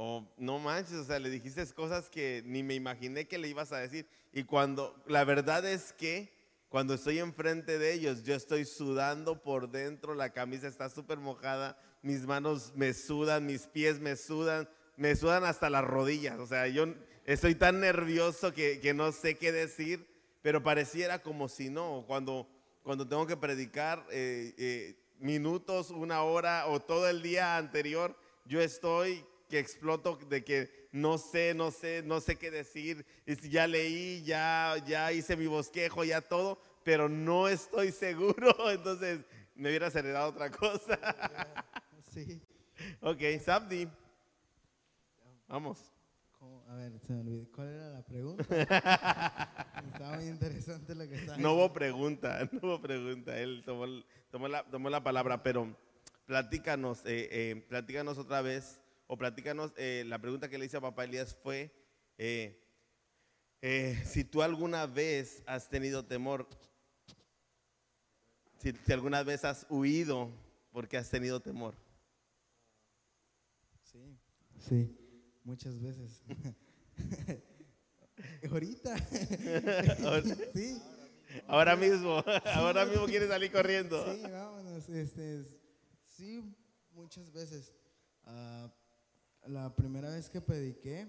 O 0.00 0.32
no 0.38 0.60
manches, 0.60 0.94
o 0.94 1.04
sea, 1.04 1.18
le 1.18 1.28
dijiste 1.28 1.66
cosas 1.74 2.08
que 2.08 2.42
ni 2.46 2.62
me 2.62 2.74
imaginé 2.74 3.26
que 3.26 3.36
le 3.36 3.48
ibas 3.48 3.72
a 3.72 3.78
decir. 3.78 4.06
Y 4.32 4.44
cuando, 4.44 4.94
la 5.08 5.24
verdad 5.24 5.68
es 5.68 5.92
que 5.92 6.32
cuando 6.68 6.94
estoy 6.94 7.18
enfrente 7.18 7.78
de 7.78 7.94
ellos, 7.94 8.22
yo 8.22 8.34
estoy 8.34 8.64
sudando 8.64 9.42
por 9.42 9.70
dentro, 9.70 10.14
la 10.14 10.32
camisa 10.32 10.68
está 10.68 10.88
súper 10.88 11.18
mojada, 11.18 11.76
mis 12.02 12.26
manos 12.26 12.72
me 12.76 12.94
sudan, 12.94 13.46
mis 13.46 13.66
pies 13.66 13.98
me 13.98 14.14
sudan, 14.14 14.68
me 14.96 15.16
sudan 15.16 15.44
hasta 15.44 15.70
las 15.70 15.84
rodillas. 15.84 16.38
O 16.38 16.46
sea, 16.46 16.68
yo 16.68 16.94
estoy 17.24 17.54
tan 17.54 17.80
nervioso 17.80 18.52
que, 18.52 18.80
que 18.80 18.94
no 18.94 19.12
sé 19.12 19.36
qué 19.36 19.50
decir, 19.50 20.06
pero 20.42 20.62
pareciera 20.62 21.22
como 21.22 21.48
si 21.48 21.70
no. 21.70 22.04
Cuando, 22.06 22.46
cuando 22.82 23.08
tengo 23.08 23.26
que 23.26 23.36
predicar 23.36 24.04
eh, 24.10 24.54
eh, 24.58 24.96
minutos, 25.18 25.90
una 25.90 26.22
hora 26.22 26.66
o 26.66 26.80
todo 26.80 27.08
el 27.08 27.22
día 27.22 27.56
anterior, 27.56 28.16
yo 28.44 28.60
estoy 28.60 29.24
que 29.48 29.58
exploto 29.58 30.16
de 30.28 30.44
que 30.44 30.88
no 30.92 31.18
sé, 31.18 31.54
no 31.54 31.70
sé, 31.70 32.02
no 32.04 32.20
sé 32.20 32.36
qué 32.36 32.50
decir. 32.50 33.04
Ya 33.26 33.66
leí, 33.66 34.22
ya, 34.24 34.76
ya 34.86 35.12
hice 35.12 35.36
mi 35.36 35.46
bosquejo, 35.46 36.04
ya 36.04 36.20
todo, 36.20 36.60
pero 36.84 37.08
no 37.08 37.48
estoy 37.48 37.92
seguro. 37.92 38.52
Entonces 38.70 39.20
me 39.54 39.68
hubieras 39.68 39.94
heredado 39.94 40.30
otra 40.30 40.50
cosa. 40.50 40.98
Sí. 42.10 42.40
ok, 43.02 43.20
Sabdi. 43.44 43.86
Vamos. 45.46 45.92
A 46.68 46.74
ver, 46.74 47.00
se 47.00 47.14
me 47.14 47.20
olvidó. 47.20 47.50
¿Cuál 47.50 47.68
era 47.68 47.88
la 47.88 48.02
pregunta? 48.02 48.44
Estaba 49.92 50.16
muy 50.16 50.26
interesante 50.26 50.94
lo 50.94 51.08
que 51.08 51.14
estaba 51.14 51.38
No 51.38 51.54
hubo 51.54 51.72
pregunta, 51.72 52.46
no 52.52 52.60
hubo 52.62 52.82
pregunta. 52.82 53.38
Él 53.40 53.62
tomó, 53.64 53.86
tomó 54.30 54.48
la, 54.48 54.64
tomó 54.70 54.90
la 54.90 55.02
palabra, 55.02 55.42
pero 55.42 55.74
platícanos, 56.26 56.98
eh, 57.06 57.28
eh, 57.32 57.64
platícanos 57.68 58.18
otra 58.18 58.42
vez, 58.42 58.82
o 59.06 59.16
platícanos, 59.16 59.72
eh, 59.78 60.04
la 60.06 60.18
pregunta 60.18 60.50
que 60.50 60.58
le 60.58 60.66
hice 60.66 60.76
a 60.76 60.82
papá 60.82 61.04
Elías 61.04 61.34
fue, 61.42 61.72
si 64.04 64.24
tú 64.24 64.42
alguna 64.42 64.84
vez 64.84 65.42
has 65.46 65.70
tenido 65.70 66.04
temor, 66.04 66.46
si, 68.58 68.72
si 68.72 68.92
alguna 68.92 69.22
vez 69.22 69.42
has 69.46 69.66
huido 69.70 70.30
porque 70.70 70.98
has 70.98 71.08
tenido 71.08 71.40
temor. 71.40 71.74
Sí. 73.84 74.18
Sí, 74.58 75.07
muchas 75.48 75.80
veces. 75.80 76.22
Ahorita. 78.50 78.94
Ahora- 80.04 80.36
sí. 80.54 80.78
Ahora 81.46 81.76
mismo, 81.76 82.22
ahora 82.54 82.86
mismo 82.86 83.04
quieres 83.06 83.28
salir 83.28 83.52
corriendo. 83.52 84.02
Sí, 84.14 84.22
vámonos. 84.22 84.88
Este, 84.88 85.44
sí, 86.16 86.42
muchas 86.92 87.30
veces. 87.32 87.72
Ah, 88.24 88.72
la 89.46 89.74
primera 89.74 90.08
vez 90.10 90.28
que 90.30 90.40
prediqué 90.40 91.06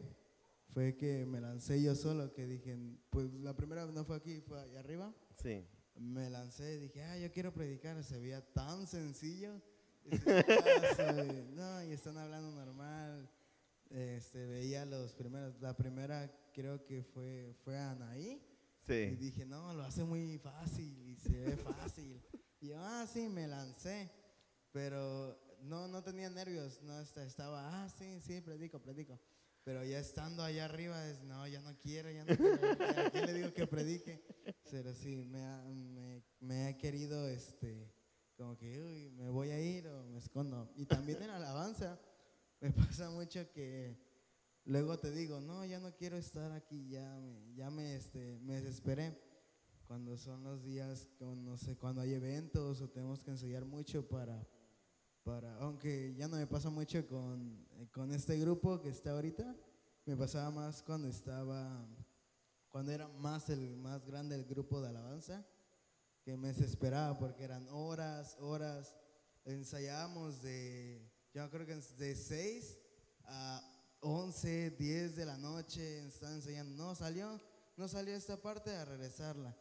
fue 0.73 0.95
que 0.97 1.25
me 1.25 1.39
lancé 1.41 1.81
yo 1.81 1.95
solo, 1.95 2.33
que 2.33 2.45
dije, 2.47 2.77
pues 3.09 3.33
la 3.33 3.55
primera 3.55 3.85
vez 3.85 3.93
no 3.93 4.03
fue 4.05 4.17
aquí, 4.17 4.41
fue 4.41 4.59
allá 4.61 4.79
arriba. 4.79 5.13
Sí. 5.41 5.65
Me 5.95 6.29
lancé 6.29 6.75
y 6.75 6.79
dije, 6.79 7.01
ah, 7.03 7.17
yo 7.17 7.31
quiero 7.31 7.53
predicar. 7.53 8.01
Se 8.03 8.19
veía 8.19 8.41
tan 8.53 8.87
sencillo. 8.87 9.61
"Ah, 10.11 10.95
se- 10.95 11.45
no, 11.51 11.83
y 11.85 11.91
están 11.93 12.17
hablando 12.17 12.51
normal. 12.51 13.29
Este, 13.89 14.45
veía 14.45 14.85
los 14.85 15.13
primeros, 15.13 15.59
la 15.61 15.75
primera 15.75 16.31
creo 16.53 16.83
que 16.85 17.03
fue, 17.03 17.55
fue 17.63 17.77
Anaí. 17.77 18.41
Y 18.83 18.87
Sí. 18.87 19.05
dije, 19.17 19.45
no, 19.45 19.73
lo 19.73 19.83
hace 19.83 20.03
muy 20.03 20.37
fácil 20.39 20.97
y 21.07 21.15
se 21.17 21.29
ve 21.39 21.57
fácil. 21.57 22.21
y 22.61 22.67
yo, 22.69 22.75
ah, 22.79 23.05
sí, 23.11 23.27
me 23.29 23.47
lancé. 23.47 24.09
Pero 24.71 25.37
no, 25.61 25.87
no 25.87 26.01
tenía 26.03 26.29
nervios, 26.29 26.81
no 26.83 26.99
esta- 26.99 27.23
estaba, 27.25 27.83
ah, 27.83 27.89
sí, 27.89 28.19
sí, 28.21 28.41
predico, 28.41 28.79
predico. 28.79 29.19
Pero 29.63 29.83
ya 29.83 29.99
estando 29.99 30.41
allá 30.43 30.65
arriba, 30.65 31.07
es, 31.07 31.21
no, 31.23 31.47
ya 31.47 31.61
no 31.61 31.77
quiero, 31.79 32.09
ya 32.09 32.23
no 32.23 32.35
quiero. 32.35 32.83
¿A 33.05 33.09
quién 33.11 33.25
le 33.25 33.33
digo 33.33 33.53
que 33.53 33.67
predique? 33.67 34.23
Pero 34.71 34.93
sí, 34.93 35.23
me, 35.25 35.43
ha- 35.43 35.63
me, 35.63 36.23
me 36.39 36.69
he 36.69 36.77
querido, 36.77 37.27
este, 37.27 37.91
como 38.37 38.55
que, 38.57 38.81
uy, 38.81 39.09
me 39.11 39.29
voy 39.29 39.49
a 39.49 39.59
ir 39.59 39.87
o 39.87 40.05
me 40.07 40.19
escondo. 40.19 40.71
Y 40.75 40.85
también 40.85 41.21
en 41.23 41.29
alabanza, 41.31 41.99
me 42.61 42.71
pasa 42.71 43.09
mucho 43.09 43.49
que 43.51 43.97
luego 44.65 44.97
te 44.97 45.11
digo, 45.11 45.39
no, 45.39 45.65
ya 45.65 45.79
no 45.79 45.95
quiero 45.95 46.17
estar 46.17 46.51
aquí, 46.51 46.89
ya 46.89 47.17
me, 47.19 47.53
ya 47.55 47.69
me, 47.69 47.95
este, 47.95 48.39
me 48.39 48.55
desesperé. 48.55 49.17
Cuando 49.87 50.17
son 50.17 50.43
los 50.43 50.63
días, 50.63 51.07
con- 51.17 51.43
no 51.43 51.57
sé, 51.57 51.75
cuando 51.75 52.01
hay 52.01 52.13
eventos 52.13 52.79
o 52.81 52.89
tenemos 52.89 53.23
que 53.23 53.31
ensayar 53.31 53.65
mucho 53.65 54.07
para, 54.07 54.45
para 55.23 55.55
aunque 55.57 56.13
ya 56.15 56.27
no 56.27 56.37
me 56.37 56.45
pasa 56.45 56.69
mucho 56.69 57.07
con, 57.07 57.65
eh, 57.71 57.87
con 57.91 58.11
este 58.11 58.37
grupo 58.37 58.79
que 58.81 58.89
está 58.89 59.11
ahorita, 59.11 59.55
me 60.05 60.15
pasaba 60.15 60.51
más 60.51 60.83
cuando 60.83 61.07
estaba, 61.07 61.87
cuando 62.69 62.91
era 62.91 63.07
más 63.07 63.49
el 63.49 63.77
más 63.77 64.05
grande 64.05 64.35
el 64.35 64.45
grupo 64.45 64.79
de 64.79 64.89
alabanza, 64.89 65.43
que 66.23 66.37
me 66.37 66.49
desesperaba 66.49 67.17
porque 67.17 67.43
eran 67.43 67.67
horas, 67.69 68.37
horas, 68.39 68.95
ensayábamos 69.45 70.43
de, 70.43 71.01
yo 71.33 71.49
creo 71.49 71.65
que 71.65 71.75
de 71.75 72.15
6 72.15 72.77
a 73.25 73.61
11, 74.01 74.71
10 74.71 75.15
de 75.15 75.25
la 75.25 75.37
noche, 75.37 76.05
estaban 76.07 76.35
ensayando, 76.35 76.75
no 76.75 76.95
salió, 76.95 77.39
no 77.77 77.87
salió 77.87 78.15
esta 78.15 78.41
parte 78.41 78.75
a 78.75 78.85
regresarla. 78.85 79.55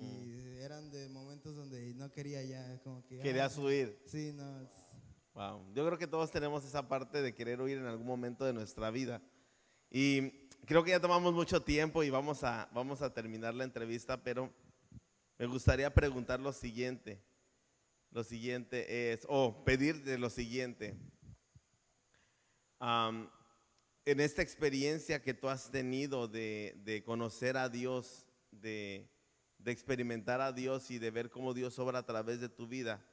Y 0.00 0.58
eran 0.58 0.90
de 0.90 1.08
momentos 1.08 1.56
donde 1.56 1.94
no 1.94 2.10
quería 2.10 2.44
ya, 2.44 2.78
como 2.82 3.06
que... 3.06 3.20
ah, 3.20 3.22
Querías 3.22 3.56
huir. 3.56 3.98
Sí, 4.06 4.32
no, 4.34 4.68
Wow. 5.32 5.72
Yo 5.72 5.86
creo 5.86 5.96
que 5.96 6.08
todos 6.08 6.32
tenemos 6.32 6.64
esa 6.64 6.88
parte 6.88 7.22
de 7.22 7.32
querer 7.32 7.60
huir 7.60 7.78
en 7.78 7.86
algún 7.86 8.06
momento 8.06 8.44
de 8.44 8.52
nuestra 8.52 8.90
vida. 8.90 9.22
Y 9.88 10.30
creo 10.66 10.82
que 10.82 10.90
ya 10.90 11.00
tomamos 11.00 11.32
mucho 11.32 11.62
tiempo 11.62 12.02
y 12.02 12.10
vamos 12.10 12.42
a, 12.42 12.68
vamos 12.74 13.02
a 13.02 13.14
terminar 13.14 13.54
la 13.54 13.62
entrevista, 13.62 14.22
pero 14.22 14.52
me 15.38 15.46
gustaría 15.46 15.94
preguntar 15.94 16.40
lo 16.40 16.52
siguiente. 16.52 17.22
Lo 18.10 18.24
siguiente 18.24 19.12
es, 19.12 19.26
o 19.28 19.64
pedirte 19.64 20.18
lo 20.18 20.30
siguiente. 20.30 20.96
En 22.80 24.20
esta 24.20 24.42
experiencia 24.42 25.22
que 25.22 25.34
tú 25.34 25.48
has 25.48 25.70
tenido 25.70 26.28
de, 26.28 26.74
de 26.84 27.02
conocer 27.02 27.56
a 27.56 27.68
Dios, 27.68 28.26
de, 28.50 29.10
de 29.58 29.72
experimentar 29.72 30.40
a 30.40 30.52
Dios 30.52 30.90
y 30.90 30.98
de 30.98 31.10
ver 31.10 31.30
cómo 31.30 31.52
Dios 31.52 31.78
obra 31.78 31.98
a 31.98 32.06
través 32.06 32.40
de 32.40 32.48
tu 32.48 32.66
vida, 32.66 33.04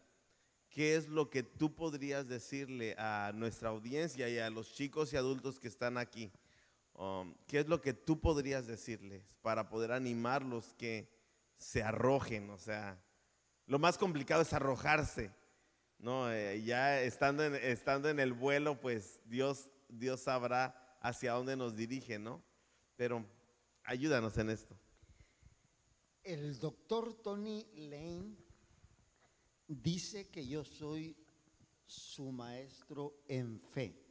¿qué 0.70 0.96
es 0.96 1.08
lo 1.08 1.30
que 1.30 1.43
tú 1.43 1.76
podrías 1.76 2.28
decirle 2.28 2.96
a 2.98 3.32
nuestra 3.34 3.70
audiencia 3.70 4.30
y 4.30 4.38
a 4.38 4.50
los 4.50 4.74
chicos 4.74 5.12
y 5.12 5.18
adultos 5.18 5.60
que 5.60 5.68
están 5.68 5.98
aquí? 5.98 6.32
Um, 6.93 7.36
¿Qué 7.48 7.60
es 7.60 7.68
lo 7.68 7.82
que 7.82 7.93
tú 7.93 8.22
podrías 8.22 8.68
decirles 8.68 9.24
para 9.41 9.68
poder 9.68 9.91
animarlos 9.91 10.74
que 10.78 11.14
se 11.58 11.84
arrojen, 11.84 12.50
o 12.50 12.58
sea, 12.58 13.02
lo 13.68 13.80
más 13.80 13.97
complicado 13.97 14.41
es 14.41 14.53
arrojarse, 14.53 15.32
¿no? 15.99 16.32
Eh, 16.32 16.63
ya 16.63 17.01
estando 17.01 17.43
en, 17.43 17.55
estando 17.55 18.09
en 18.09 18.20
el 18.20 18.34
vuelo, 18.34 18.80
pues 18.80 19.20
Dios, 19.26 19.70
Dios 19.89 20.22
sabrá 20.22 20.97
hacia 21.01 21.34
dónde 21.34 21.55
nos 21.55 21.76
dirige, 21.76 22.20
¿no? 22.20 22.43
Pero 22.95 23.26
ayúdanos 23.84 24.38
en 24.38 24.49
esto. 24.49 24.78
El 26.24 26.59
doctor 26.59 27.13
Tony 27.22 27.68
Lane 27.76 28.36
dice 29.68 30.30
que 30.30 30.47
yo 30.47 30.63
soy 30.63 31.16
su 31.86 32.32
maestro 32.32 33.22
en 33.28 33.59
fe. 33.59 34.01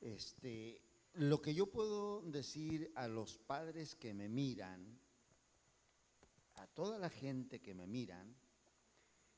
Este, 0.00 0.80
lo 1.14 1.42
que 1.42 1.54
yo 1.54 1.66
puedo 1.66 2.22
decir 2.22 2.92
a 2.94 3.08
los 3.08 3.38
padres 3.38 3.96
que 3.96 4.14
me 4.14 4.28
miran, 4.28 5.00
a 6.58 6.66
toda 6.66 6.98
la 6.98 7.10
gente 7.10 7.60
que 7.60 7.74
me 7.74 7.86
miran, 7.86 8.36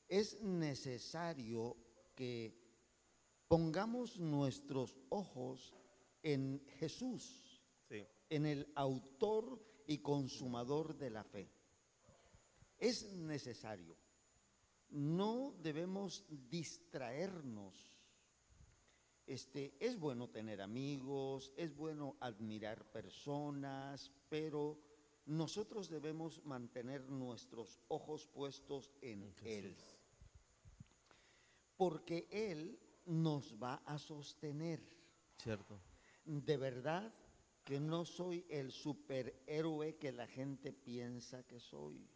es 0.07 0.41
necesario 0.41 1.77
que 2.15 2.53
pongamos 3.47 4.19
nuestros 4.19 4.97
ojos 5.09 5.73
en 6.23 6.63
Jesús, 6.79 7.61
en 8.29 8.45
el 8.45 8.71
autor 8.75 9.59
y 9.87 9.99
consumador 9.99 10.97
de 10.97 11.09
la 11.09 11.23
fe. 11.23 11.49
Es 12.77 13.11
necesario. 13.13 13.95
No 14.89 15.55
debemos 15.61 16.25
distraernos 16.49 17.91
este, 19.31 19.77
es 19.79 19.97
bueno 19.97 20.29
tener 20.29 20.61
amigos, 20.61 21.53
es 21.55 21.73
bueno 21.73 22.17
admirar 22.19 22.83
personas, 22.91 24.11
pero 24.27 24.77
nosotros 25.25 25.89
debemos 25.89 26.43
mantener 26.45 27.09
nuestros 27.09 27.79
ojos 27.87 28.27
puestos 28.27 28.91
en 29.01 29.33
Él. 29.43 29.75
Porque 31.77 32.27
Él 32.31 32.79
nos 33.05 33.61
va 33.61 33.75
a 33.85 33.97
sostener. 33.97 34.81
Cierto. 35.37 35.79
De 36.25 36.57
verdad 36.57 37.13
que 37.63 37.79
no 37.79 38.05
soy 38.05 38.45
el 38.49 38.71
superhéroe 38.71 39.97
que 39.97 40.11
la 40.11 40.27
gente 40.27 40.73
piensa 40.73 41.43
que 41.43 41.59
soy. 41.59 42.07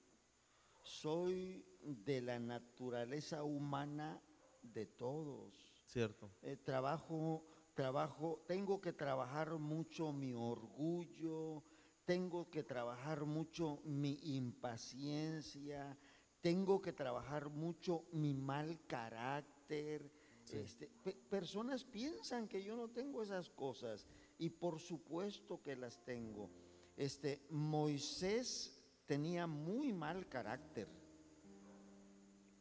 Soy 0.83 1.65
de 1.81 2.21
la 2.21 2.39
naturaleza 2.39 3.43
humana 3.43 4.21
de 4.61 4.85
todos 4.85 5.75
Cierto. 5.87 6.29
Eh, 6.41 6.57
trabajo, 6.57 7.45
trabajo, 7.73 8.43
tengo 8.47 8.81
que 8.81 8.93
trabajar 8.93 9.57
mucho 9.57 10.11
mi 10.11 10.33
orgullo, 10.33 11.63
tengo 12.05 12.49
que 12.49 12.63
trabajar 12.63 13.25
mucho 13.25 13.81
mi 13.83 14.19
impaciencia, 14.23 15.97
tengo 16.41 16.81
que 16.81 16.93
trabajar 16.93 17.49
mucho 17.49 18.05
mi 18.11 18.33
mal 18.33 18.79
carácter. 18.87 20.11
Este, 20.51 20.91
personas 21.29 21.83
piensan 21.83 22.47
que 22.47 22.63
yo 22.63 22.75
no 22.75 22.87
tengo 22.89 23.23
esas 23.23 23.49
cosas 23.49 24.05
y 24.37 24.51
por 24.51 24.79
supuesto 24.79 25.61
que 25.61 25.75
las 25.75 26.03
tengo. 26.05 26.51
Este, 26.95 27.41
Moisés 27.49 28.79
tenía 29.07 29.47
muy 29.47 29.91
mal 29.91 30.27
carácter, 30.27 30.87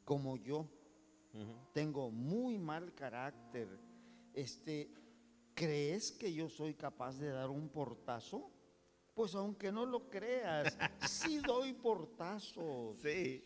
como 0.05 0.37
yo 0.37 0.67
tengo 1.73 2.11
muy 2.11 2.59
mal 2.59 2.95
carácter. 2.95 3.69
Este, 4.33 4.91
¿crees 5.55 6.11
que 6.13 6.33
yo 6.33 6.49
soy 6.49 6.75
capaz 6.75 7.19
de 7.19 7.29
dar 7.29 7.51
un 7.51 7.69
portazo? 7.69 8.54
Pues 9.15 9.35
aunque 9.35 9.71
no 9.71 9.87
lo 9.87 10.11
creas, 10.11 10.77
sí 11.09 11.39
doy 11.39 11.73
portazos. 11.73 13.01
Sí. 13.01 13.45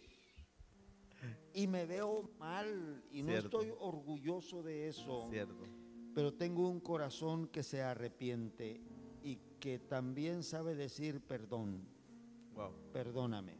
Y 1.53 1.66
me 1.66 1.85
veo 1.85 2.31
mal 2.39 3.05
y 3.11 3.23
no 3.23 3.33
estoy 3.33 3.73
orgulloso 3.79 4.62
de 4.62 4.89
eso. 4.89 5.29
Cierto. 5.31 5.66
Pero 6.14 6.33
tengo 6.33 6.69
un 6.69 6.81
corazón 6.81 7.49
que 7.49 7.62
se 7.62 7.83
arrepiente 7.83 8.81
y 9.23 9.37
que 9.61 9.79
también 9.79 10.43
sabe 10.43 10.75
decir 10.75 11.21
perdón. 11.21 11.87
Perdóname. 12.93 13.57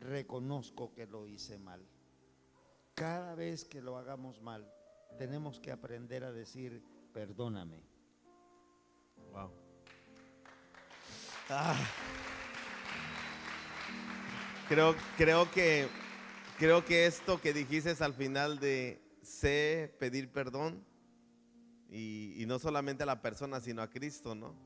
Reconozco 0.00 0.92
que 0.94 1.06
lo 1.06 1.26
hice 1.26 1.58
mal. 1.58 1.86
Cada 2.94 3.34
vez 3.34 3.64
que 3.64 3.82
lo 3.82 3.98
hagamos 3.98 4.40
mal, 4.40 4.72
tenemos 5.18 5.60
que 5.60 5.70
aprender 5.70 6.24
a 6.24 6.32
decir, 6.32 6.82
perdóname. 7.12 7.84
Wow. 9.32 9.65
Ah. 11.48 11.76
Creo, 14.68 14.96
creo 15.16 15.48
que 15.52 15.86
creo 16.58 16.84
que 16.84 17.06
esto 17.06 17.40
que 17.40 17.52
dijiste 17.52 17.94
al 18.02 18.14
final 18.14 18.58
de 18.58 19.00
sé 19.22 19.94
pedir 20.00 20.32
perdón 20.32 20.84
y, 21.88 22.44
no 22.48 22.58
solamente 22.58 23.04
a 23.04 23.06
la 23.06 23.22
persona 23.22 23.60
sino 23.60 23.80
a 23.80 23.90
Cristo, 23.90 24.34
¿no? 24.34 24.56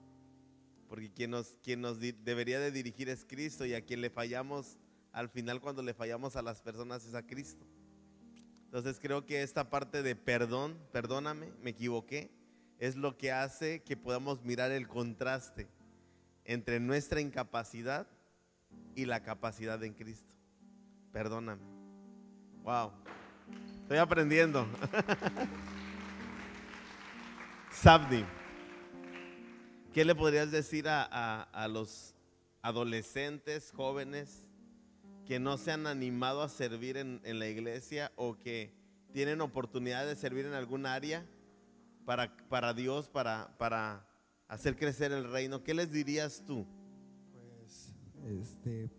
Porque 0.89 1.13
quien 1.13 1.33
nos, 1.33 1.59
quien 1.63 1.83
nos 1.83 2.01
debería 2.01 2.59
de 2.59 2.71
dirigir 2.71 3.11
es 3.11 3.27
Cristo 3.27 3.67
y 3.67 3.75
a 3.75 3.85
quien 3.85 4.01
le 4.01 4.09
fallamos 4.09 4.79
al 5.13 5.29
final 5.29 5.61
cuando 5.61 5.83
le 5.83 5.93
fallamos 5.93 6.35
a 6.37 6.43
las 6.43 6.63
personas 6.63 7.05
es 7.05 7.15
a 7.15 7.27
Cristo. 7.27 7.67
Entonces 8.65 8.99
creo 9.01 9.27
que 9.27 9.43
esta 9.43 9.69
parte 9.69 10.03
de 10.03 10.17
perdón, 10.17 10.79
perdóname, 10.93 11.53
me 11.61 11.71
equivoqué, 11.71 12.31
es 12.79 12.97
lo 12.97 13.19
que 13.19 13.33
hace 13.33 13.83
que 13.83 13.99
podamos 13.99 14.43
mirar 14.45 14.71
el 14.71 14.89
contraste 14.89 15.69
entre 16.51 16.81
nuestra 16.81 17.21
incapacidad 17.21 18.09
y 18.97 19.05
la 19.05 19.23
capacidad 19.23 19.81
en 19.85 19.95
Cristo. 19.95 20.35
Perdóname. 21.13 21.63
Wow. 22.65 22.91
Estoy 23.83 23.99
aprendiendo. 23.99 24.67
Sabdi, 27.71 28.25
¿qué 29.95 30.05
le 30.05 30.17
podrías 30.17 30.51
decir 30.51 30.89
a, 30.89 31.43
a 31.43 31.69
los 31.69 32.17
adolescentes, 32.63 33.71
jóvenes 33.71 34.49
que 35.29 35.39
no 35.39 35.57
se 35.57 35.71
han 35.71 35.87
animado 35.87 36.43
a 36.43 36.49
servir 36.49 36.97
en, 36.97 37.21
la 37.23 37.47
iglesia 37.47 38.11
o 38.17 38.37
que 38.37 38.75
tienen 39.13 39.41
oportunidad 39.41 40.05
de 40.05 40.17
servir 40.17 40.47
en 40.47 40.55
algún 40.55 40.85
área 40.85 41.25
para, 42.05 42.37
para 42.49 42.75
Dios, 42.75 43.09
para, 43.09 43.57
para 43.57 44.10
hacer 44.51 44.77
crecer 44.77 45.13
el 45.13 45.31
reino, 45.31 45.63
¿qué 45.63 45.73
les 45.73 45.93
dirías 45.93 46.43
tú? 46.45 46.67
Pues, 47.33 47.95
este, 48.27 48.91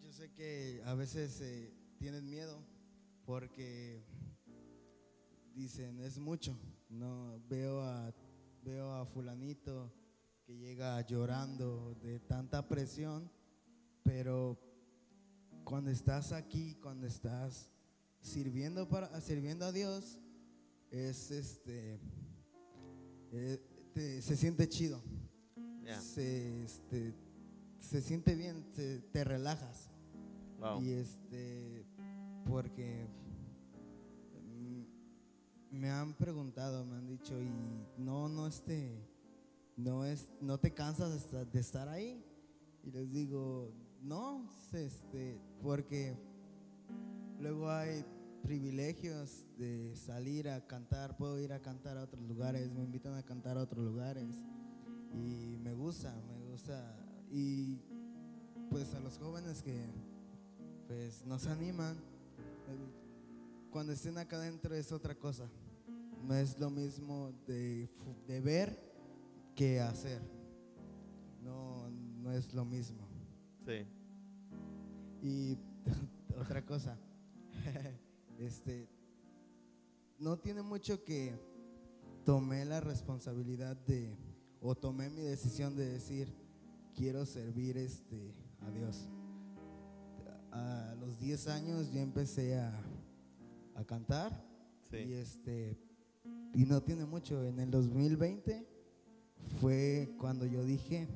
yo 0.00 0.12
sé 0.12 0.32
que 0.32 0.80
a 0.86 0.94
veces 0.94 1.40
eh, 1.40 1.74
tienen 1.98 2.30
miedo 2.30 2.64
porque 3.26 4.04
dicen 5.54 5.98
es 6.00 6.18
mucho. 6.18 6.56
No 6.88 7.42
veo 7.48 7.82
a 7.82 8.14
veo 8.62 8.92
a 8.92 9.04
fulanito 9.06 9.92
que 10.44 10.56
llega 10.56 11.00
llorando 11.02 11.94
de 12.02 12.20
tanta 12.20 12.68
presión 12.68 13.30
pero 14.04 14.58
cuando 15.64 15.90
estás 15.90 16.32
aquí, 16.32 16.76
cuando 16.82 17.06
estás 17.06 17.70
sirviendo 18.20 18.88
para 18.88 19.20
sirviendo 19.20 19.64
a 19.64 19.72
Dios, 19.72 20.18
es 20.90 21.30
este 21.30 22.00
eh, 23.32 24.20
se 24.22 24.36
siente 24.36 24.68
chido. 24.68 25.02
Se, 26.00 26.64
este, 26.64 27.14
se 27.80 28.00
siente 28.00 28.34
bien, 28.36 28.64
te 28.72 29.24
relajas. 29.24 29.90
Y 30.80 30.90
este 30.90 31.84
porque 32.50 33.06
mm, 34.44 35.78
me 35.78 35.90
han 35.90 36.14
preguntado, 36.14 36.84
me 36.84 36.96
han 36.96 37.06
dicho, 37.06 37.40
y 37.40 37.50
no, 37.96 38.28
no 38.28 38.46
este, 38.46 39.06
no 39.76 40.04
es, 40.04 40.28
no 40.40 40.58
te 40.58 40.72
cansas 40.72 41.30
de 41.52 41.60
estar 41.60 41.88
ahí. 41.88 42.24
Y 42.82 42.90
les 42.90 43.10
digo, 43.12 43.72
no, 44.02 44.48
este, 44.72 45.38
porque 45.62 46.16
luego 47.38 47.70
hay 47.70 48.04
privilegios 48.42 49.46
de 49.58 49.94
salir 49.96 50.48
a 50.48 50.66
cantar, 50.66 51.16
puedo 51.16 51.38
ir 51.38 51.52
a 51.52 51.60
cantar 51.60 51.96
a 51.96 52.04
otros 52.04 52.22
lugares, 52.26 52.70
me 52.72 52.82
invitan 52.82 53.14
a 53.14 53.22
cantar 53.22 53.58
a 53.58 53.62
otros 53.62 53.84
lugares 53.84 54.42
y 55.12 55.56
me 55.58 55.74
gusta, 55.74 56.14
me 56.26 56.38
gusta 56.50 56.96
y 57.30 57.78
pues 58.70 58.94
a 58.94 59.00
los 59.00 59.18
jóvenes 59.18 59.62
que 59.62 59.86
pues 60.86 61.24
nos 61.26 61.46
animan, 61.46 61.96
cuando 63.70 63.92
estén 63.92 64.18
acá 64.18 64.36
adentro 64.36 64.74
es 64.74 64.90
otra 64.90 65.14
cosa, 65.14 65.48
no 66.26 66.34
es 66.34 66.58
lo 66.58 66.70
mismo 66.70 67.32
de, 67.46 67.88
de 68.26 68.40
ver 68.40 68.90
que 69.54 69.80
hacer, 69.80 70.20
no, 71.42 71.88
no 71.90 72.32
es 72.32 72.52
lo 72.54 72.64
mismo. 72.64 73.06
Sí. 73.64 73.86
Y 75.22 75.58
otra 76.40 76.64
cosa, 76.64 76.96
este, 78.40 78.88
no 80.18 80.38
tiene 80.38 80.62
mucho 80.62 81.02
que 81.04 81.34
tomé 82.24 82.64
la 82.64 82.80
responsabilidad 82.80 83.76
de 83.86 84.16
o 84.60 84.74
tomé 84.74 85.08
mi 85.10 85.22
decisión 85.22 85.74
de 85.76 85.86
decir, 85.86 86.28
quiero 86.94 87.24
servir 87.24 87.76
este, 87.78 88.34
a 88.60 88.70
Dios. 88.70 89.08
A 90.52 90.94
los 90.98 91.18
10 91.18 91.48
años 91.48 91.92
ya 91.92 92.02
empecé 92.02 92.58
a, 92.58 92.72
a 93.76 93.84
cantar 93.84 94.44
Sí. 94.90 94.96
y 94.96 95.12
este 95.12 95.78
y 96.52 96.64
no 96.64 96.82
tiene 96.82 97.06
mucho, 97.06 97.44
en 97.44 97.60
el 97.60 97.70
2020 97.70 98.66
fue 99.60 100.12
cuando 100.18 100.44
yo 100.46 100.64
dije, 100.64 101.06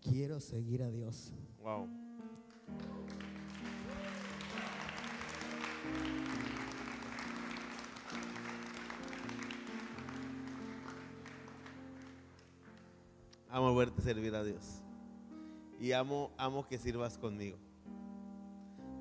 quiero 0.00 0.40
seguir 0.40 0.82
a 0.82 0.90
Dios. 0.90 1.32
Wow. 1.62 1.86
Amo 13.50 13.74
verte 13.74 14.02
servir 14.02 14.34
a 14.34 14.44
Dios. 14.44 14.82
Y 15.80 15.92
amo, 15.92 16.32
amo 16.36 16.66
que 16.66 16.76
sirvas 16.76 17.16
conmigo. 17.16 17.56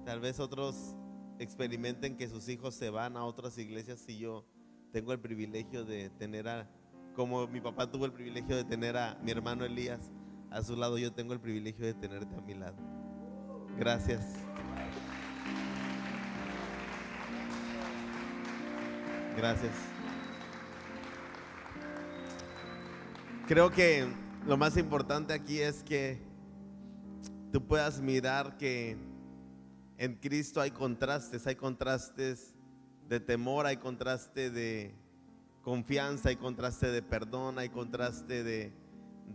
Tal 0.05 0.21
vez 0.21 0.39
otros 0.39 0.95
experimenten 1.37 2.15
que 2.15 2.29
sus 2.29 2.47
hijos 2.47 2.73
se 2.75 2.89
van 2.89 3.17
a 3.17 3.25
otras 3.25 3.57
iglesias 3.57 4.05
y 4.07 4.19
yo 4.19 4.45
tengo 4.91 5.11
el 5.11 5.19
privilegio 5.19 5.83
de 5.83 6.09
tener 6.11 6.47
a, 6.47 6.69
como 7.13 7.45
mi 7.47 7.59
papá 7.59 7.91
tuvo 7.91 8.05
el 8.05 8.13
privilegio 8.13 8.55
de 8.55 8.63
tener 8.63 8.95
a 8.95 9.19
mi 9.21 9.31
hermano 9.31 9.65
Elías 9.65 10.11
a 10.49 10.63
su 10.63 10.77
lado, 10.77 10.97
yo 10.97 11.11
tengo 11.11 11.33
el 11.33 11.41
privilegio 11.41 11.85
de 11.85 11.93
tenerte 11.93 12.35
a 12.35 12.41
mi 12.41 12.53
lado. 12.53 12.77
Gracias. 13.77 14.21
Gracias. 19.35 19.73
Creo 23.47 23.69
que 23.69 24.07
lo 24.47 24.55
más 24.55 24.77
importante 24.77 25.33
aquí 25.33 25.59
es 25.59 25.83
que 25.83 26.17
tú 27.51 27.61
puedas 27.61 27.99
mirar 27.99 28.57
que 28.57 28.95
en 29.97 30.15
Cristo 30.15 30.61
hay 30.61 30.71
contrastes, 30.71 31.45
hay 31.47 31.55
contrastes 31.55 32.55
de 33.09 33.19
temor, 33.19 33.65
hay 33.65 33.75
contraste 33.75 34.49
de 34.49 34.95
confianza, 35.63 36.29
hay 36.29 36.37
contraste 36.37 36.87
de 36.87 37.01
perdón, 37.01 37.59
hay 37.59 37.67
contraste 37.67 38.71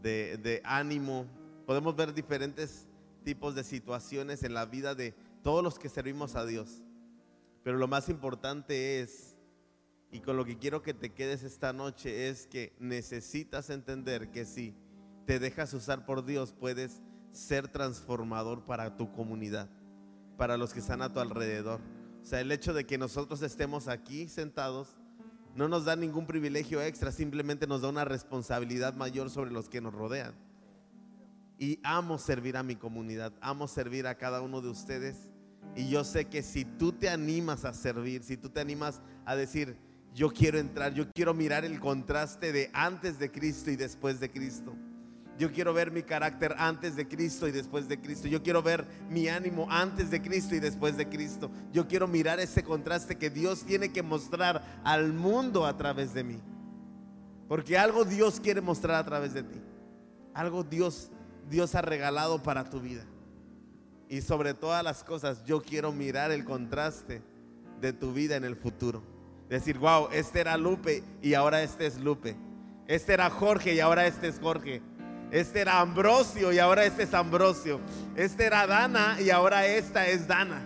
de, 0.01 0.61
ánimo. 0.65 1.27
Podemos 1.67 1.95
ver 1.95 2.15
diferentes 2.15 2.89
tipos 3.23 3.55
de 3.55 3.65
situaciones 3.65 4.43
en 4.43 4.55
la 4.55 4.65
vida 4.65 4.95
de 4.95 5.15
todos 5.43 5.63
los 5.63 5.79
que 5.79 5.91
servimos 5.91 6.37
a 6.37 6.47
Dios. 6.47 6.81
Pero 7.63 7.77
lo 7.77 7.87
más 7.87 8.09
importante 8.09 9.03
es, 9.03 9.37
y 10.11 10.21
con 10.21 10.39
lo 10.39 10.47
que 10.47 10.57
quiero 10.57 10.81
que 10.81 10.95
te 10.95 11.11
quedes 11.11 11.43
esta 11.43 11.75
noche, 11.75 12.31
es 12.31 12.47
que 12.47 12.73
necesitas 12.79 13.69
entender 13.69 14.31
que 14.31 14.47
si 14.47 14.75
te 15.27 15.39
dejas 15.39 15.73
usar 15.75 16.05
por 16.05 16.25
Dios, 16.25 16.53
puedes 16.53 17.01
ser 17.33 17.69
transformador 17.69 18.65
para 18.65 18.97
tu 18.97 19.13
comunidad, 19.13 19.69
para 20.37 20.57
los 20.57 20.73
que 20.73 20.81
están 20.81 21.03
a 21.03 21.13
tu 21.13 21.21
alrededor. 21.21 21.81
O 22.23 22.25
sea, 22.25 22.41
el 22.41 22.53
hecho 22.53 22.73
de 22.73 22.87
que 22.87 22.99
nosotros 22.99 23.43
estemos 23.43 23.89
aquí 23.89 24.29
sentados 24.29 24.97
no 25.55 25.69
nos 25.69 25.85
da 25.85 25.97
ningún 25.97 26.27
privilegio 26.27 26.81
extra, 26.81 27.13
simplemente 27.13 27.67
nos 27.67 27.83
da 27.83 27.89
una 27.89 28.05
responsabilidad 28.05 28.95
mayor 28.95 29.31
sobre 29.31 29.51
los 29.51 29.69
que 29.69 29.81
nos 29.81 29.93
rodean. 29.93 30.35
Y 31.59 31.79
amo 31.83 32.19
servir 32.19 32.57
a 32.57 32.63
mi 32.63 32.77
comunidad, 32.77 33.33
amo 33.41 33.69
servir 33.69 34.07
a 34.07 34.17
cada 34.17 34.41
uno 34.41 34.61
de 34.61 34.69
ustedes. 34.69 35.31
Y 35.77 35.89
yo 35.89 36.05
sé 36.05 36.25
que 36.25 36.43
si 36.43 36.65
tú 36.65 36.93
te 36.93 37.09
animas 37.09 37.65
a 37.65 37.73
servir, 37.73 38.23
si 38.25 38.37
tú 38.37 38.49
te 38.49 38.61
animas 38.61 39.01
a 39.25 39.37
decir, 39.37 39.77
yo 40.15 40.31
quiero 40.31 40.59
entrar, 40.59 40.93
yo 40.95 41.11
quiero 41.13 41.35
mirar 41.35 41.65
el 41.65 41.79
contraste 41.79 42.53
de 42.53 42.71
antes 42.73 43.19
de 43.19 43.31
Cristo 43.31 43.71
y 43.71 43.77
después 43.77 44.21
de 44.21 44.31
Cristo. 44.31 44.75
Yo 45.43 45.51
quiero 45.51 45.75
ver 45.75 45.91
mi 45.91 46.05
carácter 46.05 46.55
antes 46.57 46.95
de 46.95 47.09
Cristo 47.09 47.49
y 47.49 47.51
después 47.51 47.89
de 47.89 48.01
Cristo. 48.01 48.29
Yo 48.29 48.45
quiero 48.45 48.63
ver 48.63 48.87
mi 49.11 49.27
ánimo 49.27 49.67
antes 49.69 50.09
de 50.09 50.23
Cristo 50.23 50.55
y 50.55 50.61
después 50.61 50.97
de 50.97 51.09
Cristo. 51.09 51.51
Yo 51.73 51.89
quiero 51.89 52.07
mirar 52.07 52.39
ese 52.39 52.63
contraste 52.63 53.19
que 53.19 53.29
Dios 53.29 53.65
tiene 53.65 53.93
que 53.93 54.05
mostrar 54.05 54.63
al 54.85 55.13
mundo 55.13 55.67
a 55.67 55.77
través 55.77 56.15
de 56.15 56.23
mí. 56.23 56.39
Porque 57.49 57.77
algo 57.77 58.05
Dios 58.05 58.39
quiere 58.39 58.61
mostrar 58.61 58.95
a 58.95 59.05
través 59.05 59.35
de 59.35 59.43
ti. 59.43 59.61
Algo 60.33 60.63
Dios 60.63 61.11
Dios 61.51 61.75
ha 61.75 61.83
regalado 61.83 62.41
para 62.41 62.71
tu 62.71 62.81
vida. 62.81 63.05
Y 64.09 64.21
sobre 64.21 64.55
todas 64.55 64.85
las 64.85 65.03
cosas, 65.03 65.45
yo 65.45 65.61
quiero 65.61 65.91
mirar 65.91 66.31
el 66.31 66.45
contraste 66.45 67.21
de 67.81 67.93
tu 67.93 68.13
vida 68.13 68.37
en 68.37 68.45
el 68.45 68.55
futuro. 68.55 69.03
Decir, 69.49 69.77
wow, 69.77 70.07
este 70.13 70.39
era 70.39 70.57
Lupe 70.57 71.03
y 71.21 71.35
ahora 71.35 71.65
este 71.65 71.87
es 71.87 71.99
Lupe. 71.99 72.37
Este 72.87 73.13
era 73.13 73.31
Jorge 73.31 73.75
y 73.75 73.81
ahora 73.81 74.07
este 74.07 74.29
es 74.29 74.39
Jorge. 74.39 74.83
Este 75.33 75.63
era 75.63 75.81
Ambrosio 75.81 76.53
y 76.53 76.59
ahora 76.59 76.85
este 76.85 77.05
es 77.05 77.15
Ambrosio. 77.15 77.81
Este 78.15 78.45
era 78.45 78.67
Dana 78.67 79.19
y 79.19 79.31
ahora 79.31 79.67
esta 79.67 80.07
es 80.07 80.29
Dana. 80.29 80.63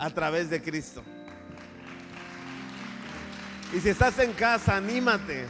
A 0.00 0.10
través 0.10 0.50
de 0.50 0.60
Cristo. 0.60 1.04
Y 3.72 3.78
si 3.78 3.90
estás 3.90 4.18
en 4.18 4.32
casa, 4.32 4.76
anímate. 4.76 5.46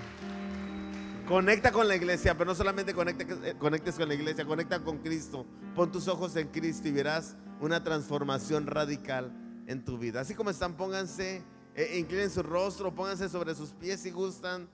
Conecta 1.27 1.73
con 1.73 1.89
la 1.89 1.97
iglesia, 1.97 2.35
pero 2.35 2.51
no 2.51 2.55
solamente 2.55 2.93
conecta, 2.93 3.25
eh, 3.43 3.55
conectes 3.59 3.97
con 3.97 4.09
la 4.09 4.15
iglesia, 4.15 4.45
conecta 4.45 4.79
con 4.81 4.99
Cristo. 4.99 5.47
Pon 5.75 5.91
tus 5.91 6.07
ojos 6.07 6.37
en 6.37 6.49
Cristo 6.49 6.89
y 6.89 6.93
verás 6.93 7.35
una 7.61 7.83
transformación 7.83 8.67
radical 8.67 9.33
en 9.67 9.85
tu 9.85 9.97
vida. 9.97 10.21
Así 10.21 10.35
como 10.35 10.51
están, 10.51 10.77
pónganse, 10.77 11.43
eh, 11.75 11.97
inclinen 11.99 12.31
su 12.31 12.43
rostro, 12.43 12.95
pónganse 12.95 13.31
sobre 13.31 13.55
sus 13.55 13.71
pies 13.71 14.01
si 14.01 14.11
gustan. 14.11 14.69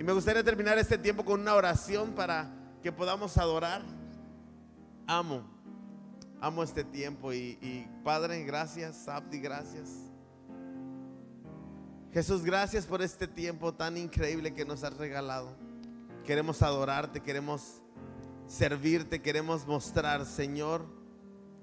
Y 0.00 0.02
me 0.02 0.14
gustaría 0.14 0.42
terminar 0.42 0.78
este 0.78 0.96
tiempo 0.96 1.26
con 1.26 1.42
una 1.42 1.54
oración 1.54 2.12
para 2.12 2.50
que 2.82 2.90
podamos 2.90 3.36
adorar. 3.36 3.82
Amo, 5.06 5.42
amo 6.40 6.62
este 6.62 6.84
tiempo 6.84 7.34
y, 7.34 7.86
Padre, 8.02 8.42
gracias, 8.44 9.06
Abdi, 9.08 9.38
gracias. 9.40 9.90
Jesús, 12.14 12.42
gracias 12.42 12.86
por 12.86 13.02
este 13.02 13.28
tiempo 13.28 13.74
tan 13.74 13.98
increíble 13.98 14.54
que 14.54 14.64
nos 14.64 14.84
has 14.84 14.96
regalado. 14.96 15.54
Queremos 16.24 16.62
adorarte, 16.62 17.20
queremos 17.20 17.82
servirte, 18.46 19.20
queremos 19.20 19.66
mostrar, 19.66 20.24
Señor, 20.24 20.86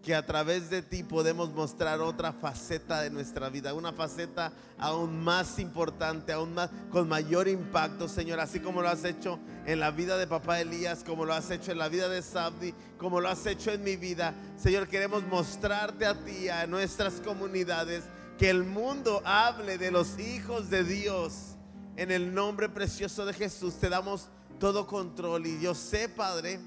que 0.02 0.16
a 0.16 0.26
través 0.26 0.70
de 0.70 0.82
ti 0.82 1.04
podemos 1.04 1.52
mostrar 1.52 2.00
otra 2.00 2.32
faceta 2.32 3.02
de 3.02 3.10
nuestra 3.10 3.50
vida, 3.50 3.74
una 3.74 3.92
faceta 3.92 4.54
aún 4.78 5.24
más 5.24 5.60
importante, 5.60 6.32
aún 6.32 6.54
más 6.54 6.70
con 6.92 7.10
mayor 7.10 7.48
impacto, 7.48 8.08
Señor, 8.08 8.40
así 8.40 8.60
como 8.60 8.82
lo 8.82 8.90
has 8.90 9.04
hecho 9.04 9.40
en 9.66 9.80
la 9.80 9.92
vida 9.92 10.18
de 10.18 10.28
papá 10.28 10.62
Elías, 10.62 11.04
como 11.04 11.26
lo 11.26 11.34
has 11.34 11.50
hecho 11.52 11.72
en 11.72 11.80
la 11.80 11.90
vida 11.90 12.08
de 12.08 12.22
Sabdi, 12.22 12.74
como 12.98 13.20
lo 13.20 13.28
has 13.28 13.46
hecho 13.46 13.72
en 13.72 13.84
mi 13.84 13.98
vida. 13.98 14.34
Señor, 14.58 14.88
queremos 14.88 15.24
mostrarte 15.24 16.06
a 16.06 16.14
ti, 16.24 16.48
a 16.48 16.68
nuestras 16.68 17.16
comunidades, 17.20 18.06
que 18.38 18.50
el 18.50 18.64
mundo 18.64 19.22
hable 19.26 19.78
de 19.78 19.92
los 19.92 20.20
hijos 20.20 20.70
de 20.70 20.84
Dios. 20.84 21.56
En 21.96 22.12
el 22.12 22.34
nombre 22.34 22.70
precioso 22.70 23.26
de 23.26 23.34
Jesús 23.34 23.76
te 23.76 23.90
damos 23.90 24.30
todo 24.60 24.88
control 24.88 25.48
y 25.48 25.60
yo 25.60 25.74
sé, 25.76 26.08
Padre, 26.08 26.60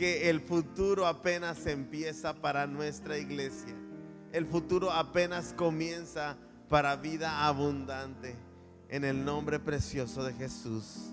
que 0.00 0.30
el 0.30 0.40
futuro 0.40 1.06
apenas 1.06 1.66
empieza 1.66 2.32
para 2.32 2.66
nuestra 2.66 3.18
iglesia. 3.18 3.76
El 4.32 4.46
futuro 4.46 4.90
apenas 4.90 5.52
comienza 5.52 6.38
para 6.70 6.96
vida 6.96 7.46
abundante. 7.46 8.34
En 8.88 9.04
el 9.04 9.22
nombre 9.22 9.60
precioso 9.60 10.24
de 10.24 10.32
Jesús. 10.32 11.12